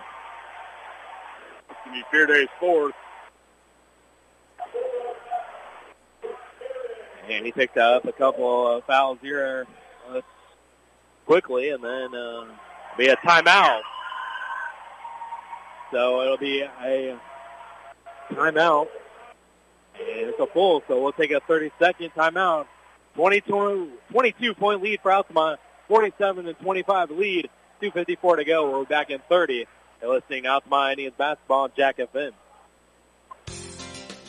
[1.69, 2.93] It's going to be Fearday's fourth.
[7.29, 9.65] And he picked up a couple of fouls here
[10.09, 10.21] uh,
[11.25, 12.45] quickly, and then uh,
[12.97, 13.81] be a timeout.
[15.91, 17.17] So it'll be a
[18.31, 18.87] timeout.
[19.99, 22.65] And it's a full, so we'll take a 30-second timeout.
[23.15, 27.49] 22, 22 point lead for Altamont, 47 and 25 lead,
[27.81, 28.71] 2.54 to go.
[28.71, 29.65] We're back in 30.
[30.01, 32.31] You're listening to Altamont Indians basketball Jack FM.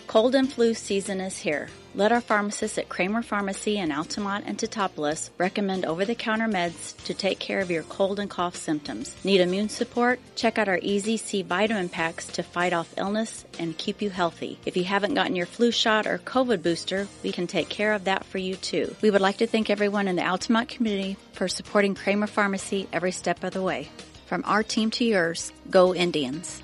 [0.06, 1.68] Cold and flu season is here.
[1.94, 7.39] Let our pharmacists at Kramer Pharmacy in Altamont and Teutopolis recommend over-the-counter meds to take
[7.39, 9.14] care of your cold and cough symptoms.
[9.24, 10.19] Need immune support?
[10.35, 14.59] Check out our Easy C vitamin packs to fight off illness and keep you healthy.
[14.64, 18.05] If you haven't gotten your flu shot or COVID booster, we can take care of
[18.05, 18.97] that for you too.
[19.02, 23.12] We would like to thank everyone in the Altamont community for supporting Kramer Pharmacy every
[23.12, 23.90] step of the way.
[24.24, 26.62] From our team to yours, go Indians.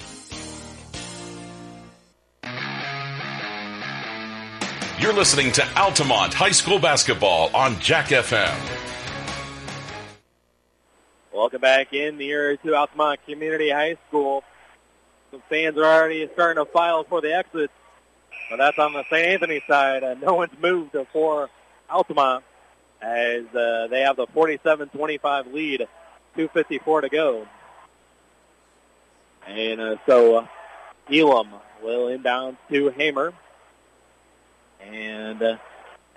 [5.00, 8.52] You're listening to Altamont High School Basketball on Jack FM.
[11.32, 14.42] Welcome back in the area to Altamont Community High School.
[15.30, 17.72] Some fans are already starting to file for the exits,
[18.50, 19.24] but that's on the St.
[19.24, 20.02] Anthony side.
[20.02, 21.48] Uh, no one's moved for
[21.88, 22.42] Altamont
[23.00, 25.86] as uh, they have the 47-25 lead,
[26.36, 27.46] 2.54 to go.
[29.46, 30.46] And uh, so uh,
[31.08, 31.50] Elam
[31.84, 33.32] will inbound to Hamer.
[34.92, 35.56] And uh,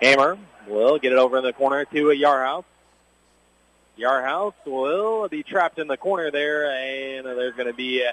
[0.00, 2.64] Hammer will get it over in the corner to a Yarhouse.
[3.98, 8.12] Yarhouse will be trapped in the corner there, and there's going to be a,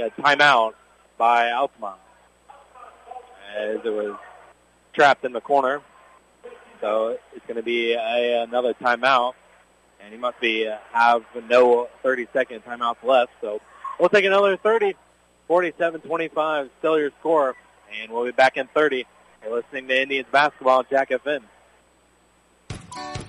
[0.00, 0.74] a, timeout
[1.16, 1.98] by Altamont
[3.56, 4.16] as it was
[4.92, 5.80] trapped in the corner.
[6.80, 9.32] So it's going to be a, another timeout,
[10.00, 13.32] and he must be have no 30-second timeouts left.
[13.40, 13.60] So
[13.98, 14.94] we'll take another 30,
[15.48, 17.56] 47-25, still your score,
[18.00, 19.06] and we'll be back in 30.
[19.42, 21.42] You're listening to Indians basketball on Jack FM.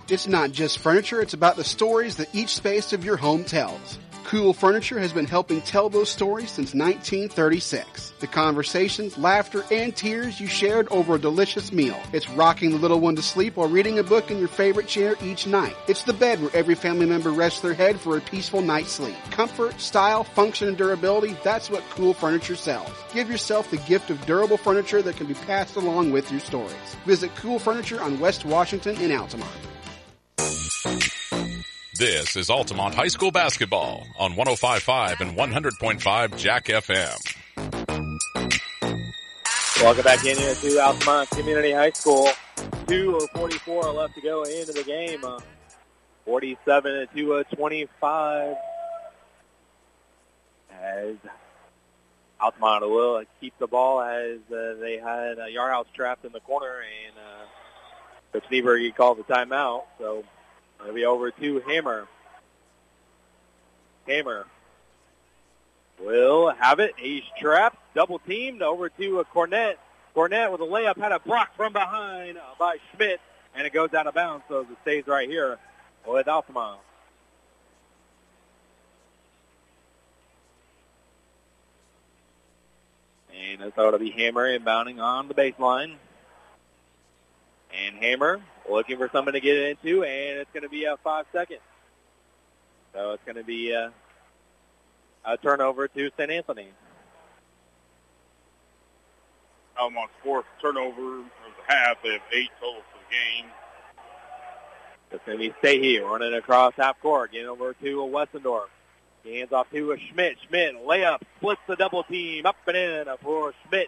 [0.07, 3.99] It's not just furniture, it's about the stories that each space of your home tells.
[4.29, 8.13] Cool Furniture has been helping tell those stories since 1936.
[8.19, 11.99] The conversations, laughter, and tears you shared over a delicious meal.
[12.13, 15.15] It's rocking the little one to sleep while reading a book in your favorite chair
[15.23, 15.75] each night.
[15.87, 19.15] It's the bed where every family member rests their head for a peaceful night's sleep.
[19.31, 22.91] Comfort, style, function, and durability, that's what Cool Furniture sells.
[23.11, 26.75] Give yourself the gift of durable furniture that can be passed along with your stories.
[27.07, 29.49] Visit Cool Furniture on West Washington in Altamont.
[31.99, 37.35] This is Altamont High School basketball on 105.5 and 100.5 Jack FM.
[39.83, 42.29] Welcome back in here to Altamont Community High School.
[42.85, 45.25] 2.44 left to go into the game.
[45.25, 45.41] Uh,
[46.23, 48.55] 47 to uh, 25.
[50.81, 51.15] as
[52.39, 56.79] Altamont will keep the ball as uh, they had uh, Yarhouse trapped in the corner,
[56.79, 59.83] and uh, Coach Niebrugge called the timeout.
[59.97, 60.23] So
[60.89, 62.07] it'll be over to Hammer.
[64.07, 64.47] Hammer
[65.99, 66.95] will have it.
[66.97, 69.75] He's trapped, double teamed over to a Cornette.
[70.15, 73.21] Cornett with a layup had a block from behind by Schmidt,
[73.55, 75.59] and it goes out of bounds, so it stays right here
[76.07, 76.79] with Altamont.
[83.31, 85.93] And so it'll be Hammer inbounding on the baseline.
[87.71, 90.97] And Hammer looking for someone to get it into, and it's going to be a
[91.03, 91.61] five seconds.
[92.93, 93.91] So it's going to be a,
[95.25, 96.31] a turnover to St.
[96.31, 96.69] Anthony.
[99.77, 101.97] Almost fourth turnover of the half.
[102.03, 103.51] They have eight total for the game.
[105.11, 108.67] It's going to be stay here, running across half court, getting over to Westendorf.
[109.23, 110.37] Hands off to a Schmidt.
[110.47, 113.87] Schmidt layup, splits the double team, up and in for Schmidt.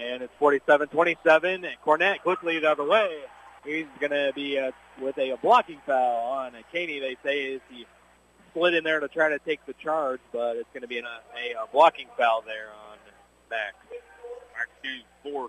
[0.00, 1.54] And it's 47-27.
[1.54, 3.18] And Cornett quickly the other way.
[3.64, 7.00] He's going to be uh, with a, blocking foul on Caney.
[7.00, 7.86] They say is he
[8.54, 11.04] slid in there to try to take the charge, but it's going to be an,
[11.04, 12.98] a, a, blocking foul there on
[13.50, 13.74] Max.
[14.56, 15.48] Max Caney four.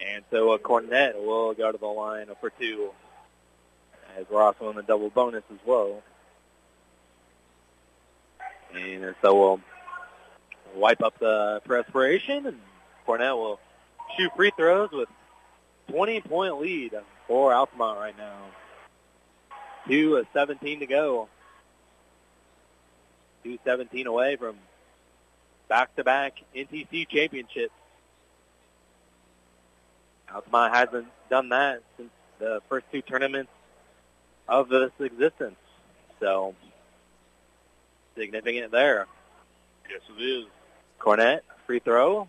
[0.00, 2.90] And so a Cornett will go to the line for two
[4.18, 6.02] as we're also in the double bonus as well.
[8.74, 9.60] And so we'll
[10.74, 12.58] wipe up the perspiration, and
[13.06, 13.60] Cornett will
[14.16, 15.08] shoot free throws with
[15.90, 16.92] 20-point lead
[17.26, 18.36] for Altamont right now.
[19.86, 21.28] Two of 17 to go.
[23.42, 24.56] Two 17 away from
[25.68, 27.74] back-to-back NTC championships.
[30.32, 33.50] Altamont hasn't done that since the first two tournaments
[34.48, 35.56] of this existence.
[36.20, 36.54] So
[38.16, 39.06] significant there.
[39.90, 40.46] Yes, it is.
[41.04, 42.26] Cornett, free throw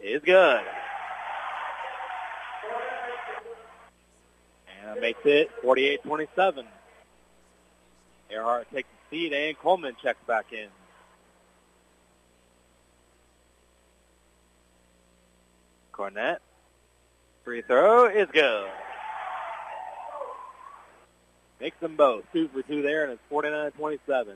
[0.00, 0.60] is good.
[4.82, 6.64] And makes it 48-27.
[8.32, 10.66] Earhart takes the seat and Coleman checks back in.
[15.92, 16.38] Cornett,
[17.44, 18.68] free throw is good.
[21.60, 22.24] Makes them both.
[22.32, 24.34] Two for two there, and it's 49-27.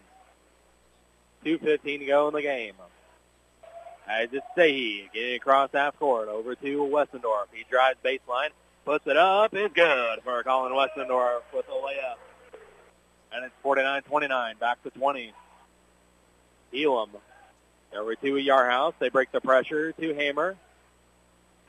[1.44, 2.74] 2.15 to go in the game.
[4.08, 7.46] As it's Sahi getting across half court over to Westendorf.
[7.52, 8.50] He drives baseline,
[8.84, 12.16] puts it up, is good for Colin Westendorf with a layup.
[13.32, 15.32] And it's 49-29, back to 20.
[16.74, 17.10] Elam
[17.96, 18.94] over to Yarhouse.
[18.98, 20.56] They break the pressure to Hamer.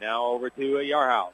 [0.01, 1.31] Now over to Yarhouse.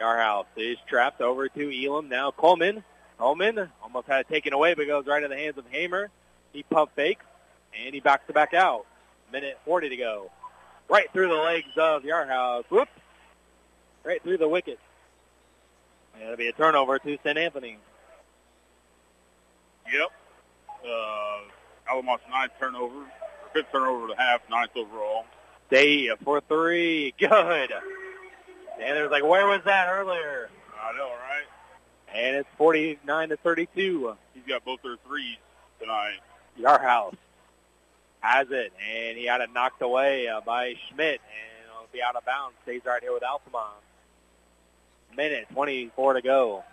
[0.00, 2.08] Yarhouse is trapped over to Elam.
[2.08, 2.84] Now Coleman.
[3.18, 6.08] Coleman almost had it taken away, but goes right in the hands of Hamer.
[6.52, 7.24] He pump fakes,
[7.78, 8.86] and he backs it back out.
[9.32, 10.30] Minute 40 to go.
[10.88, 12.64] Right through the legs of Yarhouse.
[12.70, 12.88] Whoop!
[14.04, 14.78] Right through the wicket.
[16.14, 17.38] And it'll be a turnover to St.
[17.38, 17.78] Anthony.
[19.92, 20.08] Yep.
[20.84, 21.40] Uh,
[21.90, 23.04] Alamont's ninth turnover,
[23.52, 25.24] fifth turnover of the half, ninth overall.
[25.70, 27.14] Day for three.
[27.18, 27.72] Good.
[28.80, 30.48] And it was like, where was that earlier?
[30.80, 32.14] I know, right?
[32.14, 34.16] And it's 49 to 32.
[34.34, 35.36] He's got both their threes
[35.80, 36.20] tonight.
[36.58, 37.14] Yarhouse
[38.20, 42.16] has it, and he had it knocked away uh, by Schmidt, and it'll be out
[42.16, 42.56] of bounds.
[42.62, 43.74] Stays right here with Altamont.
[45.16, 46.64] Minute 24 to go.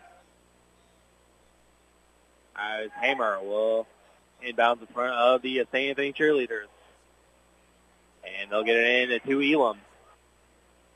[2.55, 3.87] As Hammer will
[4.43, 5.89] inbounds in front of the St.
[5.89, 6.67] Anthony cheerleaders.
[8.23, 9.77] And they'll get it in to Elam.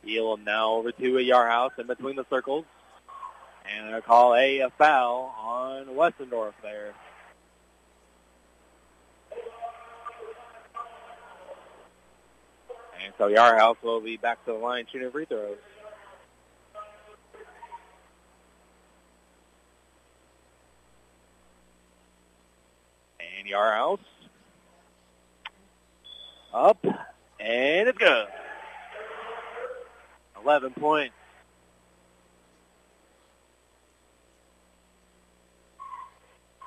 [0.07, 2.65] Elam now over to a Yarhouse in between the circles.
[3.71, 6.93] And they'll call a, a foul on Westendorf there.
[13.09, 15.57] And so Yarhouse will be back to the line shooting free throws.
[23.19, 23.97] And Yarhouse
[26.53, 26.85] up,
[27.39, 28.27] and it's good.
[30.43, 31.15] 11 points.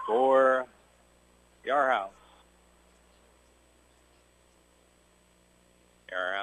[0.08, 0.66] For
[1.64, 2.21] Yarhouse.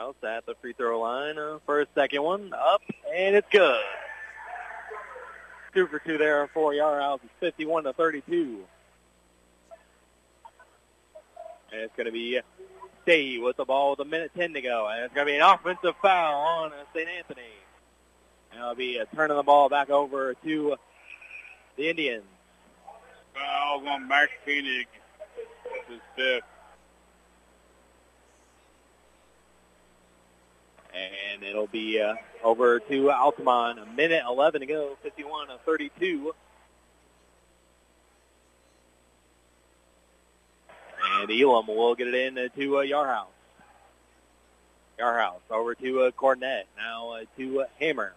[0.10, 2.53] Yarhouse at the free throw line uh, for a second one.
[2.53, 2.81] Up,
[3.14, 3.81] and it's good.
[5.73, 7.19] Two for two there for Yarhouse.
[7.23, 8.60] It's 51 to 32.
[11.72, 12.40] And it's going to be
[13.03, 14.88] Stay with the ball with a minute 10 to go.
[14.88, 17.07] And it's going to be an offensive foul on St.
[17.07, 17.41] Anthony.
[18.52, 20.76] And it'll be turning the ball back over to
[21.76, 22.26] the Indians.
[23.34, 24.86] Foul on Max Caney.
[25.64, 26.44] That's his fifth.
[30.94, 33.80] And it'll be uh, over to Altamont.
[33.80, 36.34] A minute 11 to go, 51 to 32.
[41.22, 43.28] And Elam will get it in to uh, Yarhouse.
[44.99, 46.64] Yarhouse over to uh, Cornett.
[46.78, 48.14] Now uh, to uh, Hammer.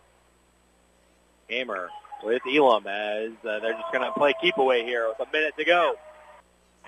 [1.48, 1.90] Hammer
[2.22, 5.54] with Elam as uh, they're just going to play keep away here with a minute
[5.58, 5.94] to go.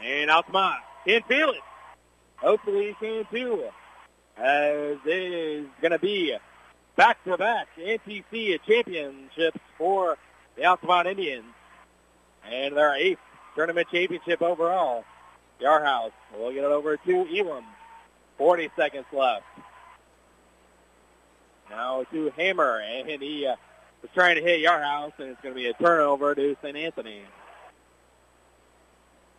[0.02, 1.60] And Altamont can't feel it.
[2.36, 3.64] Hopefully he can too.
[4.36, 6.36] As it is going to be
[6.96, 10.16] back-to-back NTC championships for
[10.56, 11.44] the Altamont Indians.
[12.44, 13.20] And their eighth
[13.54, 15.04] tournament championship overall.
[15.60, 17.64] Yarhouse will get it over to Elam.
[18.38, 19.44] 40 seconds left.
[21.70, 23.56] Now to Hammer, and he uh,
[24.02, 26.76] was trying to hit Yarhouse, and it's going to be a turnover to St.
[26.76, 27.22] Anthony.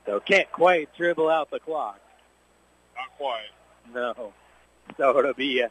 [0.05, 1.99] So can't quite dribble out the clock.
[2.95, 3.51] Not quite.
[3.93, 4.33] No.
[4.97, 5.69] So it'll be uh,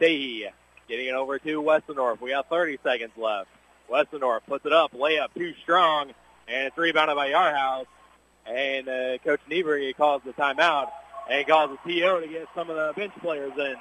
[0.00, 0.50] Stahey
[0.88, 2.20] getting it over to Westendorf.
[2.20, 3.48] We got 30 seconds left.
[3.90, 6.10] Westendorf puts it up, layup too strong,
[6.46, 7.86] and it's rebounded by Yarhouse.
[8.46, 10.90] And uh, Coach Niebrugge calls the timeout
[11.30, 13.76] and calls the TO to get some of the bench players in.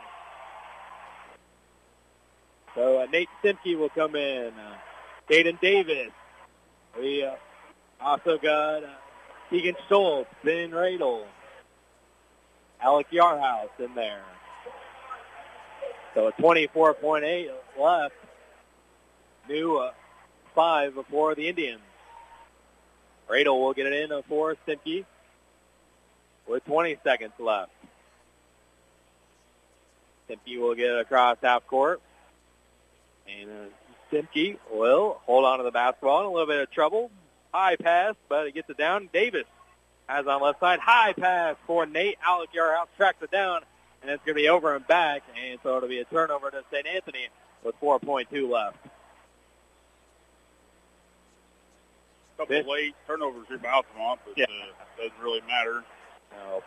[2.75, 4.53] So uh, Nate Stimke will come in.
[4.53, 4.75] Uh,
[5.29, 6.11] Caden Davis.
[6.99, 7.35] We uh,
[7.99, 8.87] also got uh,
[9.49, 11.23] Keegan Ben Radel,
[12.81, 14.21] Alec Yarhouse in there.
[16.13, 17.49] So a 24.8
[17.79, 18.15] left.
[19.49, 19.91] New uh,
[20.53, 21.81] five for the Indians.
[23.29, 25.05] Radel will get it in for Stimke
[26.47, 27.71] with 20 seconds left.
[30.29, 32.01] Stimke will get it across half court.
[33.27, 37.11] And uh, Stimke will hold on to the basketball in a little bit of trouble.
[37.53, 39.09] High pass, but he gets it down.
[39.13, 39.45] Davis
[40.07, 40.79] has on left side.
[40.79, 42.17] High pass for Nate.
[42.25, 43.61] Alec Yarhouse tracks it down,
[44.01, 45.23] and it's going to be over and back.
[45.41, 46.85] And so it'll be a turnover to St.
[46.87, 47.27] Anthony
[47.63, 48.77] with 4.2 left.
[52.35, 54.45] A couple of late turnovers here by Altamont, but Yeah.
[54.45, 55.83] uh, doesn't really matter.
[56.33, 56.61] No.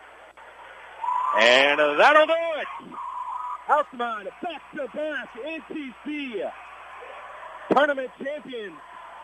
[1.38, 2.66] And uh, that'll do it.
[3.68, 6.50] Altamont back-to-back NTC
[7.70, 8.74] tournament champions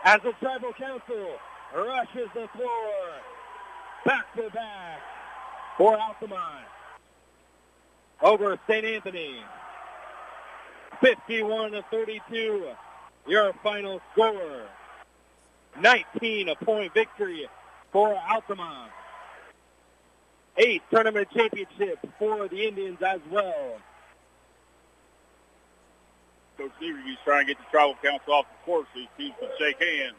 [0.04, 1.32] as the tribal council
[1.74, 2.92] rushes the floor
[4.06, 5.00] back-to-back
[5.76, 6.64] for Altamont
[8.22, 8.84] over St.
[8.84, 9.36] Anthony.
[11.02, 12.68] 51 to 32,
[13.26, 14.62] your final score.
[15.78, 17.46] 19 a point victory
[17.92, 18.90] for Altamont.
[20.56, 23.76] Eight tournament championship for the Indians as well.
[26.56, 29.50] Coach Niebrugge's trying to get the tribal council off the court so these teams can
[29.58, 30.14] shake hands.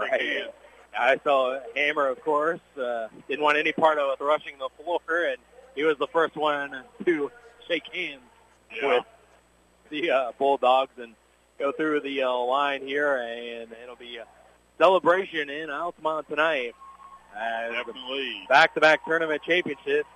[0.00, 0.20] Shake Right.
[0.20, 0.52] hands.
[0.98, 5.38] I saw Hammer, of course, uh, didn't want any part of rushing the floor, and
[5.74, 7.30] he was the first one to
[7.68, 8.20] shake hands
[8.74, 8.88] Yeah.
[8.88, 9.04] with
[9.90, 11.14] the uh, Bulldogs and
[11.58, 14.26] go through the uh, line here, and it'll be a
[14.78, 16.74] celebration in Altamont tonight.
[17.34, 18.44] Definitely.
[18.48, 20.08] back-to-back tournament championships,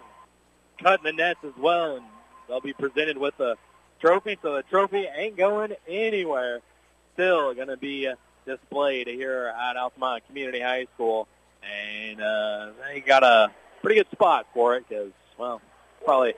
[0.80, 2.04] cutting the nets as well, and
[2.46, 3.56] they'll be presented with a
[4.00, 4.38] trophy.
[4.40, 6.60] So the trophy ain't going anywhere.
[7.14, 8.14] Still going to be uh,
[8.48, 11.28] displayed here at Altamont Community High School,
[11.62, 13.50] and uh, they got a
[13.82, 15.60] pretty good spot for it because, well,
[16.04, 16.34] probably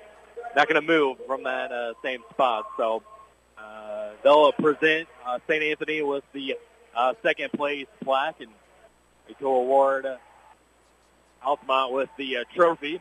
[0.56, 2.66] not going to move from that uh, same spot.
[2.76, 3.02] So
[3.56, 5.62] uh, they'll present uh, St.
[5.62, 6.56] Anthony with the
[6.94, 8.50] uh, second place plaque and
[9.38, 10.16] to award uh,
[11.44, 13.00] Altamont with the uh, trophy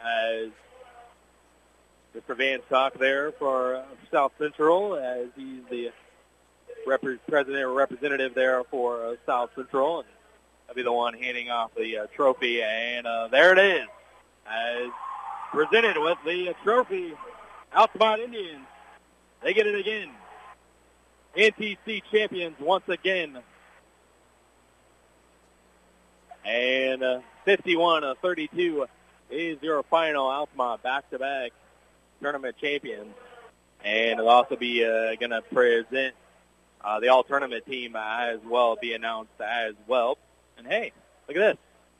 [0.00, 0.50] as
[2.14, 2.36] Mr.
[2.36, 5.90] Van Stock there for uh, South Central as he's the
[6.86, 10.08] rep- president or representative there for uh, South Central and
[10.68, 13.86] I'll be the one handing off the uh, trophy and uh, there it is
[14.46, 14.90] as
[15.52, 17.14] presented with the uh, trophy
[17.74, 18.66] Altamont Indians.
[19.42, 20.10] They get it again.
[21.36, 23.38] NTC champions once again.
[26.44, 28.86] And uh, 51 uh, 32
[29.30, 31.52] is your final Altamont back-to-back
[32.20, 33.14] tournament champions.
[33.84, 36.14] And it'll also be uh, going to present
[36.84, 40.18] uh, the all-tournament team as well, be announced as well.
[40.58, 40.92] And hey,
[41.26, 41.58] look at this.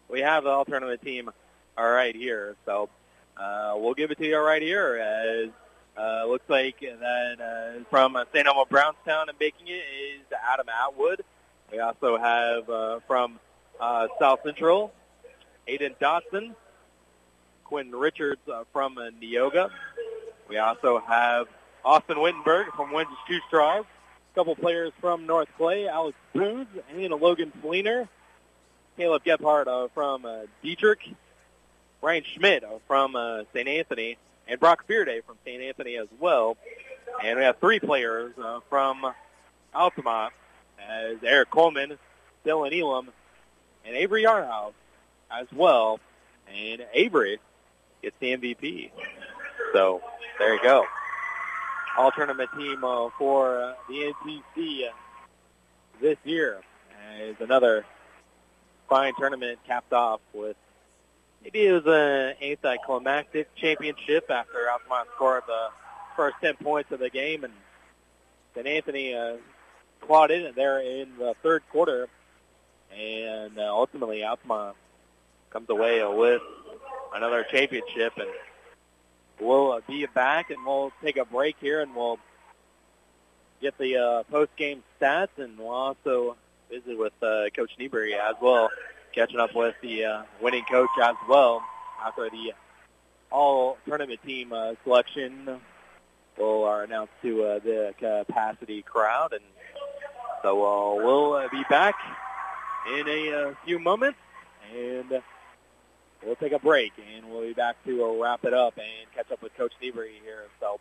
[0.08, 1.30] We have the all-tournament team
[1.76, 2.56] all right here.
[2.66, 2.88] So
[3.36, 5.50] uh, we'll give it to you right here as
[5.96, 8.46] uh, looks like that uh, from St.
[8.46, 10.20] Elmo Brownstown and making it is
[10.52, 11.24] Adam Atwood.
[11.72, 13.38] We also have uh, from
[13.80, 14.92] uh, South Central,
[15.68, 16.54] Aiden Dotson,
[17.64, 19.70] Quinn Richards uh, from uh, Neoga.
[20.48, 21.46] We also have
[21.84, 23.86] Austin Wittenberg from Windsor Two Straws.
[24.34, 28.08] Couple players from North Clay, Alex Booth and Logan Fleener.
[28.96, 31.14] Caleb Gephardt uh, from uh, Dieterich,
[32.00, 33.66] Ryan Schmidt uh, from uh, St.
[33.66, 34.16] Anthony,
[34.46, 35.62] and Brock Fearday from St.
[35.62, 36.56] Anthony as well.
[37.22, 39.04] And we have three players uh, from
[39.74, 40.32] Altamont
[40.78, 41.98] as Eric Coleman,
[42.44, 43.10] Dylan Elam,
[43.84, 44.74] and Avery Yarhouse
[45.30, 45.98] as well.
[46.52, 47.38] And Avery
[48.02, 48.90] gets the MVP.
[49.72, 50.02] So
[50.38, 50.84] there you go.
[51.96, 54.92] All tournament team uh, for uh, the NTC uh,
[56.00, 56.60] this year
[57.20, 57.84] is another
[58.88, 60.56] fine tournament capped off with
[61.42, 65.68] maybe it was an anticlimactic championship after Altamont scored the
[66.16, 67.52] first 10 points of the game and
[68.54, 69.36] then Anthony uh,
[70.00, 72.08] clawed in there in the third quarter
[72.96, 74.76] and uh, ultimately Altamont
[75.50, 76.42] comes away with
[77.14, 78.28] another championship and
[79.40, 82.18] we'll uh, be back and we'll take a break here and we'll
[83.60, 86.36] get the uh, post-game stats and we'll also
[86.70, 88.70] visit with uh, Coach Niebrugge as well,
[89.12, 91.62] catching up with the uh, winning coach as well
[92.04, 92.52] after the
[93.30, 95.60] all-tournament team uh, selection
[96.38, 99.32] will are announced to uh, the capacity crowd.
[99.32, 99.44] And
[100.42, 101.94] so uh, we'll uh, be back
[102.92, 104.18] in a uh, few moments
[104.76, 105.22] and
[106.24, 109.30] we'll take a break and we'll be back to uh, wrap it up and catch
[109.30, 110.44] up with Coach Niebrugge here.
[110.60, 110.80] So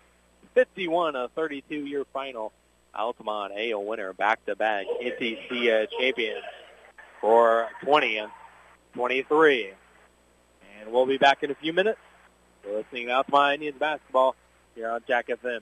[0.54, 2.52] 51, a 32-year final.
[2.96, 6.44] Altamont AO winner, back-to-back uh, champions
[7.20, 8.32] for 20 and
[8.94, 9.72] 23.
[10.80, 12.00] And we'll be back in a few minutes.
[12.64, 14.36] You're listening to Altamont Indians basketball
[14.76, 15.62] here on Jack FM.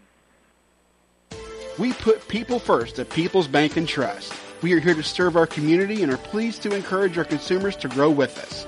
[1.80, 4.34] We put people first at People's Bank and Trust.
[4.62, 7.88] We are here to serve our community and are pleased to encourage our consumers to
[7.88, 8.68] grow with us.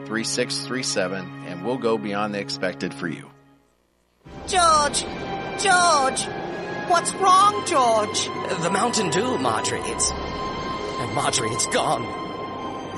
[0.11, 3.29] 217-342-3637 and we'll go beyond the expected for you.
[4.47, 5.03] George!
[5.59, 6.25] George!
[6.87, 8.25] What's wrong, George?
[8.61, 9.79] The Mountain Dew, Marjorie.
[9.81, 10.11] It's.
[11.13, 12.03] Marjorie, it's gone.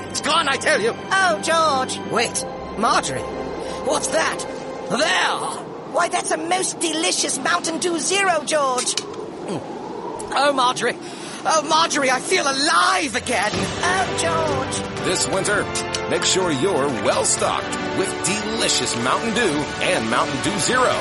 [0.10, 0.94] It's gone, I tell you!
[0.95, 1.98] Oh, George!
[2.11, 2.45] Wait,
[2.77, 3.22] Marjorie!
[3.85, 4.40] What's that?
[4.90, 5.64] There!
[5.94, 8.99] Why, that's a most delicious Mountain Dew Zero, George!
[8.99, 9.57] Hmm.
[10.35, 10.98] Oh, Marjorie!
[11.45, 13.52] Oh, Marjorie, I feel alive again!
[13.53, 15.06] Oh, George!
[15.06, 15.64] This winter,
[16.10, 21.00] make sure you're well stocked with delicious Mountain Dew and Mountain Dew Zero.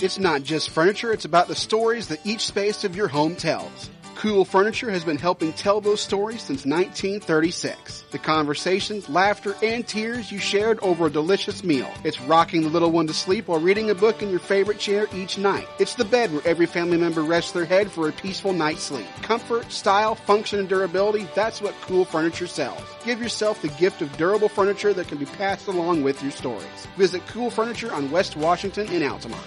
[0.00, 3.90] It's not just furniture, it's about the stories that each space of your home tells.
[4.18, 8.02] Cool Furniture has been helping tell those stories since 1936.
[8.10, 11.88] The conversations, laughter, and tears you shared over a delicious meal.
[12.02, 15.06] It's rocking the little one to sleep while reading a book in your favorite chair
[15.14, 15.68] each night.
[15.78, 19.06] It's the bed where every family member rests their head for a peaceful night's sleep.
[19.22, 22.82] Comfort, style, function, and durability, that's what Cool Furniture sells.
[23.04, 26.88] Give yourself the gift of durable furniture that can be passed along with your stories.
[26.96, 29.46] Visit Cool Furniture on West Washington in Altamont.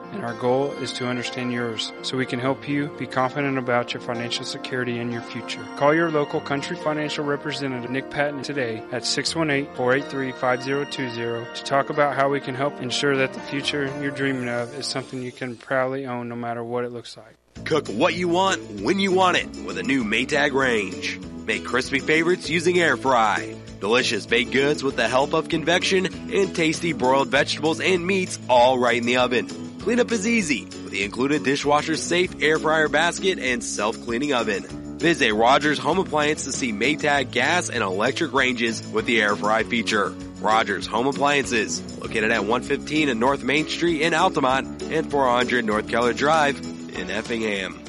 [0.11, 3.93] and our goal is to understand yours so we can help you be confident about
[3.93, 5.65] your financial security and your future.
[5.77, 12.29] Call your local Country Financial representative, Nick Patton, today at 618-483-5020 to talk about how
[12.29, 16.05] we can help ensure that the future you're dreaming of is something you can proudly
[16.05, 17.35] own no matter what it looks like.
[17.65, 21.19] Cook what you want when you want it with a new Maytag range.
[21.45, 23.55] Make crispy favorites using air fry.
[23.79, 28.77] Delicious baked goods with the help of convection and tasty broiled vegetables and meats all
[28.77, 29.70] right in the oven.
[29.81, 34.63] Cleanup is easy with the included dishwasher safe air fryer basket and self-cleaning oven.
[34.99, 39.63] Visit Rogers Home Appliance to see Maytag gas and electric ranges with the air fry
[39.63, 40.09] feature.
[40.39, 45.89] Rogers Home Appliances, located at 115 and North Main Street in Altamont and 400 North
[45.89, 47.83] Keller Drive in Effingham.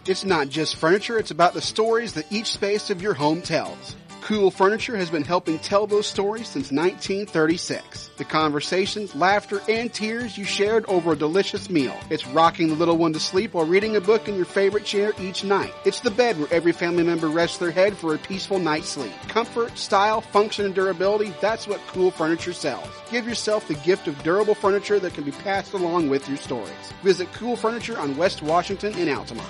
[0.07, 3.97] It's not just furniture, it's about the stories that each space of your home tells.
[4.21, 8.11] Cool Furniture has been helping tell those stories since 1936.
[8.15, 11.93] The conversations, laughter, and tears you shared over a delicious meal.
[12.09, 15.11] It's rocking the little one to sleep while reading a book in your favorite chair
[15.19, 15.73] each night.
[15.83, 19.11] It's the bed where every family member rests their head for a peaceful night's sleep.
[19.27, 22.87] Comfort, style, function, and durability, that's what Cool Furniture sells.
[23.11, 26.93] Give yourself the gift of durable furniture that can be passed along with your stories.
[27.03, 29.49] Visit Cool Furniture on West Washington in Altamont.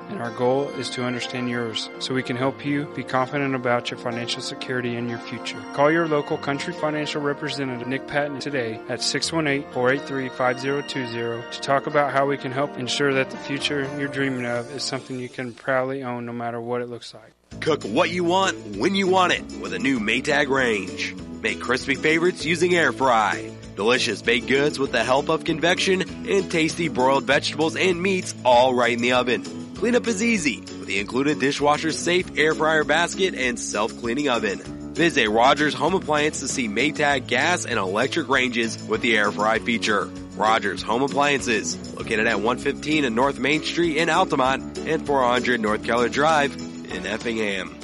[0.11, 3.89] and our goal is to understand yours so we can help you be confident about
[3.89, 5.59] your financial security and your future.
[5.73, 12.25] Call your local Country Financial representative, Nick Patton, today at 618-483-5020 to talk about how
[12.25, 16.03] we can help ensure that the future you're dreaming of is something you can proudly
[16.03, 17.31] own no matter what it looks like.
[17.61, 21.15] Cook what you want when you want it with a new Maytag range.
[21.41, 23.51] Make crispy favorites using air fry.
[23.75, 28.73] Delicious baked goods with the help of convection and tasty broiled vegetables and meats all
[28.73, 29.60] right in the oven.
[29.81, 34.59] Cleanup is easy with the included dishwasher safe air fryer basket and self-cleaning oven.
[34.93, 39.57] Visit Rogers Home Appliance to see Maytag gas and electric ranges with the air fry
[39.57, 40.05] feature.
[40.35, 45.83] Rogers Home Appliances, located at 115 and North Main Street in Altamont and 400 North
[45.83, 46.55] Keller Drive
[46.91, 47.75] in Effingham.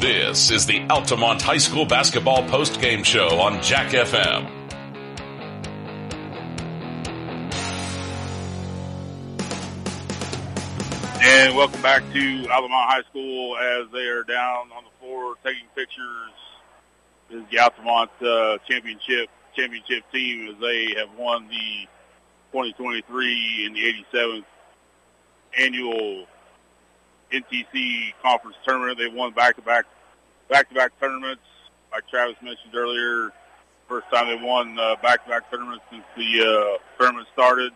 [0.00, 4.55] This is the Altamont High School basketball post-game show on Jack FM.
[11.28, 15.66] And welcome back to Altamont High School as they are down on the floor taking
[15.74, 16.30] pictures.
[17.28, 21.88] This is the Altamont uh, championship championship team as they have won the
[22.52, 24.44] 2023 and the 87th
[25.58, 26.26] annual
[27.32, 28.96] NTC conference tournament.
[28.96, 29.86] They won back-to-back
[30.48, 31.42] back-to-back tournaments.
[31.90, 33.32] Like Travis mentioned earlier,
[33.88, 37.72] first time they won uh, back-to-back tournaments since the uh, tournament started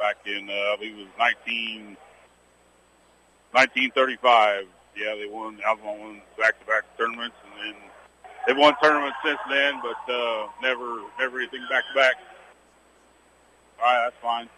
[0.00, 1.96] back in uh, I believe it was 19.
[3.56, 4.66] 1935.
[4.96, 5.58] Yeah, they won.
[5.64, 7.82] Alabama won back-to-back tournaments, and then
[8.46, 12.16] they've won tournaments since then, but uh, never, never anything back-to-back.
[13.80, 14.48] All right, that's fine.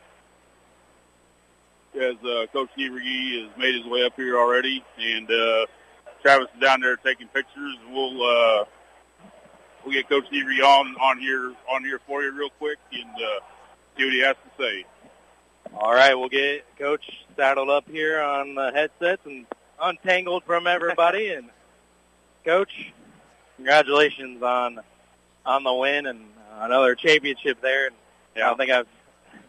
[1.95, 5.67] As uh, Coach Niebrugge has made his way up here already, and uh,
[6.23, 7.77] Travis is down there taking pictures.
[7.91, 8.65] We'll uh,
[9.85, 13.41] we'll get Coach Niebrugge on on here on here for you real quick and uh,
[13.97, 14.85] see what he has to say.
[15.77, 17.05] All right, we'll get Coach
[17.37, 19.47] saddled up here on the headsets and
[19.81, 21.29] untangled from everybody.
[21.33, 21.51] and
[22.45, 22.93] Coach,
[23.57, 24.81] congratulations on
[25.45, 26.21] on the win and
[26.59, 27.87] another championship there.
[27.87, 27.97] And
[28.37, 28.45] yeah.
[28.45, 28.87] I don't think I've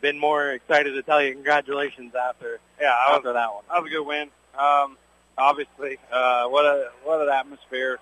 [0.01, 3.63] been more excited to tell you congratulations after yeah after was, that one.
[3.69, 4.29] That was a good win.
[4.57, 4.97] Um,
[5.37, 7.99] obviously, uh, what a what an atmosphere.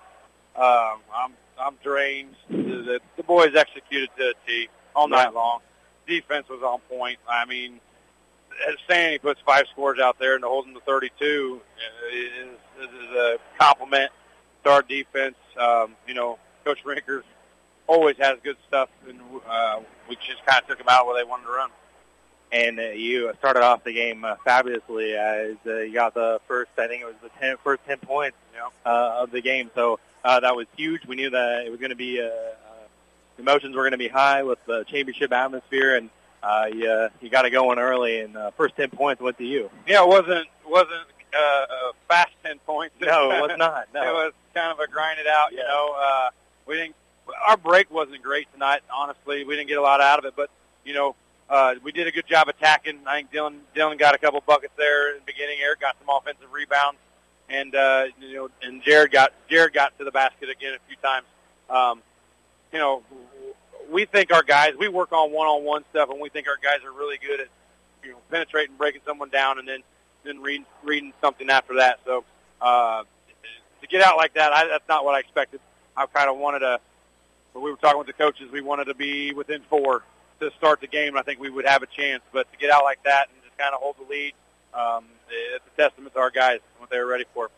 [0.56, 2.34] Um, I'm I'm drained.
[2.48, 5.60] The, the boys executed to a T all night long.
[6.06, 7.18] Defense was on point.
[7.28, 7.80] I mean,
[8.88, 11.60] saying he puts five scores out there and to hold them to 32
[12.12, 12.48] is,
[12.80, 14.10] is a compliment
[14.64, 15.36] to our defense.
[15.58, 17.22] Um, you know, Coach Rinkers
[17.86, 21.28] always has good stuff, and uh, we just kind of took them out where they
[21.28, 21.70] wanted to run.
[22.50, 26.70] And uh, you started off the game uh, fabulously as uh, you got the first,
[26.78, 28.68] I think it was the ten, first 10 points yeah.
[28.86, 29.70] uh, of the game.
[29.74, 31.06] So uh, that was huge.
[31.06, 32.88] We knew that it was going to be, uh, uh,
[33.38, 36.08] emotions were going to be high with the championship atmosphere, and
[36.42, 39.70] uh, you, you got it going early, and uh, first 10 points went to you.
[39.86, 42.94] Yeah, it wasn't, wasn't uh, a fast 10 points.
[43.00, 43.88] No, it was not.
[43.94, 44.02] No.
[44.02, 45.96] it was kind of a grind it out, you know.
[45.98, 46.30] Uh,
[46.66, 46.94] we didn't,
[47.46, 49.44] our break wasn't great tonight, honestly.
[49.44, 50.50] We didn't get a lot out of it, but,
[50.84, 51.14] you know,
[51.48, 53.00] uh, we did a good job attacking.
[53.06, 55.58] I think Dylan, Dylan got a couple buckets there in the beginning.
[55.62, 56.98] Eric got some offensive rebounds,
[57.48, 60.96] and uh, you know, and Jared got Jared got to the basket again a few
[60.96, 61.26] times.
[61.70, 62.02] Um,
[62.72, 63.02] you know,
[63.90, 66.92] we think our guys, we work on one-on-one stuff, and we think our guys are
[66.92, 67.48] really good at,
[68.04, 69.80] you know, penetrating, breaking someone down, and then
[70.24, 72.00] then reading reading something after that.
[72.04, 72.24] So
[72.60, 73.02] uh,
[73.80, 75.60] to get out like that, I, that's not what I expected.
[75.96, 76.80] I kind of wanted to.
[77.52, 80.04] When we were talking with the coaches, we wanted to be within four
[80.40, 81.16] to start the game.
[81.16, 83.56] I think we would have a chance, but to get out like that and just
[83.58, 84.34] kind of hold the lead,
[84.74, 87.50] um, it's a testament to our guys and what they were ready for.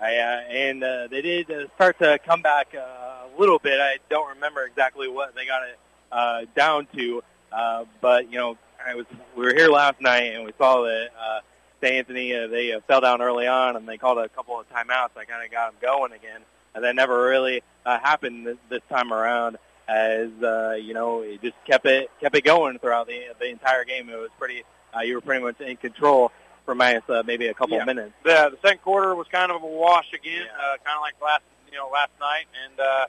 [0.00, 3.80] I, uh, and uh, they did uh, start to come back uh, a little bit.
[3.80, 5.78] I don't remember exactly what they got it
[6.12, 10.44] uh, down to, uh, but you know, I was we were here last night and
[10.44, 11.40] we saw that uh,
[11.82, 11.94] St.
[11.94, 15.16] Anthony uh, they uh, fell down early on and they called a couple of timeouts.
[15.16, 16.40] I kind of got them going again,
[16.74, 19.56] and that never really uh, happened this, this time around.
[19.88, 23.84] As uh, you know, it just kept it kept it going throughout the the entire
[23.84, 24.08] game.
[24.08, 24.64] It was pretty.
[24.94, 26.32] Uh, you were pretty much in control
[26.66, 27.84] for minus uh, maybe a couple Yeah.
[27.84, 28.12] minutes.
[28.24, 31.42] The, the second quarter was kind of a wash again, uh, kind of like last
[31.72, 33.06] you know last night, and uh,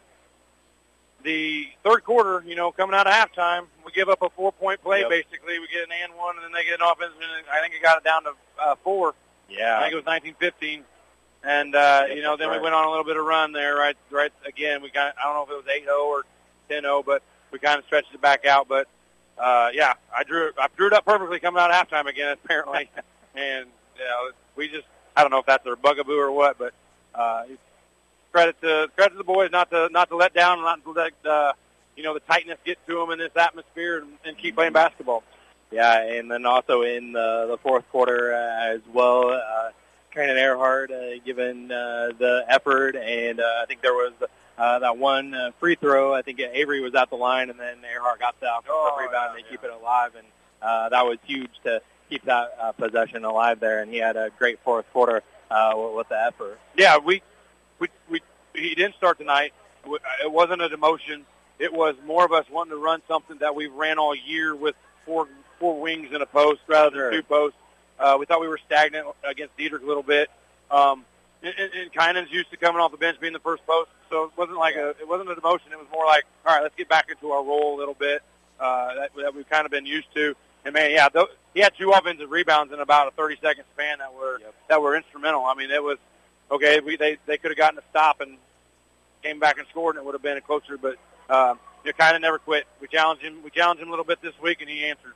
[1.23, 5.01] the third quarter, you know, coming out of halftime, we give up a four-point play.
[5.01, 5.09] Yep.
[5.09, 7.73] Basically, we get an and one, and then they get an offense, and I think
[7.73, 8.31] it got it down to
[8.61, 9.15] uh, four.
[9.49, 9.77] Yeah.
[9.77, 10.83] I think it was nineteen fifteen,
[11.43, 12.57] and uh, Yep, you know, then right.
[12.59, 13.75] we went on a little bit of run there.
[13.75, 14.31] Right, right.
[14.45, 16.23] Again, we got I don't know if it was eight zero or
[16.69, 18.67] ten zero, but we kind of stretched it back out.
[18.67, 18.87] But
[19.37, 22.89] uh, yeah, I drew I drew it up perfectly coming out of halftime again, apparently,
[23.37, 24.85] and you know, we just
[25.15, 26.73] I don't know if that's their bugaboo or what, but
[27.15, 27.43] uh,
[28.31, 31.13] credit to credit to the boys not to not to let down, not to let
[31.25, 31.53] uh,
[31.95, 35.23] you know the tightness get to them in this atmosphere, and, and keep playing basketball.
[35.71, 39.71] Yeah, and then also in the, the fourth quarter uh, as well, uh,
[40.13, 44.13] Brandon Earhart uh, given uh, the effort, and uh, I think there was
[44.57, 46.13] uh, that one uh, free throw.
[46.13, 49.35] I think Avery was at the line, and then Earhart got the offensive Oh, rebound.
[49.35, 50.25] and they keep it alive, and
[50.61, 53.81] uh, that was huge to keep that uh, possession alive there.
[53.81, 56.59] And he had a great fourth quarter uh, with, with the effort.
[56.77, 57.21] Yeah, we
[57.79, 58.21] we we
[58.53, 59.53] he didn't start tonight.
[59.85, 61.21] It wasn't a demotion.
[61.59, 64.75] It was more of us wanting to run something that we've ran all year with
[65.05, 65.27] four
[65.59, 67.11] four wings and a post rather than Sure.
[67.11, 67.57] two posts.
[67.99, 70.29] Uh, we thought we were stagnant against Dieterich a little bit.
[70.69, 71.03] Um,
[71.41, 74.25] and, and, and Kynan's used to coming off the bench being the first post, so
[74.25, 75.71] it wasn't like a it wasn't a demotion.
[75.71, 78.21] It was more like, all right, let's get back into our role a little bit
[78.59, 80.35] uh, that, that we've kind of been used to.
[80.65, 83.99] And man, yeah, th- he had two offensive rebounds in about a 30 second span
[83.99, 84.39] that were
[84.69, 85.45] that were instrumental.
[85.45, 85.97] I mean, it was
[86.51, 86.79] okay.
[86.79, 88.37] We they they could have gotten a stop and
[89.23, 90.77] came back and scored, and it would have been a closer.
[90.77, 90.97] But
[91.29, 92.65] um, you kind of never quit.
[92.81, 93.43] We challenged him.
[93.43, 95.13] We challenged him a little bit this week, and he answered.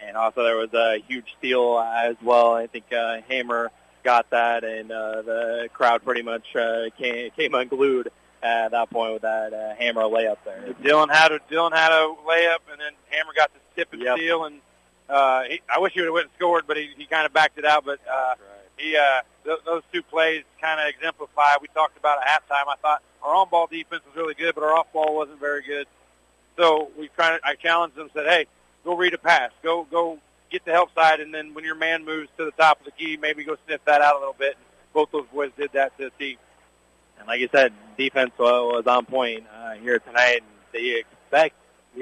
[0.00, 2.54] And also there was a huge steal as well.
[2.54, 3.72] I think uh, Hammer
[4.04, 8.10] got that, and uh, the crowd pretty much uh, came, came unglued
[8.42, 10.74] at that point with that uh, Hammer layup there.
[10.82, 14.16] Dylan had a Dylan had a layup, and then Hammer got the tip and Yep.
[14.16, 14.60] steal, and
[15.08, 17.32] uh, he, I wish he would have went and scored, but he, he kind of
[17.32, 17.84] backed it out.
[17.84, 18.34] But uh,
[18.76, 21.54] he uh, th- those two plays kind of exemplify.
[21.62, 22.64] We talked about at halftime.
[22.68, 25.86] I thought our on-ball defense was really good, but our off-ball wasn't very good.
[26.56, 28.46] So we kind of I challenged them, said, "Hey,
[28.84, 30.18] go read a pass, go go
[30.50, 32.92] get the help side, and then when your man moves to the top of the
[32.92, 35.96] key, maybe go sniff that out a little bit." And both those boys did that
[35.98, 36.36] to the team.
[37.18, 40.42] And like you said, defense was on point uh, here tonight.
[40.42, 41.54] And they expect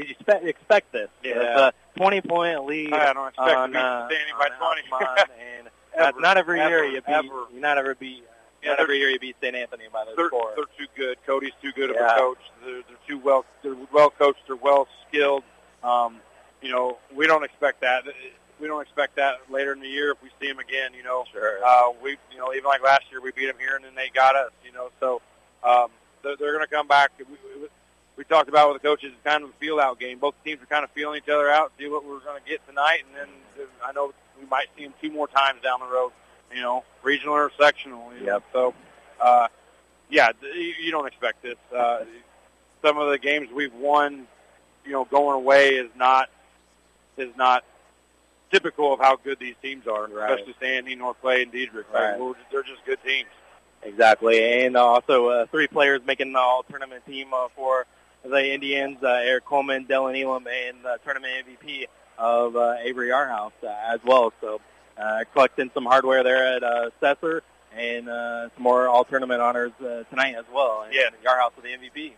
[0.05, 1.09] you expect expect this.
[1.23, 1.33] Yeah.
[1.37, 2.93] It's a twenty point lead.
[2.93, 4.83] I don't expect on, to be uh, standing by 20.
[4.93, 5.69] Altamont, and
[5.99, 7.09] Ever, not every year ever, you beat.
[7.09, 7.45] ever.
[7.55, 8.23] You not ever beat.
[8.63, 9.55] Yeah, not every year you beat St.
[9.57, 10.53] Anthony by the they're, score.
[10.57, 11.17] they're too good.
[11.27, 12.15] Cody's too good of Yeah.
[12.15, 12.39] a coach.
[12.65, 13.45] They're, they're too well.
[13.63, 14.41] They're well coached.
[14.47, 15.43] They're well skilled.
[15.83, 16.21] Um,
[16.61, 18.05] you know, we don't expect that.
[18.61, 20.93] We don't expect that later in the year if we see them again.
[20.95, 21.59] You know, Sure.
[21.65, 24.11] uh, we you know even like last year we beat them here and then they
[24.15, 24.51] got us.
[24.65, 25.23] You know, so
[25.63, 25.89] um,
[26.23, 27.13] they're, they're going to come back.
[27.19, 27.69] We, we,
[28.17, 30.19] we talked about with the coaches, it's kind of a feel out game.
[30.19, 32.67] Both teams are kind of feeling each other out, see what we're going to get
[32.67, 33.29] tonight, and then
[33.61, 36.13] uh, I know we might see them two more times down the road.
[36.55, 38.13] You know, regional or sectional.
[38.19, 38.43] You know?
[38.53, 38.75] So,
[39.21, 39.49] uh,
[40.09, 41.57] yeah, you you don't expect this.
[41.75, 42.05] Uh,
[42.83, 44.29] some of the games we've won,
[44.85, 46.31] you know, going away is not
[47.19, 47.65] is not
[48.53, 50.31] typical of how good these teams are, Right.
[50.31, 51.93] especially Sandy, North Clay, and Dieterich.
[51.93, 52.19] Right?
[52.19, 53.29] We're, they're just good teams.
[53.83, 57.87] Exactly, and also uh, three players making the all-tournament team uh, for
[58.31, 61.87] the Indians: uh, Eric Coleman, Dylan Elam, and the tournament MVP
[62.19, 64.33] of uh, Avery Yarhouse uh, as well.
[64.41, 64.61] So,
[64.99, 66.91] uh, collecting some hardware there at uh,
[67.77, 70.83] and uh, some more all-tournament honors uh, tonight as well.
[70.87, 71.11] And Yeah.
[71.25, 72.13] Yarhouse with the MVP.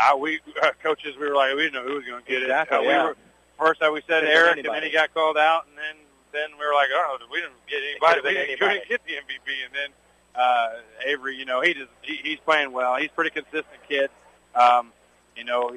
[0.00, 2.42] Uh, we uh, coaches, we were like, we didn't know who was going to get
[2.42, 2.80] Exactly, it.
[2.80, 3.04] Uh, we yeah.
[3.04, 3.16] were,
[3.58, 5.96] first, uh, we said Eric, and then he got called out, and then
[6.32, 8.20] then we were like, oh, we didn't get anybody.
[8.24, 8.74] We didn't, anybody.
[8.78, 9.90] didn't get the MVP, and then
[10.34, 10.68] uh,
[11.06, 12.96] Avery, you know, he just he, he's playing well.
[12.96, 14.08] He's a pretty consistent kid.
[14.54, 14.92] Um,
[15.36, 15.70] you know,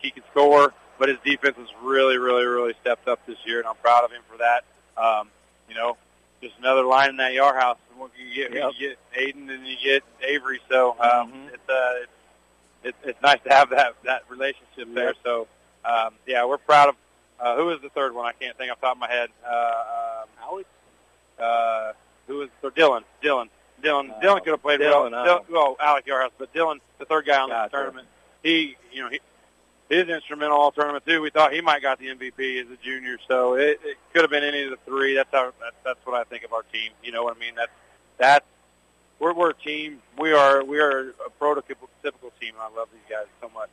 [0.00, 3.66] he can score, but his defense has really, really, really stepped up this year, and
[3.68, 4.64] I'm proud of him for that.
[4.96, 5.28] Um,
[5.68, 5.96] you know,
[6.42, 7.76] just another line in that Yarhouse.
[7.90, 8.72] And what you get, Yep.
[8.78, 10.60] you get Aiden and you get Avery.
[10.68, 11.54] So um, Mhm.
[11.54, 12.12] it's uh, it's
[12.84, 15.14] it, it's nice to have that that relationship there.
[15.24, 15.46] So
[15.84, 16.96] um, yeah, we're proud of.
[17.40, 18.24] Uh, who was the third one?
[18.26, 19.30] I can't think off the top of my head.
[19.44, 20.68] Uh, um, Alex?
[21.40, 21.92] uh,
[22.28, 23.02] who was the Dylan?
[23.22, 23.48] Dylan.
[23.82, 24.10] Dylan.
[24.10, 25.28] Uh, Dylan could have played Dylan, well.
[25.28, 25.40] oh.
[25.40, 27.70] Dylan, well, Alec Yarhouse, but Dylan, the third guy on Gotcha.
[27.70, 28.08] the tournament,
[28.42, 29.20] he, you know, he,
[29.88, 31.20] he's instrumental all tournament too.
[31.20, 34.30] We thought he might got the MVP as a junior, so it, it could have
[34.30, 35.14] been any of the three.
[35.14, 35.52] That's how.
[35.60, 36.90] That's, that's what I think of our team.
[37.02, 37.54] You know what I mean?
[37.54, 37.72] That's
[38.18, 38.46] that's
[39.18, 40.00] we're we're a team.
[40.18, 42.54] We are we are a prototypical typical team.
[42.60, 43.70] I love these guys so much.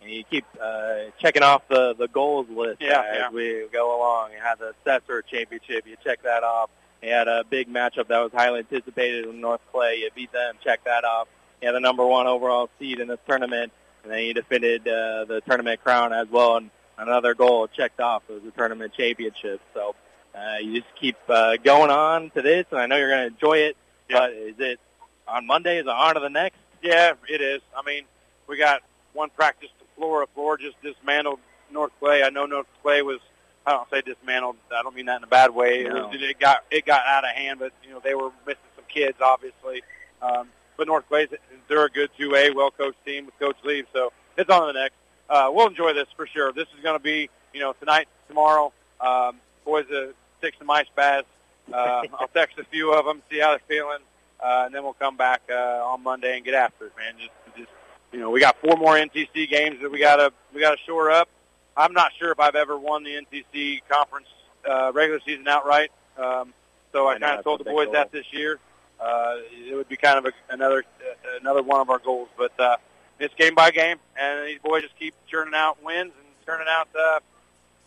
[0.00, 3.30] And you keep uh, checking off the, the goals list Yeah, as yeah.
[3.30, 4.30] we go along.
[4.32, 5.86] You had the Setzer Championship.
[5.88, 6.70] You check that off.
[7.02, 9.96] You had a big matchup that was highly anticipated in North Clay.
[9.96, 10.54] You beat them.
[10.62, 11.26] Check that off.
[11.60, 13.72] You had the number one overall seed in this tournament,
[14.08, 16.56] and then you defended uh, the tournament crown as well.
[16.56, 19.60] And another goal checked off was the tournament championship.
[19.74, 19.94] So
[20.34, 23.34] uh, you just keep uh, going on to this, and I know you're going to
[23.34, 23.76] enjoy it.
[24.08, 24.80] But is it
[25.26, 25.76] on Monday?
[25.76, 26.56] Is it on to the next?
[26.82, 27.60] Yeah, it is.
[27.76, 28.04] I mean,
[28.46, 28.80] we got
[29.12, 30.26] one practice to Flora.
[30.34, 31.40] Flora just dismantled
[31.70, 32.22] North Clay.
[32.22, 33.20] I know North Clay was.
[33.66, 34.56] I don't say dismantled.
[34.74, 35.82] I don't mean that in a bad way.
[35.82, 38.62] It, was, it got it got out of hand, but you know they were missing
[38.74, 39.82] some kids, obviously.
[40.22, 40.48] Um,
[40.78, 41.28] but North Clay's
[41.68, 44.72] they're a good two A, well coached team with Coach Lee, so it's on to
[44.72, 44.94] the next.
[45.28, 46.52] Uh, we'll enjoy this for sure.
[46.52, 48.72] This is going to be you know tonight, tomorrow.
[48.98, 49.36] Um,
[49.66, 51.26] boys, uh, six some ice baths.
[51.70, 53.98] Uh, I'll text a few of them, see how they're feeling,
[54.40, 57.14] uh, and then we'll come back uh, on Monday and get after it, man.
[57.18, 57.70] Just, just
[58.12, 61.28] you know, we got four more NTC games that we gotta we gotta shore up.
[61.76, 64.28] I'm not sure if I've ever won the NTC conference
[64.68, 65.90] uh, regular season outright.
[66.16, 66.54] Um,
[66.92, 68.58] so I, I kind of told the boys that this year.
[69.00, 72.58] Uh, it would be kind of a, another uh, another one of our goals, but
[72.58, 72.76] uh,
[73.20, 76.88] it's game by game, and these boys just keep churning out wins and turning out
[76.98, 77.20] uh,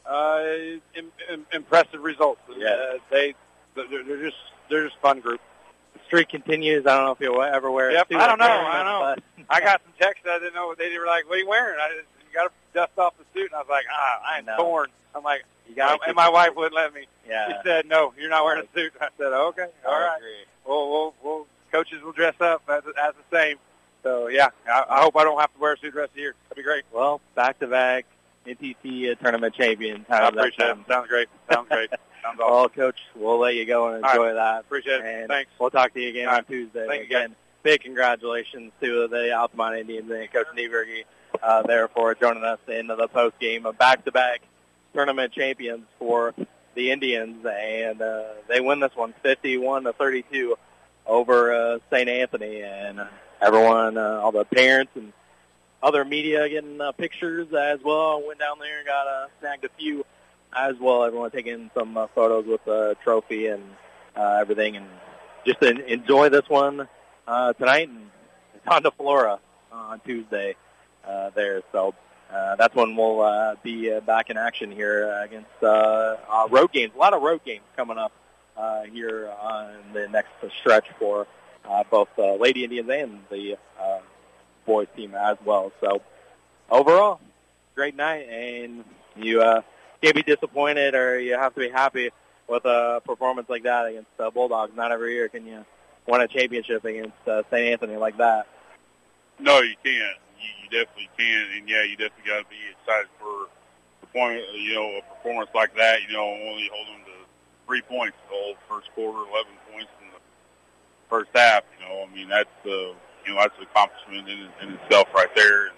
[0.10, 0.44] uh,
[0.96, 2.42] im- im- impressive results.
[2.58, 2.70] Yeah.
[2.70, 3.34] Uh, they
[3.76, 4.38] they're, they're just
[4.70, 5.42] they're just fun group.
[5.94, 6.86] The streak continues.
[6.88, 8.66] I don't know if you'll ever wear a Yep, suit I don't up know, there,
[8.66, 9.46] I know.
[9.50, 10.74] I got some texts I didn't know.
[10.78, 13.26] They were like, "What are you wearing?" I just, you got to dust off the
[13.34, 14.56] suit, and I was like, "Ah, I am No.
[14.58, 17.06] torn." I'm like, You gotta keep and my wife wouldn't let me.
[17.28, 17.48] Yeah.
[17.50, 20.18] She said, "No, you're not wearing a suit." I said, "Okay, all I right.
[20.18, 20.46] agree.
[20.66, 23.58] Well, we'll, we'll coaches will dress up as, as the same."
[24.04, 26.16] So yeah, I, I hope I don't have to wear a suit the rest of
[26.16, 26.36] the year.
[26.50, 26.84] That'd be great.
[26.92, 28.06] Well, back to back
[28.46, 30.06] NTC uh, tournament champions.
[30.10, 30.78] How I appreciate it.
[30.88, 31.30] Sounds great.
[31.52, 31.90] Sounds great.
[32.22, 32.54] Sounds awesome.
[32.54, 34.34] Well, Coach, we'll let you go and enjoy right.
[34.34, 34.60] that.
[34.62, 35.06] Appreciate it.
[35.06, 35.52] And Thanks.
[35.60, 36.48] We'll talk to you again All on right.
[36.48, 36.88] Tuesday.
[36.88, 41.06] Thank you, again, big congratulations to the Altamont Indians and Coach Niebrugge
[41.42, 44.42] uh, there for joining us in the post game of back-to-back
[44.94, 46.36] tournament champions for
[46.76, 50.58] the Indians, and uh, they win this one 51 to 32
[51.06, 52.10] over uh, St.
[52.10, 53.06] Anthony, and uh,
[53.42, 55.14] everyone, uh, all the parents and
[55.84, 58.22] other media getting uh, pictures as well.
[58.26, 60.06] Went down there and got uh, snagged a few
[60.56, 61.04] as well.
[61.04, 63.64] Everyone taking some uh, photos with the trophy and
[64.16, 64.86] uh, everything, and
[65.46, 66.88] just en- enjoy this one
[67.28, 67.90] uh, tonight.
[67.90, 68.10] And
[68.56, 69.40] it's on to Flora
[69.72, 70.56] on Tuesday
[71.06, 71.64] uh, there.
[71.72, 71.96] So
[72.34, 76.48] uh, that's when we'll uh, be uh, back in action here uh, against uh, uh,
[76.50, 76.94] road games.
[76.96, 78.12] A lot of road games coming up
[78.58, 80.30] uh, here on the next
[80.60, 81.28] stretch for
[81.66, 84.00] uh, both uh, Lady Indians and the uh,
[84.66, 85.72] boys team as well.
[85.82, 86.02] So
[86.70, 87.20] overall,
[87.76, 88.84] great night, and
[89.16, 89.62] you uh,
[90.02, 92.12] can't be disappointed or you have to be happy
[92.48, 94.76] with a performance like that against uh, Bulldogs.
[94.76, 95.66] Not every year can you
[96.08, 97.72] win a championship against uh, St.
[97.72, 98.48] Anthony like that.
[99.40, 100.18] No, you can't.
[100.42, 103.48] You, you definitely can, and yeah, you definitely got to be excited for
[104.02, 104.42] the point.
[104.58, 106.02] You know, a performance like that.
[106.10, 107.18] You know, only holding to
[107.68, 110.22] three points the whole first quarter, eleven points in the
[111.10, 111.64] first half.
[111.78, 115.32] You know, I mean that's uh, you know that's an accomplishment in, in itself right
[115.36, 115.70] there.
[115.70, 115.78] And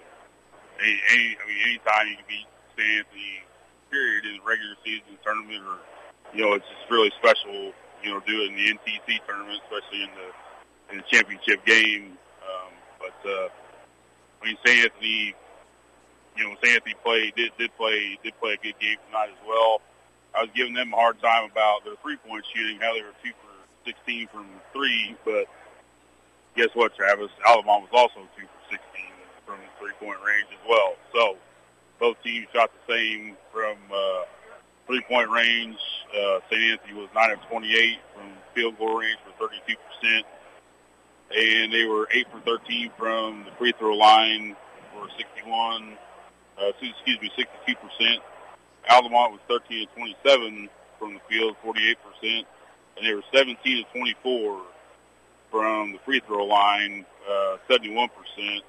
[0.80, 2.88] any, any, I mean, anytime you can beat St.
[2.98, 3.44] Anthony,
[3.90, 5.78] period, in the regular season tournament, or
[6.34, 7.72] you know, it's just really special.
[8.02, 10.28] You know, do it in the NTC tournament, especially in the
[10.92, 12.18] in the championship game.
[12.42, 13.48] Um, but uh,
[14.44, 14.84] mean, St.
[14.84, 15.34] Anthony,
[16.36, 16.76] you know, St.
[16.76, 19.80] Anthony played did did play did play a good game tonight as well.
[20.34, 23.14] I was giving them a hard time about their three point shooting, how they were
[23.22, 23.54] two for
[23.86, 25.46] sixteen from three, but
[26.56, 27.30] guess what, Travis?
[27.46, 29.14] Altamont was also two for sixteen
[29.46, 30.94] from three point range as well.
[31.14, 31.36] So
[32.00, 34.22] both teams shot the same from uh,
[34.86, 35.78] three point range.
[36.10, 36.62] Uh, St.
[36.72, 40.26] Anthony was nine of twenty eight from field goal range for thirty two percent
[41.36, 44.56] and they were eight for thirteen from the free throw line
[44.92, 45.96] for sixty-one.
[46.60, 48.22] Uh, excuse me, sixty-two percent.
[48.88, 52.46] Altamont was thirteen to twenty-seven from the field, forty-eight percent,
[52.96, 54.62] and they were seventeen to twenty-four
[55.50, 58.62] from the free throw line, uh, seventy-one percent.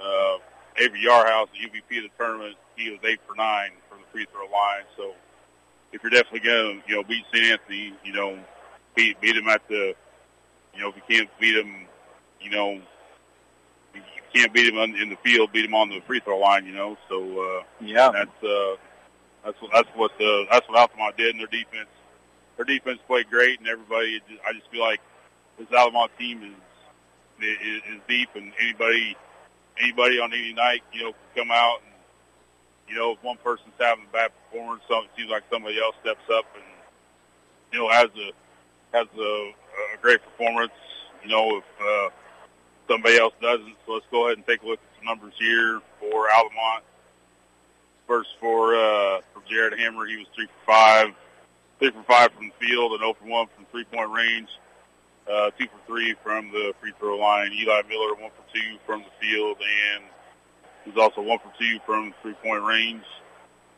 [0.00, 0.38] Uh,
[0.78, 4.26] Avery Yarhouse, the MVP of the tournament, he was eight for nine from the free
[4.32, 4.84] throw line.
[4.96, 5.14] So,
[5.92, 7.46] if you're definitely going to, you know, beat St.
[7.52, 8.38] Anthony, you know,
[8.94, 9.94] beat beat them at the
[10.78, 11.86] you know, if you can't beat them,
[12.40, 12.80] you know,
[13.94, 14.00] you
[14.32, 16.66] can't beat them in the field, beat them on the free throw line.
[16.66, 18.76] You know, so uh, yeah, that's uh,
[19.44, 21.88] that's what that's what uh, that's what Altamont did, and their defense
[22.56, 24.22] their defense played great, and everybody.
[24.46, 25.00] I just feel like
[25.58, 29.16] this Altamont team is is, is deep, and anybody
[29.80, 31.94] anybody on any night, you know, can come out and
[32.88, 35.96] you know if one person's having a bad performance, so it seems like somebody else
[36.02, 36.64] steps up and
[37.72, 38.30] you know has a
[38.96, 39.52] has a,
[39.94, 40.72] a great performance.
[41.22, 42.10] You know, if uh,
[42.88, 45.80] somebody else doesn't, so let's go ahead and take a look at some numbers here
[46.00, 46.84] for Altamont.
[48.06, 51.08] First for uh, for Jared Hammer, he was three for five,
[51.78, 54.48] three for five from the field, and 0 for one from three point range.
[55.30, 57.52] Uh, two for three from the free throw line.
[57.52, 60.04] Eli Miller, one for two from the field, and
[60.86, 63.04] he's also one for two from three point range.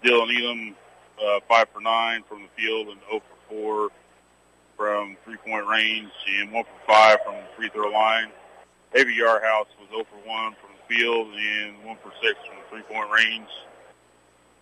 [0.05, 0.77] Dylan Elam,
[1.21, 3.89] uh, five for nine from the field, and 0 for four
[4.81, 8.31] from three point range, and one for five from the free throw line.
[8.95, 12.65] Avery Yarhouse was 0 for one from the field, and one for six from the
[12.71, 13.51] three point range.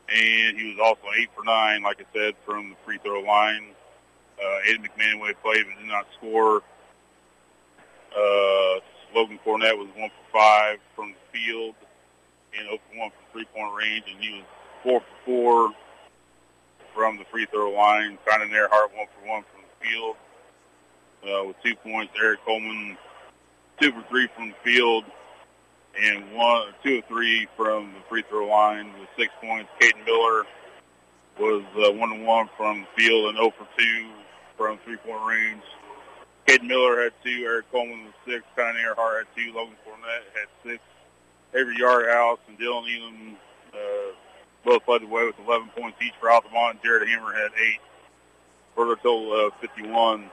[0.09, 3.69] And he was also eight for nine, like I said, from the free throw line.
[4.43, 6.63] Uh, Aiden McManaway played but did not score.
[8.11, 8.81] Uh,
[9.15, 11.77] Logan Cornett was one for five from the field
[12.59, 14.45] and 0 for one from three-point range, and he was
[14.83, 15.71] four for four
[16.93, 18.19] from the free throw line.
[18.27, 20.17] Kind Earhart one for one from the field
[21.25, 22.13] uh, with two points.
[22.21, 22.97] Eric Coleman
[23.81, 25.05] two for three from the field
[26.01, 29.71] and one two or three from the free throw line with six points.
[29.81, 30.45] Caden Miller
[31.39, 34.09] was uh, one to one from the field and 0 for two
[34.57, 35.63] from three point range.
[36.47, 37.45] Caden Miller had two.
[37.45, 38.43] Eric Coleman was six.
[38.57, 39.53] Connie Earhart had two.
[39.53, 40.83] Logan Cornett had six.
[41.55, 43.37] Avery Yarhouse and Dylan Elam
[43.73, 44.15] uh,
[44.65, 46.83] both led the way with 11 points each for Altamont.
[46.83, 47.81] Jared Hammer had eight
[48.79, 50.31] for a total of 51.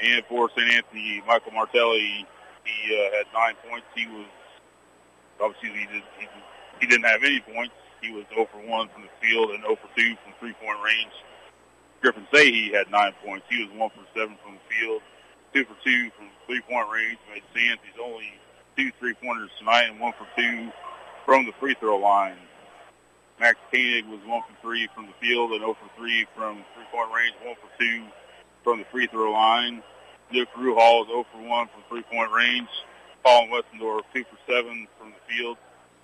[0.00, 0.72] And for St.
[0.74, 2.24] Anthony, Michael Martelli,
[2.62, 3.86] he uh, had nine points.
[3.96, 4.30] He was
[5.42, 6.26] obviously he, did, he,
[6.78, 7.74] he didn't have any points.
[8.00, 11.10] He was 0 for 1 from the field and 0 for 2 from three-point range.
[12.00, 13.44] Griffin Sahe had nine points.
[13.50, 15.02] He was 1 for 7 from the field,
[15.52, 17.18] 2 for 2 from three-point range.
[17.26, 18.38] Made Sands he's only
[18.76, 20.70] two three-pointers tonight and 1 for 2
[21.26, 22.38] from the free throw line.
[23.40, 27.10] Max Caney was 1 for 3 from the field and 0 for 3 from three-point
[27.14, 28.04] range, 1 for 2
[28.64, 29.82] from the free throw line.
[30.32, 32.68] Luke Ruhal is 0 for 1 from three-point range.
[33.22, 35.56] Paul Westendorf, 2 for 7 from the field,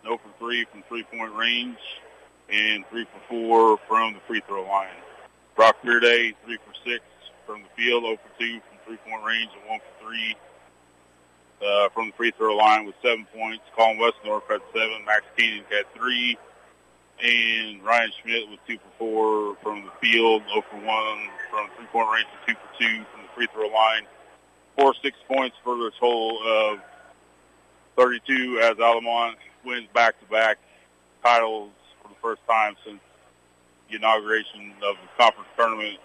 [0.03, 1.79] 0 for 3 from three-point range,
[2.51, 4.95] and 3 for 4 from the free throw line.
[5.57, 7.05] Brock Fearday, 3 for 6
[7.47, 10.37] from the field, 0 for 2 from three-point range, and 1 for 3
[11.67, 13.65] uh, from the free throw line with 7 points.
[13.77, 15.05] Colin Westendorf had 7.
[15.05, 16.39] Max Caney had 3.
[17.23, 20.85] And Ryan Schmidt was 2 for 4 from the field, 0 for 1
[21.51, 24.03] from three-point range, and 2 for 2 from the free throw line.
[24.77, 26.81] Four six points for a total of
[27.97, 30.59] 32 as Altamont wins back-to-back
[31.23, 31.71] titles
[32.03, 32.99] for the first time since
[33.89, 35.99] the inauguration of the conference tournament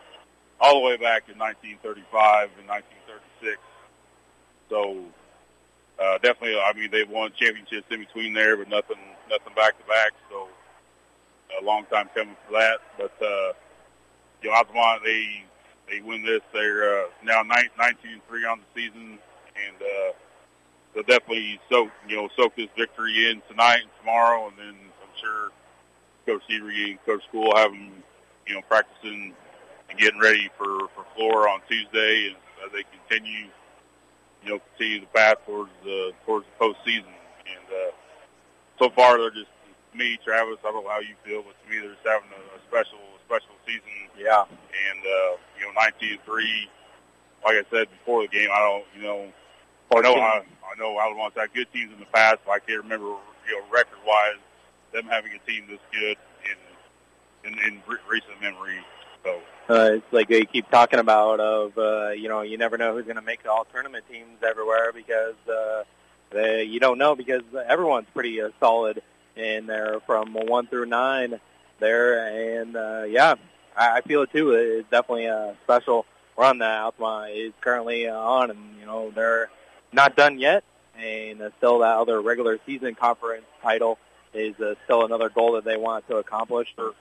[0.61, 3.57] all the way back in 1935 and 1936.
[4.69, 5.03] So
[5.99, 8.99] uh, definitely, I mean, they've won championships in between there, but nothing,
[9.30, 10.11] nothing back-to-back.
[10.30, 10.48] So
[11.61, 12.80] a long time coming for that.
[12.98, 13.53] But uh,
[14.41, 15.44] you know, Altamont, they
[15.90, 16.41] they win this.
[16.53, 19.19] They're uh, now 19 and three on the season,
[19.56, 20.14] and uh,
[20.94, 25.19] they'll definitely soak you know soak this victory in tonight and tomorrow, and then I'm
[25.19, 25.49] sure
[26.26, 27.91] Coach Seaver and Coach School have them
[28.48, 29.34] you know practicing
[29.90, 33.48] and getting ready for for Flora on Tuesday, and as they continue
[34.44, 37.14] you know continue the path towards the towards the postseason.
[37.49, 37.91] And uh,
[38.80, 39.49] so far, they're just
[39.95, 40.57] me, Travis.
[40.66, 42.99] I don't know how you feel, but to me, they're just having a, a special
[43.26, 43.84] special season.
[44.18, 44.44] Yeah.
[44.44, 46.70] And uh, you know, 19 three.
[47.44, 49.32] Like I said before the game, I don't, you know,
[49.95, 52.60] I know I, know I know Altamont's had good teams in the past, but I
[52.60, 54.41] can't remember, you know, record wise,
[54.91, 58.80] them having a team this good in in, in re- recent memory.
[59.24, 59.41] So.
[59.70, 63.06] Uh, it's like they keep talking about of uh, you know you never know who's
[63.06, 65.84] going to make the all tournament teams everywhere because uh,
[66.32, 69.02] they, you don't know because everyone's pretty uh, solid
[69.40, 71.40] in there from one through nine
[71.80, 73.36] there and uh, yeah
[73.76, 76.06] I, I feel it too it's definitely a special
[76.38, 79.49] run that Altamont is currently uh, on and you know they're
[79.91, 80.64] not done yet
[80.98, 83.98] and uh, still that other regular season conference title
[84.34, 86.94] is uh, still another goal that they want to accomplish for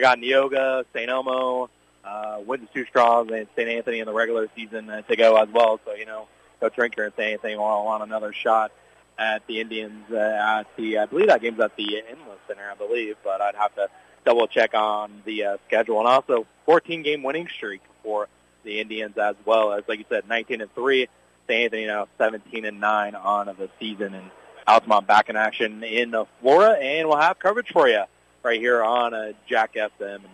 [0.00, 1.08] got Neoga, St.
[1.08, 1.70] Elmo,
[2.04, 3.68] uh, Windsor Stew-Stras, and St.
[3.68, 5.80] Anthony in the regular season uh, to go as well.
[5.84, 6.28] So, you know,
[6.60, 7.32] Coach Rinker and St.
[7.32, 8.72] Anthony will want another shot
[9.18, 12.74] at the Indians uh, at the, I believe that game's at the Inland Center, I
[12.74, 13.88] believe, but I'd have to
[14.24, 15.98] double check on the uh, schedule.
[16.00, 18.28] And also 14 game winning streak for
[18.64, 21.08] the Indians as well as, like you said, 19 and 3.
[21.48, 21.64] St.
[21.64, 24.14] Anthony now 17 and 9 on the season.
[24.14, 24.30] And
[24.66, 28.02] Altamont back in action in Flora, and we'll have coverage for you
[28.42, 30.16] right here on uh, Jack FM.
[30.16, 30.24] And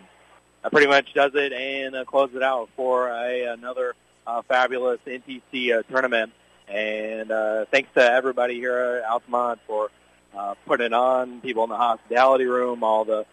[0.63, 3.95] that pretty much does it and uh, close it out for a, another
[4.27, 6.33] uh, fabulous NTC uh, tournament.
[6.69, 9.91] And uh, thanks to everybody here at Altamont for
[10.37, 13.27] uh, putting on, people in the hospitality room, all the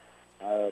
[0.43, 0.69] uh,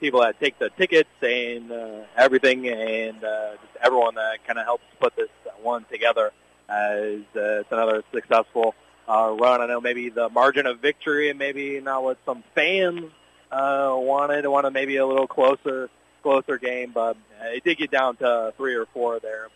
[0.00, 4.64] people that take the tickets and uh, everything, and uh, just everyone that kind of
[4.64, 5.28] helps put this
[5.62, 6.32] one together
[6.68, 8.74] as uh, it's another successful
[9.08, 9.60] uh, run.
[9.60, 13.10] I know maybe the margin of victory and maybe not what some fans
[13.50, 15.90] uh, wanted, wanted maybe a little closer
[16.22, 19.48] closer game, but uh, it did get down to three or four there.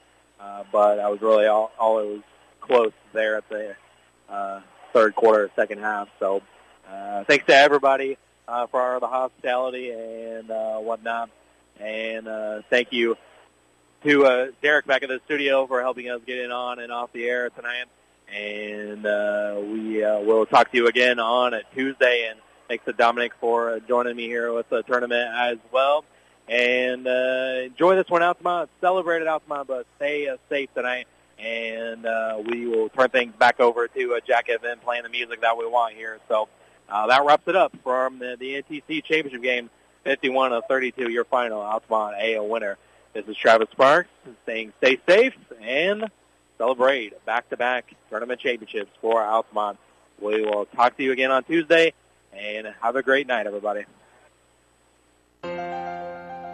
[0.42, 2.22] Uh, but I was really all, all it was
[2.60, 3.76] close there at the
[4.28, 4.60] uh,
[4.92, 6.08] third quarter, second half.
[6.18, 6.42] So
[6.90, 11.30] uh, thanks to everybody uh, for the hospitality and uh, whatnot.
[11.78, 13.16] And uh, thank you
[14.04, 17.12] to uh, Derek back in the studio for helping us get in on and off
[17.12, 17.86] the air tonight.
[18.34, 22.28] And uh, we uh, will talk to you again on a Tuesday.
[22.30, 26.04] And thanks to Dominic for uh, joining me here with the tournament as well.
[26.48, 28.70] And uh, enjoy this one, Altamont.
[28.80, 31.06] Celebrate it, Altamont, but stay uh, safe tonight.
[31.38, 35.40] And uh, we will turn things back over to uh, Jack FM playing the music
[35.40, 36.18] that we want here.
[36.28, 36.48] So
[36.88, 39.70] uh, that wraps it up from the, the NTC Championship game,
[40.04, 42.76] 51 to 32, your final Altamont AO winner.
[43.12, 44.08] This is Travis Sparks
[44.46, 46.10] saying stay safe and
[46.58, 49.78] celebrate back-to-back tournament championships for Altamont.
[50.20, 51.92] We will talk to you again on Tuesday,
[52.32, 53.84] and have a great night, everybody.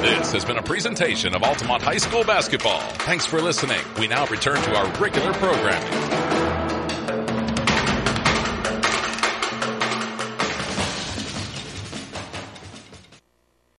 [0.00, 2.80] This has been a presentation of Altamont High School basketball.
[2.80, 3.80] Thanks for listening.
[3.98, 6.29] We now return to our regular programming.